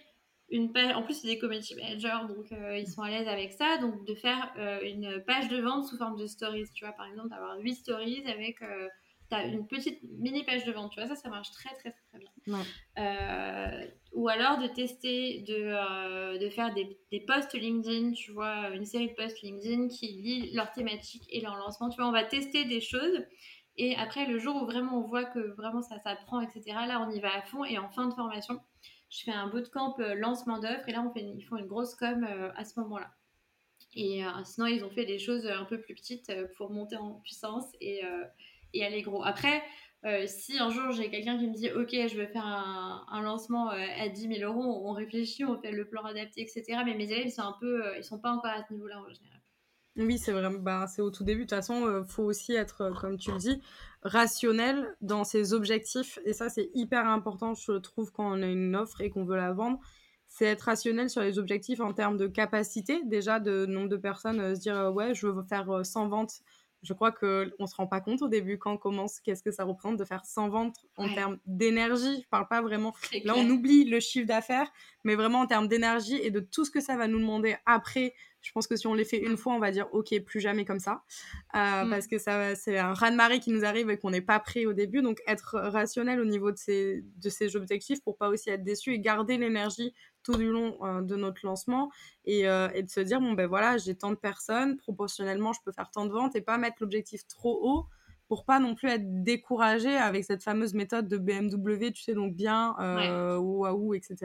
une 0.52 0.72
page, 0.72 0.94
en 0.96 1.02
plus 1.02 1.16
c'est 1.16 1.28
des 1.28 1.40
community 1.40 1.76
managers, 1.76 2.28
donc 2.28 2.52
euh, 2.52 2.78
ils 2.78 2.88
sont 2.88 3.02
à 3.02 3.10
l'aise 3.10 3.28
avec 3.28 3.54
ça, 3.54 3.78
donc 3.78 4.06
de 4.06 4.14
faire 4.14 4.54
euh, 4.58 4.80
une 4.84 5.24
page 5.26 5.48
de 5.48 5.62
vente 5.62 5.86
sous 5.86 5.98
forme 5.98 6.18
de 6.18 6.28
stories, 6.28 6.70
tu 6.74 6.86
vois, 6.86 6.94
par 6.94 7.08
exemple 7.08 7.30
d'avoir 7.30 7.58
8 7.60 7.76
stories 7.76 8.24
avec 8.28 8.62
euh, 8.62 8.88
as 9.32 9.46
une 9.46 9.66
petite 9.66 10.02
mini 10.04 10.44
page 10.44 10.66
de 10.66 10.74
vente, 10.74 10.92
tu 10.92 11.00
vois, 11.00 11.08
ça 11.08 11.16
ça 11.16 11.30
marche 11.30 11.52
très 11.52 11.74
très 11.76 11.92
très, 11.92 12.20
bien. 12.20 13.88
ou 14.12 14.28
alors 14.28 14.58
de 14.58 14.68
tester, 14.68 15.40
de, 15.48 16.38
de 16.38 16.50
faire 16.50 16.74
des, 16.74 17.00
des, 17.14 17.22
posts 17.22 17.54
LinkedIn, 17.54 18.12
tu 18.12 18.34
vois, 18.34 18.72
une 18.72 18.84
série 18.84 19.08
de 19.08 19.14
posts 19.14 19.42
LinkedIn 19.42 19.88
qui 19.88 20.08
lient 20.08 20.52
leur 20.54 20.74
thématique 20.74 21.24
et 21.30 21.40
leur 21.40 21.56
lancement, 21.56 21.90
tu 21.90 21.96
vois, 21.96 22.10
on 22.10 22.12
va 22.12 22.26
tester 22.26 22.66
des 22.66 22.82
choses. 22.82 23.24
Et 23.78 23.96
après, 23.96 24.26
le 24.26 24.38
jour 24.38 24.62
où 24.62 24.66
vraiment 24.66 25.00
on 25.00 25.08
voit 25.08 25.24
que 25.24 25.40
vraiment 25.56 25.82
ça, 25.82 25.98
ça 26.00 26.16
prend, 26.16 26.42
etc., 26.42 26.62
là, 26.88 27.06
on 27.08 27.10
y 27.10 27.22
va 27.22 27.34
à 27.34 27.42
fond. 27.42 27.64
Et 27.64 27.78
en 27.78 27.90
fin 27.90 28.08
de 28.08 28.14
formation, 28.14 28.60
je 29.12 29.26
fais 29.26 29.32
un 29.32 29.48
bootcamp 29.48 29.96
euh, 30.00 30.16
lancement 30.16 30.58
d'offres 30.58 30.88
et 30.88 30.94
là, 30.94 31.04
on 31.06 31.12
fait 31.12 31.22
ils 31.22 31.44
font 31.44 31.58
une 31.58 31.68
grosse 31.68 31.96
com 31.96 32.26
euh, 32.28 32.50
à 32.56 32.64
ce 32.66 32.80
moment-là. 32.80 33.12
Et 33.94 34.26
euh, 34.26 34.30
sinon, 34.46 34.68
ils 34.68 34.86
ont 34.86 34.90
fait 34.90 35.06
des 35.06 35.20
choses 35.20 35.46
un 35.46 35.66
peu 35.66 35.80
plus 35.80 35.94
petites 35.94 36.32
pour 36.56 36.72
monter 36.72 36.96
en 36.96 37.16
puissance 37.16 37.66
et, 37.82 38.02
aller 38.82 39.02
gros. 39.02 39.22
Après, 39.24 39.62
si 40.28 40.58
un 40.58 40.70
jour 40.70 40.92
j'ai 40.92 41.10
quelqu'un 41.10 41.38
qui 41.38 41.46
me 41.46 41.54
dit 41.54 41.70
ok 41.70 41.90
je 41.92 42.16
veux 42.16 42.26
faire 42.26 42.46
un, 42.46 43.22
lancement 43.22 43.70
à 43.70 44.08
10 44.08 44.36
000 44.40 44.50
euros, 44.50 44.88
on 44.88 44.94
réfléchit, 44.94 45.44
on 45.44 45.60
fait 45.60 45.72
le 45.72 45.86
plan 45.90 46.04
adapté, 46.06 46.42
etc. 46.42 46.64
Mais 46.86 46.96
mes 46.96 47.12
élèves 47.12 47.26
ils 47.26 47.32
sont 47.32 47.42
un 47.42 47.58
peu, 47.60 47.84
ils 47.98 48.04
sont 48.04 48.18
pas 48.18 48.32
encore 48.32 48.52
à 48.52 48.64
ce 48.66 48.72
niveau-là 48.72 49.02
en 49.02 49.14
général. 49.14 49.41
Oui, 49.98 50.18
c'est 50.18 50.32
vraiment, 50.32 50.60
bah, 50.60 50.88
c'est 50.88 51.02
au 51.02 51.12
tout 51.12 51.24
début. 51.24 51.46
De 51.46 51.50
toute 51.50 51.58
façon, 51.58 52.02
il 52.02 52.08
faut 52.10 52.24
aussi 52.24 52.54
être, 52.54 52.92
comme 53.02 53.18
tu 53.18 53.32
le 53.32 53.38
dis, 53.38 53.62
rationnel 54.04 54.96
dans 55.02 55.24
ses 55.24 55.54
objectifs. 55.54 56.20
Et 56.26 56.34
ça, 56.34 56.50
c'est 56.50 56.72
hyper 56.74 57.08
important, 57.08 57.54
je 57.54 57.74
trouve, 57.74 58.12
quand 58.12 58.32
on 58.32 58.42
a 58.42 58.48
une 58.48 58.76
offre 58.76 59.02
et 59.02 59.10
qu'on 59.10 59.26
veut 59.26 59.36
la 59.36 59.52
vendre. 59.54 59.80
C'est 60.28 60.46
être 60.46 60.62
rationnel 60.62 61.10
sur 61.10 61.22
les 61.22 61.40
objectifs 61.40 61.82
en 61.82 61.92
termes 61.94 62.16
de 62.16 62.28
capacité, 62.28 63.02
déjà, 63.04 63.42
de 63.42 63.66
nombre 63.66 63.90
de 63.90 63.98
personnes, 63.98 64.40
euh, 64.40 64.56
se 64.56 64.62
dire, 64.62 64.78
euh, 64.78 64.90
ouais, 64.90 65.14
je 65.14 65.28
veux 65.28 65.44
faire 65.44 65.86
100 65.86 66.06
euh, 66.06 66.08
ventes. 66.08 66.42
Je 66.84 66.94
crois 66.94 67.12
qu'on 67.12 67.52
ne 67.60 67.66
se 67.68 67.76
rend 67.76 67.86
pas 67.86 68.02
compte 68.02 68.22
au 68.24 68.28
début 68.28 68.58
quand 68.58 68.74
on 68.74 68.78
commence, 68.78 69.20
qu'est-ce 69.20 69.44
que 69.44 69.52
ça 69.52 69.66
représente 69.66 69.98
de 69.98 70.06
faire 70.06 70.26
100 70.26 70.50
ventes 70.50 70.78
en 70.98 71.14
termes 71.14 71.38
d'énergie. 71.46 72.22
Je 72.24 72.28
parle 72.30 72.48
pas 72.48 72.62
vraiment. 72.62 72.96
Là, 73.24 73.34
on 73.38 73.48
oublie 73.50 73.84
le 73.84 74.00
chiffre 74.00 74.26
d'affaires, 74.26 74.72
mais 75.04 75.16
vraiment 75.16 75.42
en 75.42 75.46
termes 75.46 75.68
d'énergie 75.68 76.16
et 76.16 76.32
de 76.32 76.40
tout 76.40 76.66
ce 76.66 76.72
que 76.72 76.80
ça 76.80 76.96
va 76.96 77.08
nous 77.08 77.20
demander 77.20 77.56
après 77.68 78.16
je 78.42 78.52
pense 78.52 78.68
que 78.68 78.76
si 78.76 78.88
on 78.88 78.94
les 78.94 79.06
fait 79.06 79.20
une 79.20 79.38
fois, 79.38 79.54
on 79.54 79.60
va 79.60 79.72
dire 79.72 79.88
ok, 79.92 80.20
plus 80.24 80.40
jamais 80.40 80.66
comme 80.66 80.80
ça, 80.80 81.04
euh, 81.56 81.86
mm. 81.86 81.90
parce 81.90 82.08
que 82.08 82.18
ça, 82.18 82.56
c'est 82.56 82.78
un 82.78 82.94
raz 82.94 83.12
de 83.12 83.16
marée 83.16 83.40
qui 83.40 83.52
nous 83.52 83.64
arrive 83.64 83.90
et 83.90 83.98
qu'on 83.98 84.10
n'est 84.10 84.22
pas 84.22 84.40
prêt 84.40 84.66
au 84.66 84.74
début. 84.74 85.02
Donc 85.02 85.22
être 85.28 85.58
rationnel 85.58 86.20
au 86.20 86.26
niveau 86.26 86.52
de 86.52 86.58
ces, 86.58 87.04
de 87.18 87.30
ces 87.30 87.56
objectifs 87.56 88.02
pour 88.02 88.18
pas 88.18 88.30
aussi 88.30 88.50
être 88.50 88.64
déçu 88.64 88.94
et 88.94 89.00
garder 89.00 89.38
l'énergie 89.38 89.94
tout 90.24 90.36
du 90.36 90.50
long 90.50 90.78
euh, 90.84 91.02
de 91.02 91.16
notre 91.16 91.46
lancement 91.46 91.92
et, 92.26 92.48
euh, 92.48 92.70
et, 92.74 92.84
de 92.84 92.90
se 92.90 93.00
dire 93.00 93.20
bon 93.20 93.34
ben 93.34 93.48
voilà, 93.48 93.78
j'ai 93.78 93.96
tant 93.96 94.12
de 94.12 94.16
personnes, 94.16 94.78
proportionnellement, 94.78 95.54
je 95.54 95.60
peux 95.64 95.72
faire 95.72 95.90
tant 95.90 96.06
de 96.06 96.12
ventes 96.12 96.36
et 96.36 96.42
pas 96.42 96.58
mettre 96.58 96.78
l'objectif 96.82 97.28
trop 97.28 97.60
haut 97.62 97.86
pour 98.28 98.46
pas 98.46 98.60
non 98.60 98.76
plus 98.76 98.88
être 98.88 99.24
découragé 99.24 99.98
avec 99.98 100.24
cette 100.24 100.42
fameuse 100.42 100.74
méthode 100.74 101.10
de 101.10 101.18
BMW, 101.18 101.92
tu 101.92 102.02
sais 102.02 102.14
donc 102.14 102.34
bien, 102.34 102.76
euh, 102.80 103.36
ou 103.38 103.64
waouh, 103.64 103.94
etc. 103.94 104.16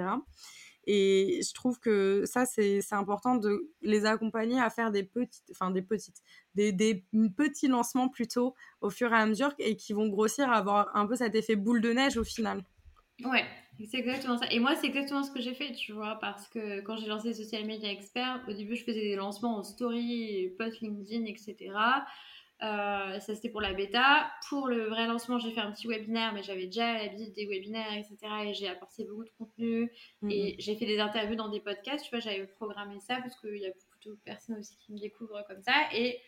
Et 0.86 1.40
je 1.46 1.52
trouve 1.52 1.80
que 1.80 2.24
ça, 2.26 2.46
c'est 2.46 2.80
important 2.92 3.36
de 3.36 3.72
les 3.82 4.06
accompagner 4.06 4.60
à 4.60 4.70
faire 4.70 4.92
des 4.92 5.02
petites, 5.02 5.50
enfin 5.50 5.70
des 5.70 5.82
petites, 5.82 6.22
des, 6.54 7.04
petits 7.36 7.68
lancements 7.68 8.08
plutôt 8.08 8.54
au 8.80 8.90
fur 8.90 9.12
et 9.12 9.16
à 9.16 9.26
mesure 9.26 9.52
et 9.58 9.76
qui 9.76 9.92
vont 9.92 10.08
grossir, 10.08 10.50
avoir 10.50 10.94
un 10.96 11.06
peu 11.06 11.16
cet 11.16 11.34
effet 11.34 11.56
boule 11.56 11.80
de 11.80 11.92
neige 11.92 12.16
au 12.16 12.24
final. 12.24 12.62
Ouais, 13.24 13.44
c'est 13.84 13.98
exactement 13.98 14.36
ça. 14.36 14.46
Et 14.50 14.58
moi, 14.58 14.74
c'est 14.74 14.86
exactement 14.86 15.22
ce 15.22 15.30
que 15.30 15.40
j'ai 15.40 15.54
fait, 15.54 15.72
tu 15.72 15.92
vois, 15.92 16.18
parce 16.20 16.48
que 16.48 16.80
quand 16.82 16.96
j'ai 16.96 17.06
lancé 17.06 17.32
Social 17.32 17.64
Media 17.64 17.90
Expert, 17.90 18.44
au 18.46 18.52
début, 18.52 18.76
je 18.76 18.84
faisais 18.84 19.00
des 19.00 19.16
lancements 19.16 19.56
en 19.56 19.62
story, 19.62 20.52
post 20.58 20.80
LinkedIn, 20.80 21.24
etc. 21.24 21.72
Euh, 22.62 23.20
ça 23.20 23.34
c'était 23.34 23.50
pour 23.50 23.60
la 23.60 23.74
bêta. 23.74 24.30
Pour 24.48 24.66
le 24.68 24.86
vrai 24.86 25.06
lancement, 25.06 25.38
j'ai 25.38 25.50
fait 25.50 25.60
un 25.60 25.72
petit 25.72 25.86
webinaire, 25.86 26.32
mais 26.32 26.42
j'avais 26.42 26.66
déjà 26.66 26.94
l'habitude 26.94 27.32
des 27.34 27.46
webinaires, 27.46 27.92
etc. 27.92 28.16
Et 28.46 28.54
j'ai 28.54 28.68
apporté 28.68 29.04
beaucoup 29.04 29.24
de 29.24 29.32
contenu. 29.38 29.90
Mhm. 30.22 30.30
Et 30.30 30.56
j'ai 30.58 30.76
fait 30.76 30.86
des 30.86 30.98
interviews 30.98 31.36
dans 31.36 31.48
des 31.48 31.60
podcasts. 31.60 32.04
Tu 32.04 32.10
vois, 32.10 32.20
j'avais 32.20 32.46
programmé 32.46 32.98
ça 33.00 33.16
parce 33.16 33.38
qu'il 33.40 33.58
y 33.58 33.66
a 33.66 33.70
beaucoup 33.70 34.16
de 34.16 34.20
personnes 34.24 34.58
aussi 34.58 34.76
qui 34.78 34.92
me 34.92 34.98
découvrent 34.98 35.44
comme 35.46 35.62
ça. 35.62 35.74
Et 35.92 36.20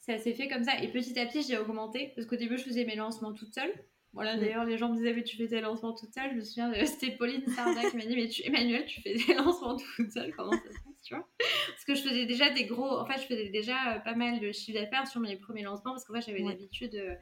ça 0.00 0.18
s'est 0.18 0.34
fait 0.34 0.48
comme 0.48 0.64
ça. 0.64 0.82
Et 0.82 0.88
petit 0.88 1.18
à 1.18 1.26
petit, 1.26 1.42
j'ai 1.42 1.58
augmenté. 1.58 2.12
Parce 2.16 2.26
qu'au 2.26 2.36
début, 2.36 2.58
je 2.58 2.64
faisais 2.64 2.84
mes 2.84 2.96
lancements 2.96 3.32
toute 3.32 3.54
seule. 3.54 3.72
Voilà, 4.14 4.36
mm. 4.36 4.40
d'ailleurs, 4.40 4.64
les 4.64 4.78
gens 4.78 4.88
me 4.88 4.96
disaient, 4.96 5.12
mais 5.14 5.22
tu 5.22 5.36
fais 5.36 5.46
tes 5.46 5.60
lancements 5.60 5.92
toute 5.92 6.12
seule? 6.12 6.30
Je 6.30 6.36
me 6.36 6.40
souviens, 6.40 6.72
c'était 6.86 7.12
Pauline 7.12 7.46
Sarda 7.54 7.88
qui 7.90 7.96
m'a 7.96 8.04
dit, 8.04 8.16
mais 8.16 8.28
tu, 8.28 8.44
Emmanuel, 8.44 8.84
tu 8.86 9.00
fais 9.00 9.14
des 9.14 9.34
lancements 9.34 9.76
toute 9.76 10.10
seule. 10.10 10.34
Comment 10.34 10.52
ça 10.52 10.72
se 10.72 10.87
tu 11.08 11.14
vois 11.14 11.26
Parce 11.68 11.84
que 11.86 11.94
je 11.94 12.02
faisais 12.02 12.26
déjà 12.26 12.50
des 12.50 12.66
gros. 12.66 12.98
En 12.98 13.06
fait, 13.06 13.18
je 13.20 13.26
faisais 13.26 13.48
déjà 13.48 13.94
euh, 13.94 13.98
pas 14.00 14.14
mal 14.14 14.40
de 14.40 14.52
chiffre 14.52 14.78
d'affaires 14.78 15.06
sur 15.06 15.20
mes 15.20 15.36
premiers 15.36 15.62
lancements 15.62 15.92
parce 15.92 16.04
qu'en 16.04 16.14
fait, 16.14 16.20
j'avais 16.20 16.42
l'habitude 16.42 16.92
de, 16.92 17.14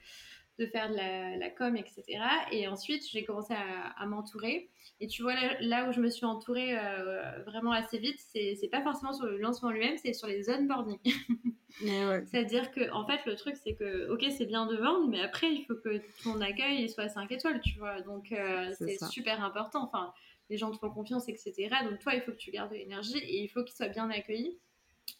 de, 0.58 0.66
faire 0.66 0.90
de 0.90 0.96
la, 0.96 1.50
com, 1.50 1.76
etc. 1.76 2.04
Et 2.50 2.66
ensuite, 2.66 3.08
j'ai 3.08 3.24
commencé 3.24 3.54
à, 3.54 4.06
m'entourer. 4.06 4.70
Et 4.98 5.06
tu 5.06 5.22
vois, 5.22 5.34
là, 5.60 5.88
où 5.88 5.92
je 5.92 6.00
me 6.00 6.08
suis 6.08 6.24
entourée 6.24 6.76
euh, 6.76 7.42
vraiment 7.44 7.72
assez 7.72 7.98
vite, 7.98 8.18
c'est 8.18 8.68
pas 8.72 8.82
forcément 8.82 9.12
sur 9.12 9.26
le 9.26 9.38
lancement 9.38 9.70
lui-même, 9.70 9.96
c'est 9.98 10.14
sur 10.14 10.26
les 10.26 10.50
onboarding. 10.50 10.98
C'est-à-dire 11.78 12.70
que, 12.70 12.90
en 12.90 13.06
fait, 13.06 13.20
le 13.26 13.36
truc, 13.36 13.56
c'est 13.62 13.74
que, 13.74 14.10
ok, 14.10 14.24
c'est 14.30 14.46
bien 14.46 14.66
de 14.66 14.76
vendre, 14.76 15.08
mais 15.08 15.20
après, 15.20 15.52
il 15.52 15.64
faut 15.66 15.74
que 15.74 16.00
ton 16.24 16.40
accueil 16.40 16.88
soit 16.88 17.08
5 17.08 17.30
étoiles, 17.30 17.60
tu 17.60 17.78
vois. 17.78 18.00
Donc, 18.00 18.32
euh, 18.32 18.72
c'est 18.78 18.98
super 19.10 19.44
important. 19.44 19.84
Enfin, 19.84 20.12
les 20.50 20.56
gens 20.56 20.70
te 20.70 20.78
font 20.78 20.90
confiance, 20.90 21.28
etc. 21.28 21.68
Donc, 21.84 21.98
toi, 22.00 22.14
il 22.14 22.22
faut 22.22 22.32
que 22.32 22.36
tu 22.36 22.50
gardes 22.50 22.70
de 22.70 22.76
l'énergie 22.76 23.18
et 23.18 23.42
il 23.42 23.48
faut 23.48 23.64
qu'ils 23.64 23.76
soient 23.76 23.88
bien 23.88 24.10
accueillis. 24.10 24.58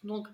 Donc, 0.03 0.29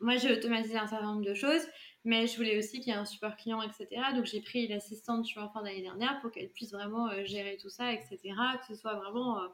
moi, 0.00 0.16
j'ai 0.16 0.32
automatisé 0.32 0.76
un 0.76 0.86
certain 0.86 1.06
nombre 1.06 1.24
de 1.24 1.34
choses, 1.34 1.62
mais 2.04 2.26
je 2.26 2.36
voulais 2.36 2.58
aussi 2.58 2.80
qu'il 2.80 2.92
y 2.92 2.96
ait 2.96 2.98
un 2.98 3.04
support 3.04 3.36
client, 3.36 3.62
etc. 3.62 3.88
Donc, 4.14 4.26
j'ai 4.26 4.40
pris 4.40 4.66
l'assistante, 4.68 5.24
tu 5.24 5.38
vois, 5.38 5.48
fin 5.48 5.62
d'année 5.62 5.82
dernière 5.82 6.20
pour 6.20 6.30
qu'elle 6.30 6.50
puisse 6.50 6.72
vraiment 6.72 7.08
euh, 7.10 7.24
gérer 7.24 7.56
tout 7.60 7.70
ça, 7.70 7.92
etc. 7.92 8.18
Que 8.60 8.74
ce 8.74 8.74
soit 8.74 8.94
vraiment. 8.94 9.40
Euh, 9.40 9.48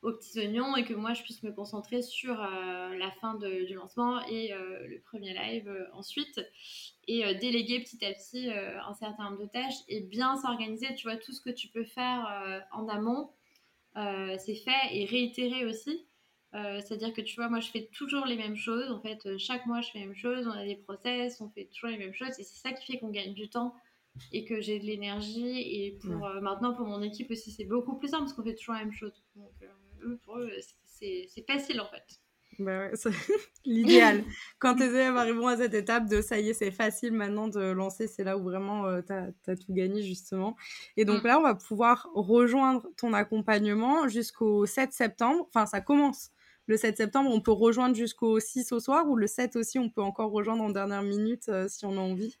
aux 0.00 0.12
petits 0.12 0.38
oignons 0.38 0.76
et 0.76 0.84
que 0.84 0.94
moi 0.94 1.12
je 1.12 1.24
puisse 1.24 1.42
me 1.42 1.50
concentrer 1.50 2.02
sur 2.02 2.40
euh, 2.40 2.96
la 2.96 3.10
fin 3.20 3.34
du 3.34 3.74
lancement 3.74 4.24
et 4.26 4.54
le 4.54 5.00
premier 5.00 5.34
live 5.34 5.68
ensuite 5.92 6.40
et 7.08 7.34
déléguer 7.34 7.80
petit 7.80 8.04
à 8.04 8.12
petit 8.12 8.48
un 8.48 8.94
certain 8.94 9.24
nombre 9.24 9.42
de 9.42 9.48
tâches 9.48 9.74
et 9.88 10.02
bien 10.02 10.36
s'organiser 10.36 10.94
tu 10.94 11.08
vois 11.08 11.16
tout 11.16 11.32
ce 11.32 11.40
que 11.40 11.50
tu 11.50 11.66
peux 11.66 11.82
faire 11.82 12.64
en 12.70 12.86
amont 12.86 13.32
c'est 14.38 14.54
fait 14.54 14.92
et 14.92 15.04
réitérer 15.04 15.64
aussi 15.66 16.06
C'est-à-dire 16.52 17.12
que 17.12 17.20
tu 17.20 17.36
vois, 17.36 17.48
moi 17.48 17.60
je 17.60 17.70
fais 17.70 17.88
toujours 17.92 18.24
les 18.26 18.36
mêmes 18.36 18.56
choses. 18.56 18.90
En 18.90 19.00
fait, 19.00 19.36
chaque 19.38 19.66
mois 19.66 19.80
je 19.80 19.90
fais 19.90 19.98
les 20.00 20.06
mêmes 20.06 20.16
choses. 20.16 20.46
On 20.46 20.52
a 20.52 20.64
des 20.64 20.76
process, 20.76 21.40
on 21.40 21.50
fait 21.50 21.66
toujours 21.66 21.90
les 21.90 21.98
mêmes 21.98 22.14
choses. 22.14 22.38
Et 22.38 22.44
c'est 22.44 22.58
ça 22.68 22.72
qui 22.72 22.90
fait 22.90 22.98
qu'on 22.98 23.10
gagne 23.10 23.34
du 23.34 23.50
temps 23.50 23.74
et 24.32 24.44
que 24.44 24.60
j'ai 24.60 24.78
de 24.78 24.84
l'énergie. 24.84 25.60
Et 25.60 25.98
pour 26.00 26.16
maintenant, 26.40 26.74
pour 26.74 26.86
mon 26.86 27.02
équipe 27.02 27.30
aussi, 27.30 27.50
c'est 27.50 27.64
beaucoup 27.64 27.98
plus 27.98 28.08
simple 28.08 28.24
parce 28.24 28.32
qu'on 28.32 28.44
fait 28.44 28.54
toujours 28.54 28.74
la 28.74 28.84
même 28.84 28.92
chose. 28.92 29.22
Donc, 29.36 29.52
eux, 30.02 30.18
pour 30.24 30.38
eux, 30.38 30.50
c'est 30.84 31.28
facile 31.46 31.80
en 31.80 31.86
fait. 31.86 32.20
Bah 32.58 32.90
ouais, 32.90 32.92
l'idéal. 33.64 34.24
Quand 34.58 34.74
tes 34.74 34.86
élèves 34.86 35.16
arriveront 35.16 35.46
à 35.46 35.56
cette 35.56 35.74
étape 35.74 36.08
de 36.08 36.20
ça 36.20 36.40
y 36.40 36.50
est, 36.50 36.54
c'est 36.54 36.72
facile 36.72 37.12
maintenant 37.12 37.46
de 37.46 37.60
lancer, 37.60 38.08
c'est 38.08 38.24
là 38.24 38.36
où 38.36 38.42
vraiment 38.42 38.86
euh, 38.86 39.00
tu 39.00 39.12
as, 39.12 39.56
tout 39.56 39.72
gagné 39.72 40.02
justement. 40.02 40.56
Et 40.96 41.04
donc 41.04 41.22
mm. 41.22 41.26
là, 41.26 41.38
on 41.38 41.42
va 41.42 41.54
pouvoir 41.54 42.08
rejoindre 42.14 42.88
ton 42.96 43.12
accompagnement 43.12 44.08
jusqu'au 44.08 44.66
7 44.66 44.92
septembre. 44.92 45.48
Enfin, 45.54 45.66
ça 45.66 45.80
commence 45.80 46.30
le 46.66 46.76
7 46.76 46.96
septembre. 46.96 47.30
On 47.32 47.40
peut 47.40 47.52
rejoindre 47.52 47.94
jusqu'au 47.94 48.40
6 48.40 48.72
au 48.72 48.80
soir 48.80 49.08
ou 49.08 49.14
le 49.14 49.28
7 49.28 49.54
aussi, 49.54 49.78
on 49.78 49.88
peut 49.88 50.02
encore 50.02 50.32
rejoindre 50.32 50.64
en 50.64 50.70
dernière 50.70 51.02
minute 51.02 51.48
euh, 51.48 51.68
si 51.68 51.86
on 51.86 51.92
a 51.92 52.00
envie 52.00 52.38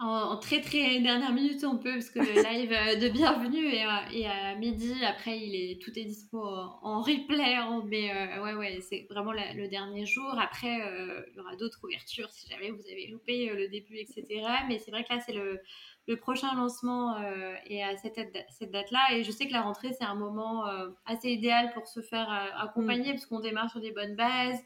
en, 0.00 0.36
très 0.38 0.62
très 0.62 0.98
dernière 1.00 1.32
minute 1.32 1.62
on 1.64 1.76
peut 1.76 1.92
parce 1.92 2.08
que 2.08 2.20
le 2.20 2.42
live 2.42 2.72
euh, 2.72 2.96
de 2.96 3.08
bienvenue 3.10 3.66
est, 3.66 3.84
à 4.26 4.54
midi. 4.56 4.94
Après 5.04 5.38
il 5.38 5.54
est 5.54 5.80
tout 5.80 5.90
est 5.98 6.04
dispo 6.04 6.42
en, 6.42 7.02
replay 7.02 7.56
mais 7.86 8.10
euh, 8.10 8.42
ouais 8.42 8.54
ouais 8.54 8.78
c'est 8.80 9.06
vraiment 9.10 9.32
le 9.32 9.68
dernier 9.68 10.06
jour. 10.06 10.34
Après 10.38 10.80
euh, 10.80 11.22
il 11.30 11.36
y 11.36 11.40
aura 11.40 11.54
d'autres 11.56 11.80
ouvertures 11.84 12.30
si 12.30 12.48
jamais 12.48 12.70
vous 12.70 12.82
avez 12.90 13.08
loupé 13.08 13.50
le 13.54 13.68
début 13.68 13.96
etc 13.98 14.42
mais 14.68 14.78
c'est 14.78 14.90
vrai 14.90 15.04
que 15.04 15.12
là 15.12 15.20
c'est 15.20 15.34
le, 15.34 15.60
le, 16.08 16.16
prochain 16.16 16.54
lancement 16.56 17.16
est 17.66 17.82
à 17.82 17.96
cette, 17.98 18.18
cette 18.48 18.70
date 18.70 18.90
là 18.90 19.12
et 19.12 19.22
je 19.22 19.30
sais 19.30 19.46
que 19.46 19.52
la 19.52 19.60
rentrée 19.60 19.92
c'est 19.92 20.04
un 20.04 20.14
moment 20.14 20.64
assez 21.04 21.28
idéal 21.28 21.72
pour 21.74 21.86
se 21.86 22.00
faire 22.00 22.30
accompagner 22.58 23.10
mm. 23.10 23.16
parce 23.16 23.26
qu'on 23.26 23.40
démarre 23.40 23.70
sur 23.70 23.80
des 23.80 23.92
bonnes 23.92 24.16
bases 24.16 24.60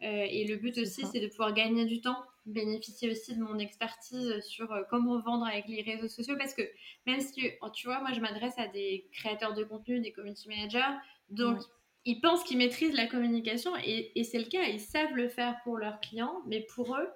et 0.00 0.46
le 0.46 0.56
but 0.56 0.78
aussi 0.78 1.04
c'est 1.12 1.20
de 1.20 1.28
pouvoir 1.28 1.52
gagner 1.52 1.84
du 1.84 2.00
temps 2.00 2.16
bénéficier 2.46 3.10
aussi 3.10 3.34
de 3.36 3.42
mon 3.42 3.58
expertise 3.58 4.40
sur 4.40 4.72
euh, 4.72 4.82
comment 4.88 5.20
vendre 5.20 5.46
avec 5.46 5.66
les 5.68 5.82
réseaux 5.82 6.08
sociaux. 6.08 6.36
Parce 6.38 6.54
que 6.54 6.62
même 7.06 7.20
si 7.20 7.50
oh, 7.62 7.70
tu 7.70 7.86
vois 7.86 8.00
moi 8.00 8.12
je 8.12 8.20
m'adresse 8.20 8.58
à 8.58 8.66
des 8.68 9.08
créateurs 9.12 9.54
de 9.54 9.64
contenu 9.64 10.00
des 10.00 10.12
community 10.12 10.48
managers 10.48 10.96
donc 11.30 11.58
ils 12.06 12.20
pensent 12.20 12.42
qu'ils 12.44 12.58
maîtrisent 12.58 12.94
la 12.94 13.06
communication 13.06 13.72
et, 13.84 14.18
et 14.18 14.24
c'est 14.24 14.38
le 14.38 14.46
cas. 14.46 14.64
Ils 14.64 14.80
savent 14.80 15.14
le 15.14 15.28
faire 15.28 15.56
pour 15.64 15.76
leurs 15.78 16.00
clients 16.00 16.42
mais 16.46 16.66
pour 16.74 16.96
eux. 16.96 17.08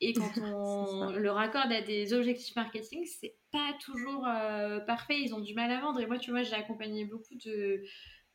Et 0.00 0.12
quand 0.12 0.32
on 0.42 1.10
le 1.12 1.30
raccorde 1.30 1.72
à 1.72 1.80
des 1.80 2.12
objectifs 2.12 2.56
marketing 2.56 3.04
c'est 3.06 3.36
pas 3.52 3.72
toujours 3.80 4.26
euh, 4.26 4.80
parfait. 4.80 5.20
Ils 5.20 5.34
ont 5.34 5.40
du 5.40 5.54
mal 5.54 5.70
à 5.70 5.80
vendre. 5.80 6.00
Et 6.00 6.06
moi 6.06 6.18
tu 6.18 6.30
vois 6.30 6.42
j'ai 6.42 6.54
accompagné 6.54 7.04
beaucoup 7.04 7.36
de 7.36 7.82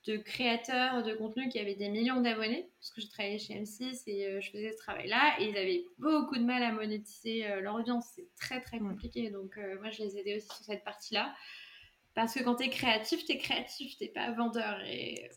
de 0.08 0.18
créateurs 0.18 1.04
de 1.04 1.14
contenu 1.14 1.50
qui 1.50 1.60
avaient 1.60 1.76
des 1.76 1.90
millions 1.90 2.22
d'abonnés, 2.22 2.70
parce 2.80 2.92
que 2.92 3.02
je 3.02 3.10
travaillais 3.10 3.38
chez 3.38 3.54
M6 3.56 4.04
et 4.08 4.28
euh, 4.28 4.42
je 4.42 4.50
faisais 4.50 4.72
ce 4.72 4.78
travail-là, 4.78 5.36
et 5.40 5.50
ils 5.50 5.58
avaient 5.58 5.86
beaucoup 5.98 6.38
de 6.38 6.44
mal 6.44 6.64
à 6.64 6.72
monétiser 6.72 7.46
euh, 7.46 7.62
leur 7.62 7.76
audience. 7.76 8.06
C'est 8.16 8.28
très 8.40 8.62
très 8.62 8.80
compliqué. 8.80 9.30
Donc 9.30 9.58
euh, 9.58 9.80
moi, 9.80 9.90
je 9.90 10.04
les 10.04 10.18
aidais 10.18 10.38
aussi 10.38 10.48
sur 10.48 10.66
cette 10.66 10.84
partie-là. 10.84 11.34
Parce 12.16 12.34
que 12.34 12.44
quand 12.44 12.56
tu 12.56 12.64
es 12.64 12.70
créatif, 12.70 13.26
tu 13.26 13.34
es 13.34 13.38
créatif, 13.38 13.98
tu 13.98 14.08
pas 14.08 14.32
vendeur. 14.32 14.80
Et 14.86 15.30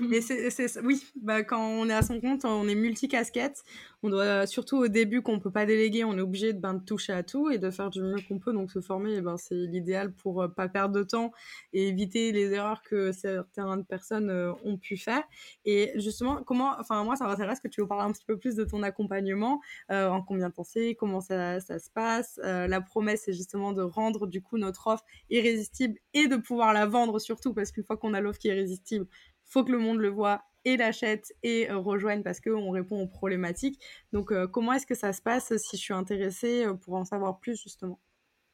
Mais 0.00 0.20
c'est, 0.20 0.80
oui, 0.80 1.04
bah, 1.16 1.42
quand 1.42 1.62
on 1.62 1.88
est 1.88 1.94
à 1.94 2.02
son 2.02 2.20
compte, 2.20 2.44
on 2.44 2.66
est 2.66 2.74
multicasquette. 2.74 3.62
On 4.04 4.10
doit, 4.10 4.46
surtout 4.48 4.78
au 4.78 4.88
début, 4.88 5.22
qu'on 5.22 5.38
peut 5.38 5.52
pas 5.52 5.64
déléguer, 5.64 6.02
on 6.02 6.18
est 6.18 6.20
obligé 6.20 6.52
de, 6.52 6.58
ben, 6.58 6.74
de 6.74 6.84
toucher 6.84 7.12
à 7.12 7.22
tout 7.22 7.50
et 7.50 7.58
de 7.58 7.70
faire 7.70 7.88
du 7.88 8.02
mieux 8.02 8.16
qu'on 8.26 8.40
peut. 8.40 8.52
Donc, 8.52 8.72
se 8.72 8.80
former, 8.80 9.20
ben, 9.20 9.36
c'est 9.36 9.54
l'idéal 9.54 10.12
pour 10.12 10.42
euh, 10.42 10.48
pas 10.48 10.68
perdre 10.68 10.94
de 10.94 11.04
temps 11.04 11.30
et 11.72 11.86
éviter 11.86 12.32
les 12.32 12.52
erreurs 12.52 12.82
que 12.82 13.12
certaines 13.12 13.84
personnes 13.84 14.28
euh, 14.28 14.52
ont 14.64 14.76
pu 14.76 14.96
faire. 14.96 15.22
Et 15.64 15.92
justement, 15.96 16.42
comment, 16.42 16.74
enfin, 16.80 17.04
moi, 17.04 17.14
ça 17.14 17.26
m'intéresse 17.26 17.60
que 17.60 17.68
tu 17.68 17.80
nous 17.80 17.86
parles 17.86 18.02
un 18.02 18.12
petit 18.12 18.24
peu 18.24 18.36
plus 18.36 18.56
de 18.56 18.64
ton 18.64 18.82
accompagnement, 18.82 19.60
euh, 19.92 20.08
en 20.08 20.20
combien 20.20 20.48
de 20.48 20.54
temps 20.54 20.64
c'est, 20.64 20.96
comment 20.96 21.20
ça, 21.20 21.60
ça, 21.60 21.78
se 21.78 21.90
passe. 21.90 22.40
la 22.42 22.80
promesse, 22.80 23.22
c'est 23.26 23.32
justement 23.32 23.72
de 23.72 23.82
rendre, 23.82 24.26
du 24.26 24.42
coup, 24.42 24.58
notre 24.58 24.88
offre 24.88 25.04
irrésistible 25.30 25.98
et 26.12 26.26
de 26.26 26.36
pouvoir 26.36 26.72
la 26.72 26.86
vendre 26.86 27.20
surtout, 27.20 27.54
parce 27.54 27.70
qu'une 27.70 27.84
fois 27.84 27.96
qu'on 27.96 28.14
a 28.14 28.20
l'offre 28.20 28.38
qui 28.40 28.48
est 28.48 28.52
irrésistible, 28.52 29.06
faut 29.44 29.64
que 29.64 29.72
le 29.72 29.78
monde 29.78 29.98
le 29.98 30.08
voit 30.08 30.42
et 30.64 30.76
l'achète 30.76 31.32
et 31.42 31.70
euh, 31.70 31.78
rejoigne 31.78 32.22
parce 32.22 32.40
qu'on 32.40 32.70
répond 32.70 33.02
aux 33.02 33.06
problématiques. 33.06 33.80
Donc, 34.12 34.32
euh, 34.32 34.46
comment 34.46 34.72
est-ce 34.72 34.86
que 34.86 34.94
ça 34.94 35.12
se 35.12 35.22
passe 35.22 35.56
si 35.56 35.76
je 35.76 35.82
suis 35.82 35.94
intéressée 35.94 36.64
euh, 36.64 36.74
pour 36.74 36.94
en 36.94 37.04
savoir 37.04 37.38
plus 37.38 37.60
justement? 37.60 37.98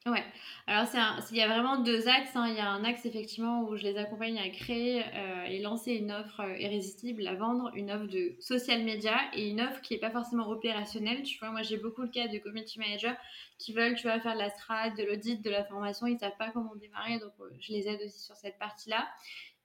Ouais, 0.06 0.24
alors 0.66 0.86
il 1.30 1.36
y 1.36 1.42
a 1.42 1.48
vraiment 1.48 1.82
deux 1.82 2.08
axes. 2.08 2.34
Hein. 2.34 2.46
Il 2.48 2.54
y 2.54 2.60
a 2.60 2.70
un 2.70 2.82
axe 2.84 3.04
effectivement 3.04 3.64
où 3.64 3.76
je 3.76 3.82
les 3.82 3.98
accompagne 3.98 4.38
à 4.38 4.48
créer 4.48 5.02
et 5.48 5.60
lancer 5.60 5.92
une 5.92 6.12
offre 6.12 6.40
irrésistible, 6.58 7.26
à 7.26 7.34
vendre, 7.34 7.72
une 7.74 7.90
offre 7.90 8.06
de 8.06 8.34
social 8.40 8.84
media 8.84 9.18
et 9.34 9.50
une 9.50 9.60
offre 9.60 9.82
qui 9.82 9.92
n'est 9.92 10.00
pas 10.00 10.10
forcément 10.10 10.48
opérationnelle. 10.48 11.24
Tu 11.24 11.38
vois, 11.38 11.50
moi 11.50 11.62
j'ai 11.62 11.76
beaucoup 11.76 12.02
le 12.02 12.08
cas 12.08 12.26
de 12.26 12.38
community 12.38 12.78
managers 12.78 13.16
qui 13.58 13.74
veulent, 13.74 13.96
tu 13.96 14.04
vois, 14.04 14.18
faire 14.20 14.34
de 14.34 14.38
la 14.38 14.50
strat, 14.50 14.90
de 14.90 15.02
l'audit, 15.02 15.42
de 15.42 15.50
la 15.50 15.64
formation, 15.64 16.06
ils 16.06 16.14
ne 16.14 16.20
savent 16.20 16.38
pas 16.38 16.52
comment 16.52 16.74
démarrer, 16.76 17.18
donc 17.18 17.32
je 17.60 17.72
les 17.72 17.86
aide 17.88 18.00
aussi 18.02 18.20
sur 18.20 18.36
cette 18.36 18.58
partie-là. 18.58 19.06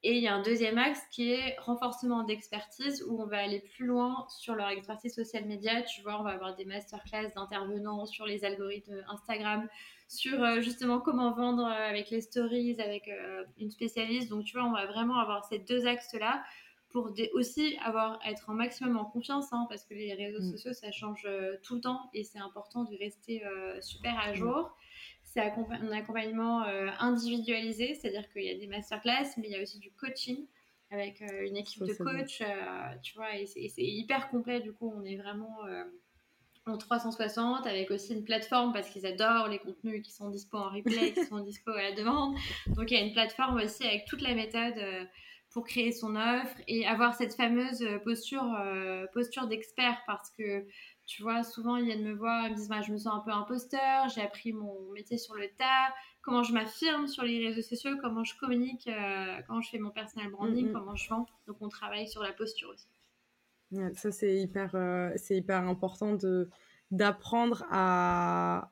Et 0.06 0.18
il 0.18 0.22
y 0.22 0.28
a 0.28 0.36
un 0.36 0.42
deuxième 0.42 0.78
axe 0.78 1.02
qui 1.12 1.32
est 1.32 1.56
renforcement 1.60 2.24
d'expertise 2.24 3.06
où 3.08 3.22
on 3.22 3.26
va 3.26 3.38
aller 3.38 3.62
plus 3.62 3.86
loin 3.86 4.26
sur 4.28 4.54
leur 4.54 4.68
expertise 4.68 5.16
social 5.16 5.46
media. 5.46 5.82
Tu 5.84 6.02
vois, 6.02 6.20
on 6.20 6.24
va 6.24 6.32
avoir 6.32 6.56
des 6.56 6.66
masterclass 6.66 7.32
d'intervenants 7.34 8.06
sur 8.06 8.26
les 8.26 8.44
algorithmes 8.44 9.02
Instagram, 9.08 9.66
sur 10.10 10.44
euh, 10.44 10.60
justement 10.60 11.00
comment 11.00 11.32
vendre 11.32 11.64
euh, 11.64 11.90
avec 11.90 12.10
les 12.10 12.20
stories, 12.20 12.76
avec 12.82 13.08
euh, 13.08 13.46
une 13.58 13.72
spécialiste. 13.72 14.30
Donc, 14.30 14.44
tu 14.44 14.58
vois, 14.58 14.68
on 14.68 14.74
va 14.74 14.86
vraiment 14.88 15.20
avoir 15.20 15.46
ces 15.46 15.60
deux 15.60 15.88
axes-là 15.88 16.44
pour 16.90 17.10
aussi 17.34 17.78
avoir 17.82 18.20
être 18.28 18.50
en 18.50 18.54
maximum 18.54 18.98
en 18.98 19.06
confiance 19.06 19.54
hein, 19.54 19.66
parce 19.70 19.86
que 19.86 19.94
les 19.94 20.14
réseaux 20.14 20.44
mm. 20.44 20.52
sociaux 20.52 20.74
ça 20.74 20.92
change 20.92 21.28
tout 21.64 21.74
le 21.74 21.82
temps 21.82 22.12
et 22.14 22.24
c'est 22.24 22.38
important 22.38 22.84
de 22.84 22.96
rester 22.98 23.42
super 23.82 24.16
à 24.20 24.30
mm. 24.30 24.36
jour 24.36 24.78
c'est 25.34 25.42
un 25.42 25.92
accompagnement 25.92 26.64
euh, 26.64 26.90
individualisé, 27.00 27.96
c'est-à-dire 27.96 28.32
qu'il 28.32 28.44
y 28.44 28.52
a 28.52 28.56
des 28.56 28.68
masterclass, 28.68 29.34
mais 29.38 29.48
il 29.48 29.52
y 29.52 29.56
a 29.56 29.62
aussi 29.62 29.80
du 29.80 29.92
coaching 29.92 30.46
avec 30.92 31.24
euh, 31.24 31.48
une 31.48 31.58
équipe 31.58 31.84
de 31.84 31.94
coach, 31.94 32.42
euh, 32.42 32.46
tu 33.02 33.16
vois, 33.16 33.36
et 33.36 33.48
c'est 33.48 33.82
hyper 33.82 34.30
complet, 34.30 34.60
du 34.60 34.74
coup, 34.74 34.94
on 34.96 35.04
est 35.04 35.16
vraiment 35.16 35.58
en 36.66 36.78
360 36.78 37.66
avec 37.66 37.90
aussi 37.90 38.14
une 38.14 38.24
plateforme 38.24 38.74
parce 38.74 38.90
qu'ils 38.90 39.08
adorent 39.08 39.48
les 39.48 39.58
contenus 39.58 40.04
qui 40.04 40.12
sont 40.12 40.30
dispo 40.30 40.58
en 40.58 40.70
replay, 40.70 41.14
qui 41.14 41.26
sont 41.26 41.40
dispo 41.44 41.72
à 41.72 41.82
la 41.82 41.92
demande. 41.94 42.36
Donc 42.68 42.92
il 42.92 42.98
y 42.98 43.02
a 43.02 43.04
une 43.04 43.14
plateforme 43.14 43.58
aussi 43.58 43.84
avec 43.86 44.06
toute 44.06 44.22
la 44.22 44.36
méthode 44.36 44.80
pour 45.50 45.66
créer 45.66 45.92
son 45.92 46.16
offre 46.16 46.56
et 46.68 46.86
avoir 46.88 47.16
cette 47.16 47.34
fameuse 47.34 47.86
posture, 48.04 48.56
posture 49.14 49.48
d'expert 49.48 50.02
parce 50.08 50.30
que 50.30 50.66
tu 51.06 51.22
vois, 51.22 51.44
souvent, 51.44 51.76
ils 51.76 51.86
viennent 51.86 52.04
me 52.04 52.14
voir, 52.14 52.46
ils 52.48 52.52
me 52.52 52.56
disent 52.56 52.70
bah, 52.70 52.82
Je 52.82 52.92
me 52.92 52.98
sens 52.98 53.14
un 53.14 53.20
peu 53.20 53.32
imposteur, 53.32 54.08
j'ai 54.10 54.22
appris 54.22 54.54
mon 54.54 54.92
métier 54.94 55.18
sur 55.18 55.36
le 55.36 55.48
tas, 55.58 55.94
comment 56.22 56.44
je 56.44 56.54
m'affirme 56.54 57.08
sur 57.08 57.24
les 57.24 57.46
réseaux 57.46 57.62
sociaux, 57.62 57.92
comment 58.02 58.24
je 58.24 58.38
communique, 58.38 58.88
euh, 58.88 59.42
comment 59.48 59.62
je 59.62 59.70
fais 59.70 59.80
mon 59.80 59.92
personal 59.92 60.32
branding, 60.32 60.70
mm-hmm. 60.70 60.74
comment 60.74 60.96
je 60.96 61.10
vends? 61.10 61.26
Donc, 61.48 61.58
on 61.62 61.70
travaille 61.70 62.08
sur 62.08 62.24
la 62.24 62.32
posture 62.32 62.70
aussi. 62.70 62.88
ça, 63.96 64.12
c'est 64.12 64.36
hyper, 64.36 64.72
euh, 64.76 65.12
c'est 65.18 65.36
hyper 65.36 65.68
important 65.68 66.16
de, 66.16 66.50
d'apprendre 66.92 67.66
à. 67.70 68.70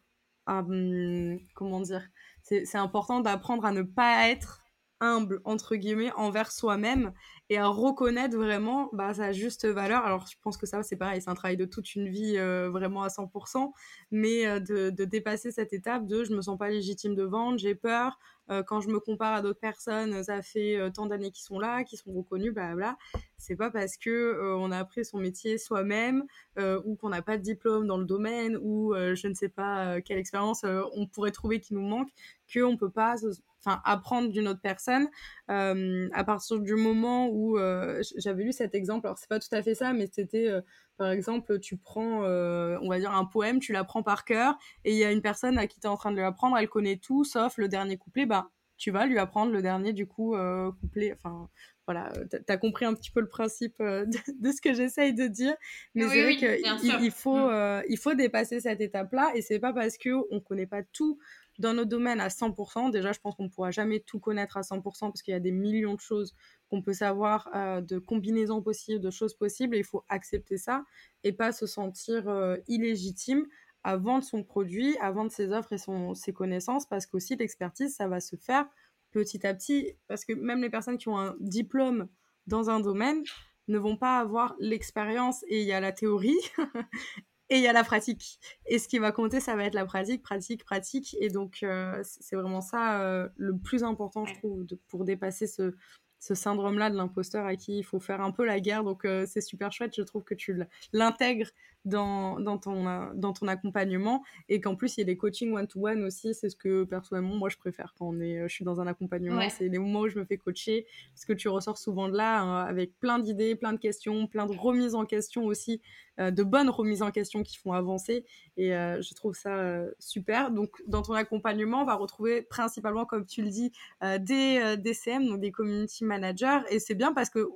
Hum, 0.47 1.39
comment 1.53 1.79
dire? 1.79 2.03
C'est, 2.43 2.75
important 2.75 3.21
d'apprendre 3.21 3.65
à 3.65 3.71
ne 3.71 3.83
pas 3.83 4.29
être 4.29 4.60
humble 5.01 5.41
entre 5.43 5.75
guillemets 5.75 6.11
envers 6.13 6.51
soi-même 6.51 7.11
et 7.49 7.57
à 7.57 7.67
reconnaître 7.67 8.37
vraiment 8.37 8.89
bah, 8.93 9.13
sa 9.13 9.33
juste 9.33 9.67
valeur. 9.67 10.05
Alors 10.05 10.25
je 10.27 10.37
pense 10.41 10.57
que 10.57 10.65
ça 10.65 10.83
c'est 10.83 10.95
pareil, 10.95 11.21
c'est 11.21 11.29
un 11.29 11.35
travail 11.35 11.57
de 11.57 11.65
toute 11.65 11.95
une 11.95 12.07
vie 12.07 12.37
euh, 12.37 12.69
vraiment 12.69 13.03
à 13.03 13.09
100%, 13.09 13.73
mais 14.11 14.45
euh, 14.45 14.59
de, 14.59 14.89
de, 14.89 15.03
dépasser 15.03 15.51
cette 15.51 15.73
étape 15.73 16.07
de 16.07 16.23
je 16.23 16.33
me 16.33 16.41
sens 16.41 16.57
pas 16.57 16.69
légitime 16.69 17.15
de 17.15 17.23
vendre, 17.23 17.57
j'ai 17.57 17.75
peur, 17.75 18.19
quand 18.67 18.81
je 18.81 18.89
me 18.89 18.99
compare 18.99 19.33
à 19.33 19.41
d'autres 19.41 19.59
personnes, 19.59 20.23
ça 20.23 20.41
fait 20.41 20.77
tant 20.93 21.05
d'années 21.05 21.31
qu'ils 21.31 21.45
sont 21.45 21.59
là, 21.59 21.83
qui 21.83 21.97
sont 21.97 22.11
reconnus, 22.11 22.53
bla 22.53 22.97
C'est 23.37 23.55
pas 23.55 23.69
parce 23.69 23.97
que 23.97 24.55
on 24.57 24.71
a 24.71 24.77
appris 24.77 25.05
son 25.05 25.19
métier 25.19 25.57
soi-même 25.57 26.25
ou 26.57 26.95
qu'on 26.95 27.09
n'a 27.09 27.21
pas 27.21 27.37
de 27.37 27.43
diplôme 27.43 27.87
dans 27.87 27.97
le 27.97 28.05
domaine 28.05 28.57
ou 28.61 28.93
je 28.93 29.27
ne 29.27 29.33
sais 29.33 29.49
pas 29.49 30.01
quelle 30.01 30.17
expérience 30.17 30.65
on 30.65 31.07
pourrait 31.07 31.31
trouver 31.31 31.59
qui 31.59 31.73
nous 31.73 31.87
manque 31.87 32.09
qu'on 32.53 32.77
peut 32.77 32.89
pas 32.89 33.15
enfin 33.63 33.81
apprendre 33.85 34.29
d'une 34.29 34.47
autre 34.47 34.61
personne. 34.61 35.07
Euh, 35.49 36.09
à 36.13 36.23
partir 36.23 36.59
du 36.59 36.75
moment 36.75 37.27
où 37.27 37.57
euh, 37.57 38.01
j'avais 38.17 38.43
lu 38.43 38.51
cet 38.51 38.73
exemple 38.75 39.07
alors 39.07 39.17
c'est 39.17 39.29
pas 39.29 39.39
tout 39.39 39.53
à 39.53 39.61
fait 39.61 39.75
ça 39.75 39.93
mais 39.93 40.07
c'était 40.11 40.47
euh, 40.47 40.61
par 41.01 41.11
exemple 41.11 41.59
tu 41.59 41.77
prends 41.77 42.23
on 42.23 42.89
va 42.89 42.99
dire 42.99 43.11
un 43.11 43.25
poème 43.25 43.59
tu 43.59 43.73
l'apprends 43.73 44.03
par 44.03 44.23
cœur 44.23 44.57
et 44.85 44.91
il 44.91 44.97
y 44.97 45.03
a 45.03 45.11
une 45.11 45.21
personne 45.21 45.57
à 45.57 45.65
qui 45.65 45.79
tu 45.79 45.87
es 45.87 45.89
en 45.89 45.97
train 45.97 46.11
de 46.11 46.21
l'apprendre 46.21 46.57
elle 46.57 46.69
connaît 46.69 46.97
tout 46.97 47.23
sauf 47.23 47.57
le 47.57 47.67
dernier 47.67 47.97
couplet 47.97 48.25
bah 48.25 48.49
tu 48.77 48.91
vas 48.91 49.05
lui 49.05 49.17
apprendre 49.17 49.51
le 49.51 49.61
dernier 49.61 49.93
du 49.93 50.07
coup 50.07 50.35
couplet 50.79 51.13
enfin 51.13 51.49
voilà, 51.87 52.13
tu 52.29 52.37
as 52.47 52.57
compris 52.57 52.85
un 52.85 52.93
petit 52.93 53.11
peu 53.11 53.19
le 53.19 53.27
principe 53.27 53.75
de, 53.79 54.51
ce 54.51 54.61
que 54.61 54.73
j'essaye 54.73 55.13
de 55.13 55.27
dire, 55.27 55.53
mais 55.93 56.07
c'est 56.07 56.23
vrai 56.23 56.37
qu'il 56.37 57.03
il 57.03 57.11
faut, 57.11 57.49
mm. 57.49 57.83
il 57.89 57.97
faut 57.97 58.13
dépasser 58.13 58.61
cette 58.61 58.79
étape-là, 58.79 59.31
et 59.35 59.41
c'est 59.41 59.59
pas 59.59 59.73
parce 59.73 59.97
que 59.97 60.09
on 60.29 60.39
connaît 60.39 60.67
pas 60.67 60.83
tout 60.93 61.17
dans 61.59 61.73
nos 61.73 61.85
domaines 61.85 62.19
à 62.19 62.29
100%. 62.29 62.91
Déjà, 62.91 63.11
je 63.11 63.19
pense 63.19 63.35
qu'on 63.35 63.45
ne 63.45 63.49
pourra 63.49 63.71
jamais 63.71 63.99
tout 63.99 64.19
connaître 64.19 64.57
à 64.57 64.61
100% 64.61 64.81
parce 64.81 65.21
qu'il 65.21 65.33
y 65.33 65.37
a 65.37 65.39
des 65.39 65.51
millions 65.51 65.95
de 65.95 65.99
choses 65.99 66.35
qu'on 66.71 66.81
peut 66.81 66.93
savoir 66.93 67.51
de 67.83 67.99
combinaisons 67.99 68.61
possibles, 68.61 69.01
de 69.01 69.11
choses 69.11 69.35
possibles, 69.35 69.75
et 69.75 69.79
il 69.79 69.83
faut 69.83 70.03
accepter 70.09 70.57
ça 70.57 70.83
et 71.23 71.33
pas 71.33 71.51
se 71.51 71.67
sentir 71.67 72.25
illégitime 72.67 73.45
à 73.83 73.97
vendre 73.97 74.23
son 74.23 74.43
produit, 74.43 74.97
à 74.99 75.11
vendre 75.11 75.31
ses 75.31 75.51
offres 75.51 75.73
et 75.73 75.77
son, 75.77 76.13
ses 76.13 76.33
connaissances, 76.33 76.87
parce 76.87 77.05
qu'aussi 77.05 77.35
l'expertise, 77.35 77.95
ça 77.95 78.07
va 78.07 78.19
se 78.19 78.35
faire 78.35 78.65
petit 79.11 79.45
à 79.45 79.53
petit, 79.53 79.93
parce 80.07 80.25
que 80.25 80.33
même 80.33 80.61
les 80.61 80.69
personnes 80.69 80.97
qui 80.97 81.09
ont 81.09 81.17
un 81.17 81.35
diplôme 81.39 82.07
dans 82.47 82.69
un 82.69 82.79
domaine 82.79 83.23
ne 83.67 83.77
vont 83.77 83.97
pas 83.97 84.19
avoir 84.19 84.55
l'expérience 84.59 85.43
et 85.47 85.61
il 85.61 85.67
y 85.67 85.73
a 85.73 85.79
la 85.79 85.91
théorie 85.91 86.39
et 87.49 87.57
il 87.57 87.61
y 87.61 87.67
a 87.67 87.73
la 87.73 87.83
pratique. 87.83 88.39
Et 88.65 88.79
ce 88.79 88.87
qui 88.87 88.99
va 88.99 89.11
compter, 89.11 89.39
ça 89.39 89.55
va 89.55 89.65
être 89.65 89.73
la 89.73 89.85
pratique, 89.85 90.23
pratique, 90.23 90.63
pratique. 90.63 91.15
Et 91.19 91.29
donc, 91.29 91.59
euh, 91.63 92.01
c'est 92.03 92.35
vraiment 92.35 92.61
ça 92.61 93.01
euh, 93.01 93.27
le 93.35 93.57
plus 93.57 93.83
important, 93.83 94.25
je 94.25 94.35
trouve, 94.35 94.65
pour 94.87 95.03
dépasser 95.03 95.47
ce, 95.47 95.75
ce 96.21 96.35
syndrome-là 96.35 96.91
de 96.91 96.95
l'imposteur 96.95 97.45
à 97.45 97.55
qui 97.55 97.79
il 97.79 97.83
faut 97.83 97.99
faire 97.99 98.21
un 98.21 98.31
peu 98.31 98.45
la 98.45 98.59
guerre. 98.59 98.83
Donc 98.83 99.03
euh, 99.03 99.25
c'est 99.27 99.41
super 99.41 99.73
chouette, 99.73 99.93
je 99.97 100.03
trouve 100.03 100.23
que 100.23 100.35
tu 100.35 100.55
l'intègres 100.93 101.49
dans, 101.85 102.39
dans, 102.39 102.57
ton, 102.57 102.87
euh, 102.87 103.07
dans 103.15 103.33
ton 103.33 103.47
accompagnement 103.47 104.23
et 104.49 104.61
qu'en 104.61 104.75
plus 104.75 104.97
il 104.97 105.01
y 105.01 105.03
a 105.03 105.05
des 105.05 105.17
coachings 105.17 105.53
one-to-one 105.53 106.03
aussi. 106.03 106.33
C'est 106.33 106.49
ce 106.49 106.55
que 106.55 106.83
personnellement 106.83 107.35
moi 107.35 107.49
je 107.49 107.57
préfère 107.57 107.93
quand 107.97 108.07
on 108.07 108.19
est, 108.19 108.39
euh, 108.39 108.47
je 108.47 108.53
suis 108.53 108.65
dans 108.65 108.79
un 108.79 108.87
accompagnement. 108.87 109.49
C'est 109.49 109.67
les 109.67 109.79
moments 109.79 110.01
où 110.01 110.09
je 110.09 110.19
me 110.19 110.25
fais 110.25 110.37
coacher 110.37 110.85
parce 111.13 111.25
que 111.25 111.33
tu 111.33 111.47
ressors 111.47 111.77
souvent 111.77 112.07
de 112.07 112.15
là 112.15 112.41
hein, 112.41 112.65
avec 112.65 112.97
plein 112.99 113.19
d'idées, 113.19 113.55
plein 113.55 113.73
de 113.73 113.79
questions, 113.79 114.27
plein 114.27 114.45
de 114.45 114.55
remises 114.55 114.95
en 114.95 115.05
question 115.05 115.45
aussi, 115.45 115.81
de 116.19 116.43
bonnes 116.43 116.69
remises 116.69 117.01
en 117.01 117.09
question 117.09 117.41
qui 117.41 117.57
font 117.57 117.73
avancer 117.73 118.25
et 118.57 118.69
je 118.69 119.13
trouve 119.15 119.35
ça 119.35 119.83
super. 119.99 120.51
Donc 120.51 120.81
dans 120.87 121.01
ton 121.01 121.13
accompagnement, 121.13 121.81
on 121.81 121.85
va 121.85 121.95
retrouver 121.95 122.41
principalement, 122.41 123.05
comme 123.05 123.25
tu 123.25 123.41
le 123.41 123.49
dis, 123.49 123.71
des 124.19 124.75
DCM, 124.77 125.27
donc 125.27 125.39
des 125.39 125.51
community 125.51 126.05
manager 126.05 126.63
et 126.69 126.79
c'est 126.79 126.95
bien 126.95 127.13
parce 127.13 127.29
que 127.29 127.47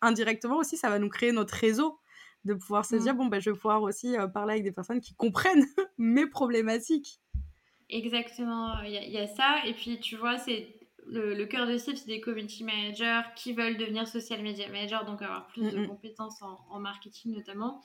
indirectement 0.00 0.58
aussi 0.58 0.76
ça 0.76 0.88
va 0.88 0.98
nous 0.98 1.08
créer 1.08 1.32
notre 1.32 1.54
réseau 1.54 1.98
de 2.44 2.54
pouvoir 2.54 2.84
se 2.84 2.96
dire 2.96 3.14
mm. 3.14 3.18
bon 3.18 3.26
ben 3.26 3.40
je 3.40 3.50
vais 3.50 3.56
pouvoir 3.56 3.82
aussi 3.82 4.16
euh, 4.16 4.26
parler 4.26 4.54
avec 4.54 4.64
des 4.64 4.72
personnes 4.72 5.00
qui 5.00 5.14
comprennent 5.14 5.64
mes 5.98 6.26
problématiques. 6.26 7.20
Exactement 7.90 8.80
il 8.82 8.92
y, 8.92 9.18
a 9.18 9.26
ça. 9.26 9.62
Et 9.66 9.74
puis 9.74 9.98
tu 10.00 10.16
vois 10.16 10.38
c'est 10.38 10.78
le, 11.06 11.44
cœur 11.44 11.66
de 11.66 11.76
cible 11.76 11.96
c'est 11.96 12.06
des 12.06 12.20
community 12.20 12.64
managers 12.64 13.22
qui 13.36 13.52
veulent 13.52 13.76
devenir 13.76 14.08
social 14.08 14.42
media 14.42 14.68
manager 14.68 15.04
donc 15.04 15.20
avoir 15.20 15.46
plus 15.48 15.70
de 15.70 15.86
compétences 15.86 16.40
en, 16.42 16.58
en, 16.70 16.80
marketing 16.80 17.34
notamment. 17.34 17.82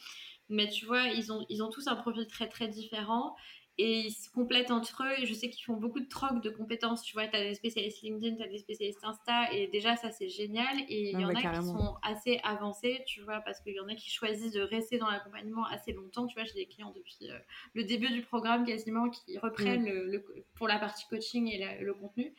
Mais 0.48 0.70
tu 0.70 0.86
vois 0.86 1.04
ils 1.08 1.32
ont 1.32 1.46
ils 1.50 1.62
ont 1.62 1.70
tous 1.70 1.88
un 1.88 1.96
profil 1.96 2.28
très 2.28 2.48
très 2.48 2.68
différent 2.68 3.36
et 3.82 4.00
ils 4.02 4.12
se 4.12 4.30
complètent 4.30 4.72
entre 4.72 5.06
eux. 5.06 5.22
Et 5.22 5.26
je 5.26 5.34
sais 5.34 5.50
qu'ils 5.50 5.64
font 5.64 5.78
beaucoup 5.78 6.02
de 6.02 6.08
troc 6.08 6.44
de 6.44 6.50
compétences. 6.50 7.02
Tu 7.02 7.14
vois, 7.14 7.28
tu 7.28 7.38
as 7.38 7.44
des 7.44 7.56
spécialistes 7.56 8.02
LinkedIn, 8.02 8.36
tu 8.36 8.44
as 8.44 8.48
des 8.48 8.58
spécialistes 8.58 9.00
Insta, 9.04 9.54
et 9.54 9.68
déjà, 9.68 9.96
ça, 9.96 10.12
c'est 10.12 10.28
génial. 10.28 10.78
Et 10.90 11.12
il 11.12 11.20
y 11.20 11.24
en 11.24 11.30
a 11.30 11.42
qui 11.42 11.66
sont 11.66 11.96
assez 12.04 12.42
avancés, 12.44 13.02
tu 13.08 13.22
vois, 13.22 13.40
parce 13.40 13.62
qu'il 13.62 13.74
y 13.74 13.80
en 13.80 13.88
a 13.88 13.96
qui 13.96 14.10
choisissent 14.10 14.52
de 14.52 14.60
rester 14.60 14.98
dans 14.98 15.10
l'accompagnement 15.10 15.66
assez 15.66 15.94
longtemps. 15.94 16.28
Tu 16.28 16.36
vois, 16.36 16.44
j'ai 16.44 16.56
des 16.56 16.66
clients 16.66 16.94
depuis 16.94 17.32
euh, 17.32 17.40
le 17.74 17.86
début 17.86 18.10
du 18.12 18.22
programme 18.22 18.66
quasiment 18.66 19.10
qui 19.10 19.38
reprennent 19.38 19.84
mm. 19.84 20.12
le, 20.12 20.26
pour 20.56 20.68
la 20.68 20.78
partie 20.78 21.06
coaching 21.10 21.48
et 21.48 21.82
le 21.82 21.94
contenu. 21.94 22.34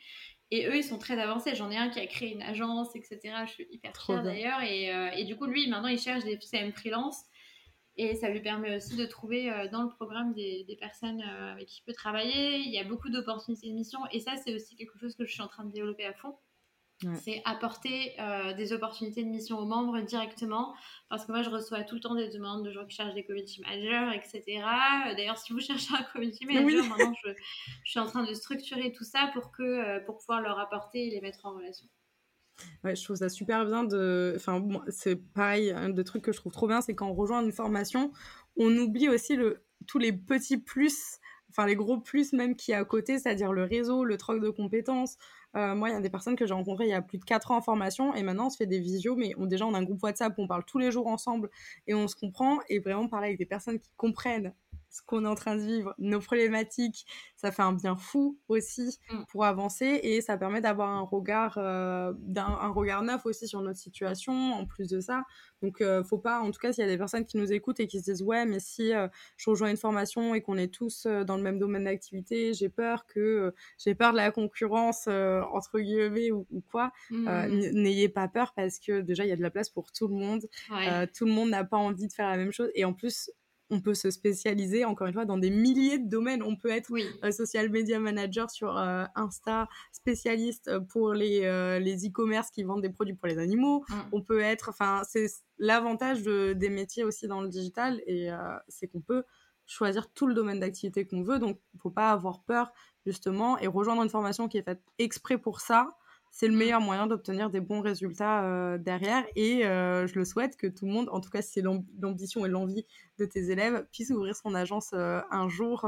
Et 0.51 0.67
eux, 0.67 0.75
ils 0.75 0.83
sont 0.83 0.99
très 0.99 1.19
avancés. 1.19 1.55
J'en 1.55 1.71
ai 1.71 1.77
un 1.77 1.89
qui 1.89 1.99
a 1.99 2.05
créé 2.05 2.33
une 2.33 2.43
agence, 2.43 2.95
etc. 2.95 3.19
Je 3.47 3.51
suis 3.51 3.67
hyper 3.71 3.93
fière 3.95 4.21
d'ailleurs. 4.21 4.61
Et, 4.61 4.93
euh, 4.93 5.09
et, 5.15 5.23
du 5.23 5.37
coup, 5.37 5.45
lui, 5.45 5.67
maintenant, 5.69 5.87
il 5.87 5.97
cherche 5.97 6.23
des 6.23 6.37
CM 6.41 6.71
freelance. 6.73 7.23
Et 7.97 8.15
ça 8.15 8.29
lui 8.29 8.39
permet 8.39 8.75
aussi 8.75 8.95
de 8.95 9.05
trouver 9.05 9.51
euh, 9.51 9.67
dans 9.67 9.83
le 9.83 9.89
programme 9.89 10.33
des, 10.33 10.77
personnes 10.79 11.21
euh, 11.21 11.51
avec 11.51 11.67
qui 11.67 11.81
il 11.81 11.83
peut 11.83 11.93
travailler. 11.93 12.59
Il 12.59 12.71
y 12.71 12.79
a 12.79 12.83
beaucoup 12.83 13.09
d'opportunités 13.09 13.67
de 13.67 13.73
mission. 13.73 13.99
Et 14.11 14.19
ça, 14.19 14.35
c'est 14.37 14.53
aussi 14.55 14.75
quelque 14.75 14.97
chose 14.97 15.15
que 15.15 15.25
je 15.25 15.31
suis 15.31 15.41
en 15.41 15.47
train 15.47 15.65
de 15.65 15.71
développer 15.71 16.05
à 16.05 16.13
fond. 16.13 16.35
C'est 17.15 17.41
apporter 17.45 18.13
euh, 18.19 18.53
des 18.53 18.73
opportunités 18.73 19.23
de 19.23 19.27
mission 19.27 19.57
aux 19.57 19.65
membres 19.65 19.99
directement. 20.01 20.75
Parce 21.09 21.25
que 21.25 21.31
moi, 21.31 21.41
je 21.41 21.49
reçois 21.49 21.83
tout 21.83 21.95
le 21.95 22.01
temps 22.01 22.13
des 22.13 22.29
demandes 22.29 22.63
de 22.63 22.71
gens 22.71 22.85
qui 22.85 22.95
cherchent 22.95 23.15
des 23.15 23.23
community 23.23 23.59
managers, 23.61 24.15
etc. 24.15 24.63
D'ailleurs, 25.17 25.39
si 25.39 25.51
vous 25.51 25.59
cherchez 25.59 25.95
un 25.95 26.03
community 26.03 26.45
manager, 26.45 26.85
maintenant, 26.85 27.15
je, 27.25 27.31
je, 27.83 27.89
suis 27.89 27.99
en 27.99 28.05
train 28.05 28.23
de 28.23 28.33
structurer 28.35 28.91
tout 28.91 29.03
ça 29.03 29.31
pour, 29.33 29.51
que, 29.51 29.97
pour 30.05 30.19
pouvoir 30.19 30.41
leur 30.41 30.59
apporter 30.59 31.07
et 31.07 31.09
les 31.09 31.21
mettre 31.21 31.43
en 31.47 31.55
relation. 31.55 31.87
Ouais, 32.83 32.95
je 32.95 33.03
trouve 33.03 33.15
ça 33.17 33.29
super 33.29 33.65
bien 33.65 33.83
de. 33.83 34.33
Enfin, 34.35 34.63
c'est 34.89 35.15
pareil, 35.15 35.71
un 35.71 35.89
des 35.89 36.03
trucs 36.03 36.23
que 36.23 36.31
je 36.31 36.37
trouve 36.37 36.51
trop 36.51 36.67
bien, 36.67 36.81
c'est 36.81 36.95
quand 36.95 37.07
on 37.07 37.13
rejoint 37.13 37.43
une 37.43 37.51
formation, 37.51 38.11
on 38.57 38.75
oublie 38.77 39.09
aussi 39.09 39.35
le... 39.35 39.63
tous 39.87 39.99
les 39.99 40.11
petits 40.13 40.57
plus, 40.57 41.19
enfin 41.49 41.65
les 41.65 41.75
gros 41.75 41.99
plus 41.99 42.33
même 42.33 42.55
qui 42.55 42.71
est 42.71 42.75
à 42.75 42.85
côté, 42.85 43.19
c'est-à-dire 43.19 43.53
le 43.53 43.63
réseau, 43.63 44.03
le 44.03 44.17
troc 44.17 44.41
de 44.41 44.49
compétences. 44.49 45.17
Euh, 45.55 45.75
moi, 45.75 45.89
il 45.89 45.93
y 45.93 45.95
a 45.95 45.99
des 46.01 46.09
personnes 46.09 46.35
que 46.37 46.45
j'ai 46.45 46.53
rencontrées 46.53 46.85
il 46.85 46.91
y 46.91 46.93
a 46.93 47.01
plus 47.01 47.17
de 47.17 47.25
4 47.25 47.51
ans 47.51 47.57
en 47.57 47.61
formation 47.61 48.15
et 48.15 48.23
maintenant 48.23 48.47
on 48.47 48.49
se 48.49 48.57
fait 48.57 48.65
des 48.67 48.79
visios, 48.79 49.15
mais 49.17 49.33
on, 49.37 49.45
déjà 49.45 49.65
on 49.65 49.73
a 49.73 49.77
un 49.79 49.83
groupe 49.83 50.01
WhatsApp, 50.01 50.33
on 50.37 50.47
parle 50.47 50.63
tous 50.65 50.79
les 50.79 50.91
jours 50.91 51.07
ensemble 51.07 51.49
et 51.87 51.93
on 51.93 52.07
se 52.07 52.15
comprend 52.15 52.59
et 52.69 52.79
vraiment 52.79 53.07
parler 53.07 53.27
avec 53.27 53.37
des 53.37 53.45
personnes 53.45 53.79
qui 53.79 53.91
comprennent 53.97 54.53
ce 54.91 55.01
qu'on 55.05 55.23
est 55.23 55.27
en 55.27 55.35
train 55.35 55.55
de 55.55 55.61
vivre, 55.61 55.95
nos 55.97 56.19
problématiques, 56.19 57.05
ça 57.37 57.51
fait 57.51 57.61
un 57.61 57.71
bien 57.71 57.95
fou 57.95 58.37
aussi 58.49 58.99
mm. 59.09 59.23
pour 59.29 59.45
avancer 59.45 60.01
et 60.03 60.19
ça 60.21 60.37
permet 60.37 60.59
d'avoir 60.59 60.89
un 60.89 61.01
regard, 61.01 61.57
euh, 61.57 62.13
un, 62.35 62.69
regard 62.69 63.01
neuf 63.01 63.25
aussi 63.25 63.47
sur 63.47 63.61
notre 63.61 63.79
situation 63.79 64.33
en 64.33 64.65
plus 64.65 64.89
de 64.89 64.99
ça. 64.99 65.23
Donc, 65.61 65.79
euh, 65.79 66.03
faut 66.03 66.17
pas, 66.17 66.41
en 66.41 66.51
tout 66.51 66.59
cas, 66.59 66.73
s'il 66.73 66.83
y 66.83 66.87
a 66.87 66.89
des 66.89 66.97
personnes 66.97 67.25
qui 67.25 67.37
nous 67.37 67.53
écoutent 67.53 67.79
et 67.79 67.87
qui 67.87 67.99
se 67.99 68.11
disent 68.11 68.21
ouais, 68.21 68.45
mais 68.45 68.59
si 68.59 68.93
euh, 68.93 69.07
je 69.37 69.49
rejoins 69.49 69.69
une 69.69 69.77
formation 69.77 70.35
et 70.35 70.41
qu'on 70.41 70.57
est 70.57 70.73
tous 70.73 71.07
dans 71.07 71.37
le 71.37 71.43
même 71.43 71.57
domaine 71.57 71.85
d'activité, 71.85 72.53
j'ai 72.53 72.69
peur 72.69 73.05
que 73.05 73.53
j'ai 73.77 73.95
peur 73.95 74.11
de 74.11 74.17
la 74.17 74.31
concurrence 74.31 75.07
entre 75.07 75.79
guillemets 75.79 76.31
ou, 76.31 76.45
quoi. 76.69 76.91
Mm. 77.11 77.71
N'ayez 77.73 78.09
pas 78.09 78.27
peur 78.27 78.53
parce 78.55 78.77
que 78.77 78.99
déjà 78.99 79.23
il 79.23 79.29
y 79.29 79.33
a 79.33 79.37
de 79.37 79.41
la 79.41 79.51
place 79.51 79.69
pour 79.69 79.93
tout 79.93 80.09
le 80.09 80.15
monde. 80.15 80.41
tout 81.13 81.25
le 81.25 81.31
monde 81.31 81.49
n'a 81.49 81.63
pas 81.63 81.77
envie 81.77 82.07
de 82.07 82.13
faire 82.13 82.29
la 82.29 82.37
même 82.37 82.51
chose 82.51 82.69
et 82.75 82.83
en 82.83 82.93
plus 82.93 83.31
on 83.71 83.79
peut 83.79 83.93
se 83.93 84.11
spécialiser, 84.11 84.83
encore 84.83 85.07
une 85.07 85.13
fois, 85.13 85.25
dans 85.25 85.37
des 85.37 85.49
milliers 85.49 85.97
de 85.97 86.09
domaines. 86.09 86.43
On 86.43 86.57
peut 86.57 86.69
être 86.69 86.91
social 87.31 87.69
media 87.69 87.99
manager 87.99 88.51
sur 88.51 88.77
euh, 88.77 89.05
Insta, 89.15 89.69
spécialiste 89.93 90.67
euh, 90.67 90.81
pour 90.81 91.13
les 91.13 91.45
euh, 91.45 91.79
les 91.79 92.05
e-commerce 92.05 92.51
qui 92.51 92.63
vendent 92.63 92.81
des 92.81 92.89
produits 92.89 93.15
pour 93.15 93.27
les 93.27 93.37
animaux. 93.37 93.85
Mm. 93.87 93.95
On 94.11 94.21
peut 94.21 94.41
être, 94.41 94.69
enfin, 94.69 95.03
c'est 95.09 95.27
l'avantage 95.57 96.21
de, 96.21 96.51
des 96.51 96.69
métiers 96.69 97.05
aussi 97.05 97.27
dans 97.27 97.41
le 97.41 97.47
digital, 97.47 98.01
et 98.05 98.29
c'est 98.67 98.87
qu'on 98.87 99.01
peut 99.01 99.23
choisir 99.65 100.11
tout 100.11 100.27
le 100.27 100.33
domaine 100.33 100.59
d'activité 100.59 101.05
qu'on 101.05 101.23
veut. 101.23 101.39
Donc, 101.39 101.57
il 101.73 101.77
ne 101.77 101.81
faut 101.81 101.91
pas 101.91 102.11
avoir 102.11 102.43
peur, 102.43 102.73
justement, 103.05 103.57
et 103.59 103.67
rejoindre 103.67 104.03
une 104.03 104.09
formation 104.09 104.49
qui 104.49 104.57
est 104.57 104.63
faite 104.63 104.81
exprès 104.97 105.37
pour 105.37 105.61
ça 105.61 105.95
c'est 106.31 106.47
le 106.47 106.55
meilleur 106.55 106.79
moyen 106.79 107.07
d'obtenir 107.07 107.49
des 107.49 107.59
bons 107.59 107.81
résultats 107.81 108.45
euh, 108.45 108.77
derrière. 108.77 109.23
Et 109.35 109.65
euh, 109.65 110.07
je 110.07 110.17
le 110.17 110.25
souhaite 110.25 110.55
que 110.55 110.65
tout 110.65 110.85
le 110.85 110.91
monde, 110.91 111.09
en 111.11 111.19
tout 111.19 111.29
cas 111.29 111.41
si 111.41 111.51
c'est 111.51 111.61
l'ambition 111.61 112.45
et 112.45 112.49
l'envie 112.49 112.85
de 113.19 113.25
tes 113.25 113.51
élèves, 113.51 113.85
puisse 113.91 114.09
ouvrir 114.09 114.35
son 114.35 114.55
agence 114.55 114.91
euh, 114.93 115.19
un 115.29 115.49
jour 115.49 115.87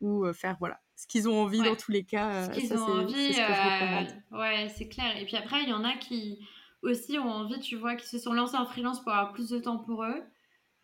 ou 0.00 0.30
faire 0.32 0.56
voilà 0.58 0.80
ce 0.94 1.06
qu'ils 1.06 1.28
ont 1.28 1.40
envie 1.40 1.62
dans 1.62 1.76
tous 1.76 1.92
les 1.92 2.04
cas. 2.04 2.44
Ce 2.44 2.50
qu'ils 2.58 2.72
ont 2.74 2.82
envie, 2.82 3.34
ce 3.34 4.36
ouais, 4.36 4.68
c'est 4.76 4.88
clair. 4.88 5.16
Et 5.18 5.26
puis 5.26 5.36
après, 5.36 5.62
il 5.62 5.68
y 5.68 5.72
en 5.72 5.84
a 5.84 5.92
qui 5.96 6.38
aussi 6.82 7.18
ont 7.18 7.28
envie, 7.28 7.60
tu 7.60 7.76
vois, 7.76 7.96
qui 7.96 8.06
se 8.06 8.18
sont 8.18 8.32
lancés 8.32 8.56
en 8.56 8.66
freelance 8.66 9.02
pour 9.02 9.12
avoir 9.12 9.32
plus 9.32 9.50
de 9.50 9.58
temps 9.58 9.78
pour 9.78 10.04
eux 10.04 10.22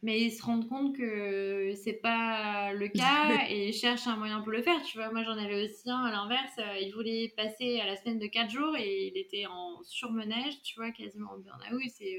mais 0.02 0.20
ils 0.20 0.32
se 0.32 0.42
rendent 0.42 0.68
compte 0.68 0.96
que 0.96 1.72
c'est 1.76 2.00
pas 2.00 2.72
le 2.72 2.88
cas 2.88 3.46
et 3.48 3.68
ils 3.68 3.72
cherchent 3.72 4.06
un 4.08 4.16
moyen 4.16 4.40
pour 4.40 4.50
le 4.50 4.62
faire. 4.62 4.82
Tu 4.82 4.98
vois, 4.98 5.10
moi 5.10 5.22
j'en 5.22 5.38
avais 5.38 5.64
aussi 5.64 5.88
un 5.88 6.04
à 6.04 6.10
l'inverse. 6.10 6.52
Euh, 6.58 6.78
il 6.80 6.92
voulait 6.92 7.32
passer 7.36 7.80
à 7.80 7.86
la 7.86 7.96
semaine 7.96 8.18
de 8.18 8.26
4 8.26 8.50
jours 8.50 8.76
et 8.76 9.08
il 9.08 9.18
était 9.18 9.46
en 9.46 9.82
surmenage, 9.84 10.60
tu 10.62 10.74
vois, 10.78 10.90
quasiment 10.90 11.32
en 11.32 11.38
burn-out. 11.38 11.82
C'est 11.88 12.18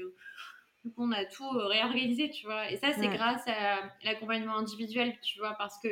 donc 0.84 0.94
on 0.98 1.12
a 1.12 1.24
tout 1.24 1.48
réorganisé, 1.48 2.30
tu 2.30 2.44
vois. 2.46 2.70
Et 2.70 2.76
ça, 2.76 2.92
c'est 2.92 3.08
grâce 3.08 3.46
à 3.46 3.80
l'accompagnement 4.04 4.58
individuel, 4.58 5.14
tu 5.22 5.38
vois, 5.38 5.54
parce 5.54 5.78
que 5.82 5.88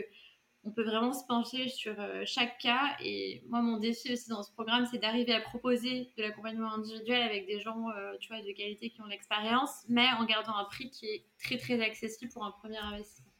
on 0.65 0.71
peut 0.71 0.85
vraiment 0.85 1.13
se 1.13 1.25
pencher 1.27 1.69
sur 1.69 1.95
euh, 1.99 2.23
chaque 2.25 2.59
cas. 2.59 2.97
Et 3.01 3.43
moi, 3.49 3.63
mon 3.63 3.79
défi 3.79 4.13
aussi 4.13 4.29
dans 4.29 4.43
ce 4.43 4.53
programme, 4.53 4.87
c'est 4.91 4.99
d'arriver 4.99 5.35
à 5.35 5.41
proposer 5.41 6.13
de 6.17 6.23
l'accompagnement 6.23 6.73
individuel 6.75 7.23
avec 7.23 7.47
des 7.47 7.61
gens, 7.61 7.91
euh, 7.91 8.13
tu 8.21 8.33
vois, 8.33 8.43
de 8.43 8.53
qualité 8.53 8.91
qui 8.91 9.01
ont 9.01 9.07
l'expérience, 9.07 9.85
mais 9.89 10.07
en 10.19 10.25
gardant 10.25 10.57
un 10.57 10.65
prix 10.65 10.91
qui 10.91 11.07
est 11.07 11.25
très, 11.43 11.59
très 11.59 11.81
accessible 11.81 12.33
pour 12.33 12.45
un 12.45 12.53
premier 12.53 12.79
investissement. 12.79 13.33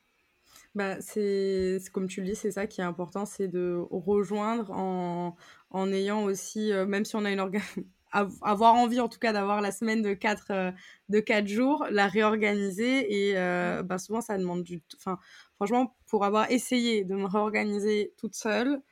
Bah, 0.75 1.01
c'est 1.01 1.79
comme 1.93 2.09
tu 2.09 2.23
le 2.23 2.29
dis, 2.29 2.35
c'est 2.35 2.53
ça 2.53 2.67
qui 2.67 2.81
est 2.81 2.85
important, 2.85 3.27
c'est 3.27 3.49
de 3.49 3.79
rejoindre 3.91 4.71
en, 4.71 5.37
en 5.71 5.93
ayant 5.93 6.23
aussi, 6.25 6.73
euh, 6.73 6.87
même 6.87 7.05
si 7.05 7.15
on 7.15 7.25
a 7.27 7.31
une 7.31 7.51
avoir 8.13 8.75
envie 8.75 9.01
en 9.01 9.09
tout 9.09 9.19
cas 9.19 9.33
d'avoir 9.33 9.61
la 9.61 9.73
semaine 9.73 10.03
de 10.03 10.15
4 10.15 10.47
euh, 10.51 10.71
de 11.09 11.21
quatre 11.21 11.47
jours, 11.47 11.87
la 11.91 12.09
réorganiser 12.09 13.29
et 13.29 13.39
euh, 13.39 13.83
bah, 13.83 13.99
souvent 13.99 14.21
ça 14.21 14.39
demande 14.39 14.63
du 14.63 14.83
enfin 14.97 15.19
franchement 15.63 15.95
pour 16.09 16.25
avoir 16.25 16.51
essayé 16.51 17.05
de 17.05 17.15
me 17.15 17.27
réorganiser 17.27 18.13
toute 18.19 18.35
seule, 18.35 18.83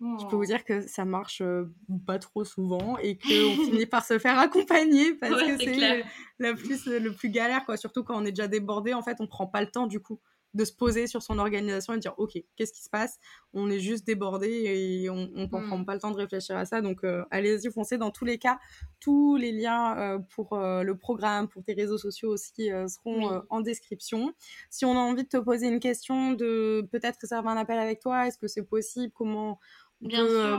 je 0.00 0.26
peux 0.26 0.36
vous 0.36 0.46
dire 0.46 0.64
que 0.64 0.80
ça 0.80 1.04
marche 1.04 1.42
euh, 1.42 1.64
pas 2.06 2.20
trop 2.20 2.44
souvent 2.44 2.96
et 2.98 3.18
qu'on 3.18 3.28
finit 3.66 3.84
par 3.84 4.04
se 4.04 4.16
faire 4.20 4.38
accompagner 4.38 5.14
parce 5.14 5.42
que 5.42 5.58
c'est 5.58 6.04
le, 6.38 6.54
plus 6.54 6.86
le 6.86 7.12
plus 7.12 7.30
galère 7.30 7.64
quoi, 7.66 7.76
surtout 7.76 8.04
quand 8.04 8.16
on 8.16 8.24
est 8.24 8.30
déjà 8.30 8.46
débordé 8.46 8.94
en 8.94 9.02
fait, 9.02 9.16
on 9.18 9.26
prend 9.26 9.48
pas 9.48 9.60
le 9.60 9.66
temps 9.72 9.88
du 9.88 9.98
coup 9.98 10.20
de 10.54 10.64
se 10.64 10.72
poser 10.72 11.06
sur 11.06 11.22
son 11.22 11.38
organisation 11.38 11.92
et 11.92 11.96
de 11.96 12.00
dire 12.00 12.14
ok 12.18 12.32
qu'est-ce 12.56 12.72
qui 12.72 12.82
se 12.82 12.90
passe? 12.90 13.18
On 13.52 13.70
est 13.70 13.78
juste 13.78 14.06
débordé 14.06 14.48
et 14.48 15.10
on 15.10 15.28
ne 15.28 15.46
prend 15.46 15.78
mm. 15.78 15.84
pas 15.84 15.94
le 15.94 16.00
temps 16.00 16.10
de 16.10 16.16
réfléchir 16.16 16.56
à 16.56 16.64
ça. 16.64 16.80
Donc 16.80 17.04
euh, 17.04 17.24
allez-y 17.30 17.70
foncez. 17.70 17.98
Dans 17.98 18.10
tous 18.10 18.24
les 18.24 18.38
cas 18.38 18.58
tous 18.98 19.36
les 19.36 19.52
liens 19.52 19.96
euh, 19.98 20.18
pour 20.34 20.52
euh, 20.54 20.82
le 20.82 20.96
programme 20.96 21.48
pour 21.48 21.62
tes 21.62 21.74
réseaux 21.74 21.98
sociaux 21.98 22.30
aussi 22.30 22.70
seront 22.88 23.42
en 23.48 23.60
description. 23.60 24.32
Si 24.70 24.84
on 24.84 24.92
a 24.92 25.00
envie 25.00 25.24
de 25.24 25.28
te 25.28 25.36
poser 25.36 25.68
une 25.68 25.80
question 25.80 26.32
de 26.32 26.86
peut-être 26.90 27.18
réserver 27.20 27.48
un 27.48 27.56
appel 27.56 27.78
avec 27.78 28.00
toi 28.00 28.26
est-ce 28.26 28.38
que 28.38 28.48
c'est 28.48 28.64
possible? 28.64 29.12
Comment 29.14 29.60
on 30.02 30.08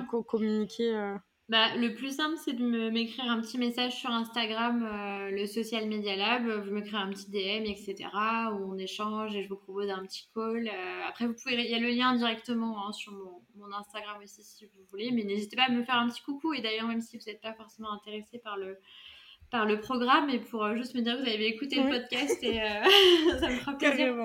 peut 0.10 0.22
communiquer 0.24 1.16
bah, 1.52 1.76
le 1.76 1.94
plus 1.94 2.16
simple, 2.16 2.38
c'est 2.38 2.54
de 2.54 2.90
m'écrire 2.90 3.26
un 3.30 3.42
petit 3.42 3.58
message 3.58 3.98
sur 3.98 4.10
Instagram, 4.10 4.88
euh, 4.90 5.32
le 5.32 5.46
Social 5.46 5.86
Media 5.86 6.16
Lab. 6.16 6.48
Vous 6.48 6.72
m'écrivez 6.72 6.96
un 6.96 7.10
petit 7.10 7.30
DM, 7.30 7.66
etc. 7.66 8.08
où 8.54 8.72
on 8.74 8.78
échange 8.78 9.36
et 9.36 9.44
je 9.44 9.50
vous 9.50 9.58
propose 9.58 9.90
un 9.90 10.02
petit 10.06 10.30
call. 10.34 10.70
Euh, 10.70 11.08
après, 11.10 11.28
vous 11.28 11.34
pouvez, 11.34 11.56
il 11.56 11.70
y 11.70 11.76
a 11.76 11.80
le 11.80 11.90
lien 11.90 12.16
directement 12.16 12.88
hein, 12.88 12.94
sur 12.94 13.12
mon, 13.12 13.42
mon, 13.58 13.74
Instagram 13.76 14.16
aussi 14.24 14.42
si 14.44 14.64
vous 14.64 14.86
voulez. 14.92 15.12
Mais 15.12 15.26
n'hésitez 15.26 15.58
pas 15.58 15.64
à 15.64 15.70
me 15.70 15.84
faire 15.84 15.96
un 15.96 16.08
petit 16.08 16.22
coucou. 16.22 16.54
Et 16.54 16.62
d'ailleurs, 16.62 16.88
même 16.88 17.02
si 17.02 17.18
vous 17.18 17.24
n'êtes 17.28 17.42
pas 17.42 17.54
forcément 17.54 17.92
intéressé 17.92 18.40
par 18.40 18.56
le, 18.56 18.78
par 19.50 19.66
le 19.66 19.82
programme 19.82 20.30
et 20.30 20.40
pour 20.40 20.64
euh, 20.64 20.78
juste 20.78 20.96
me 20.96 21.02
dire 21.02 21.18
que 21.18 21.24
vous 21.24 21.28
avez 21.28 21.48
écouté 21.48 21.84
le 21.84 21.90
podcast 21.90 22.42
et 22.44 22.62
ça 23.42 23.50
me 23.50 23.58
fera 23.58 23.74
plaisir. 23.78 24.16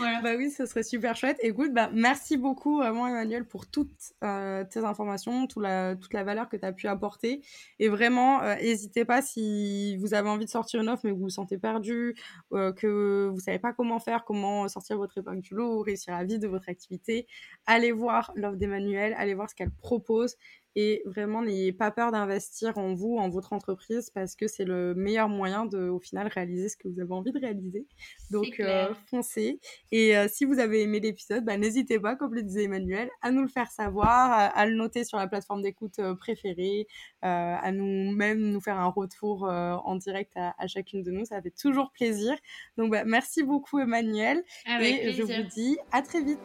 Bah 0.00 0.34
oui, 0.36 0.50
ce 0.50 0.66
serait 0.66 0.82
super 0.82 1.16
chouette. 1.16 1.38
Écoute, 1.40 1.72
bah, 1.72 1.90
merci 1.92 2.36
beaucoup 2.36 2.78
vraiment 2.78 3.06
Emmanuel 3.06 3.46
pour 3.46 3.66
toutes 3.66 4.12
euh, 4.22 4.64
tes 4.64 4.80
informations, 4.80 5.46
toute 5.46 5.62
la, 5.62 5.96
toute 5.96 6.12
la 6.12 6.24
valeur 6.24 6.48
que 6.48 6.56
tu 6.56 6.64
as 6.64 6.72
pu 6.72 6.86
apporter. 6.86 7.42
Et 7.78 7.88
vraiment, 7.88 8.42
euh, 8.42 8.54
n'hésitez 8.56 9.04
pas 9.04 9.22
si 9.22 9.96
vous 9.98 10.14
avez 10.14 10.28
envie 10.28 10.44
de 10.44 10.50
sortir 10.50 10.80
une 10.80 10.88
offre 10.88 11.02
mais 11.04 11.10
que 11.10 11.16
vous 11.16 11.22
vous 11.22 11.30
sentez 11.30 11.58
perdu, 11.58 12.14
euh, 12.52 12.72
que 12.72 13.28
vous 13.32 13.40
savez 13.40 13.58
pas 13.58 13.72
comment 13.72 13.98
faire, 13.98 14.24
comment 14.24 14.68
sortir 14.68 14.96
votre 14.96 15.18
épingle 15.18 15.40
du 15.40 15.54
lot, 15.54 15.80
réussir 15.80 16.14
la 16.14 16.24
vie 16.24 16.38
de 16.38 16.48
votre 16.48 16.68
activité. 16.68 17.26
Allez 17.66 17.92
voir 17.92 18.32
l'offre 18.34 18.56
d'Emmanuel, 18.56 19.14
allez 19.16 19.34
voir 19.34 19.50
ce 19.50 19.54
qu'elle 19.54 19.70
propose 19.70 20.36
et 20.78 21.02
vraiment, 21.06 21.40
n'ayez 21.40 21.72
pas 21.72 21.90
peur 21.90 22.12
d'investir 22.12 22.76
en 22.76 22.94
vous, 22.94 23.16
en 23.16 23.30
votre 23.30 23.54
entreprise, 23.54 24.10
parce 24.10 24.36
que 24.36 24.46
c'est 24.46 24.66
le 24.66 24.94
meilleur 24.94 25.30
moyen 25.30 25.64
de, 25.64 25.88
au 25.88 25.98
final, 25.98 26.28
réaliser 26.28 26.68
ce 26.68 26.76
que 26.76 26.86
vous 26.86 27.00
avez 27.00 27.12
envie 27.12 27.32
de 27.32 27.38
réaliser. 27.38 27.86
Donc, 28.30 28.60
euh, 28.60 28.92
foncez. 29.08 29.58
Et 29.90 30.14
euh, 30.14 30.28
si 30.28 30.44
vous 30.44 30.58
avez 30.58 30.82
aimé 30.82 31.00
l'épisode, 31.00 31.46
bah, 31.46 31.56
n'hésitez 31.56 31.98
pas, 31.98 32.14
comme 32.14 32.34
le 32.34 32.42
disait 32.42 32.64
Emmanuel, 32.64 33.08
à 33.22 33.30
nous 33.30 33.40
le 33.40 33.48
faire 33.48 33.70
savoir, 33.70 34.52
à, 34.54 34.66
le 34.66 34.74
noter 34.74 35.04
sur 35.04 35.16
la 35.16 35.26
plateforme 35.26 35.62
d'écoute 35.62 35.98
euh, 35.98 36.14
préférée, 36.14 36.86
à 37.22 37.72
nous 37.72 38.12
même 38.14 38.38
nous 38.38 38.60
faire 38.60 38.78
un 38.78 38.88
retour 38.88 39.44
en 39.44 39.96
direct 39.96 40.32
à, 40.36 40.66
chacune 40.66 41.02
de 41.02 41.10
nous. 41.10 41.24
Ça 41.24 41.40
fait 41.40 41.50
toujours 41.50 41.90
plaisir. 41.90 42.36
Donc, 42.76 42.90
bah, 42.90 43.04
merci 43.06 43.42
beaucoup, 43.42 43.78
Emmanuel. 43.78 44.44
et 44.66 45.12
je 45.12 45.22
vous 45.22 45.48
dis 45.48 45.78
à 45.90 46.02
très 46.02 46.22
vite. 46.22 46.38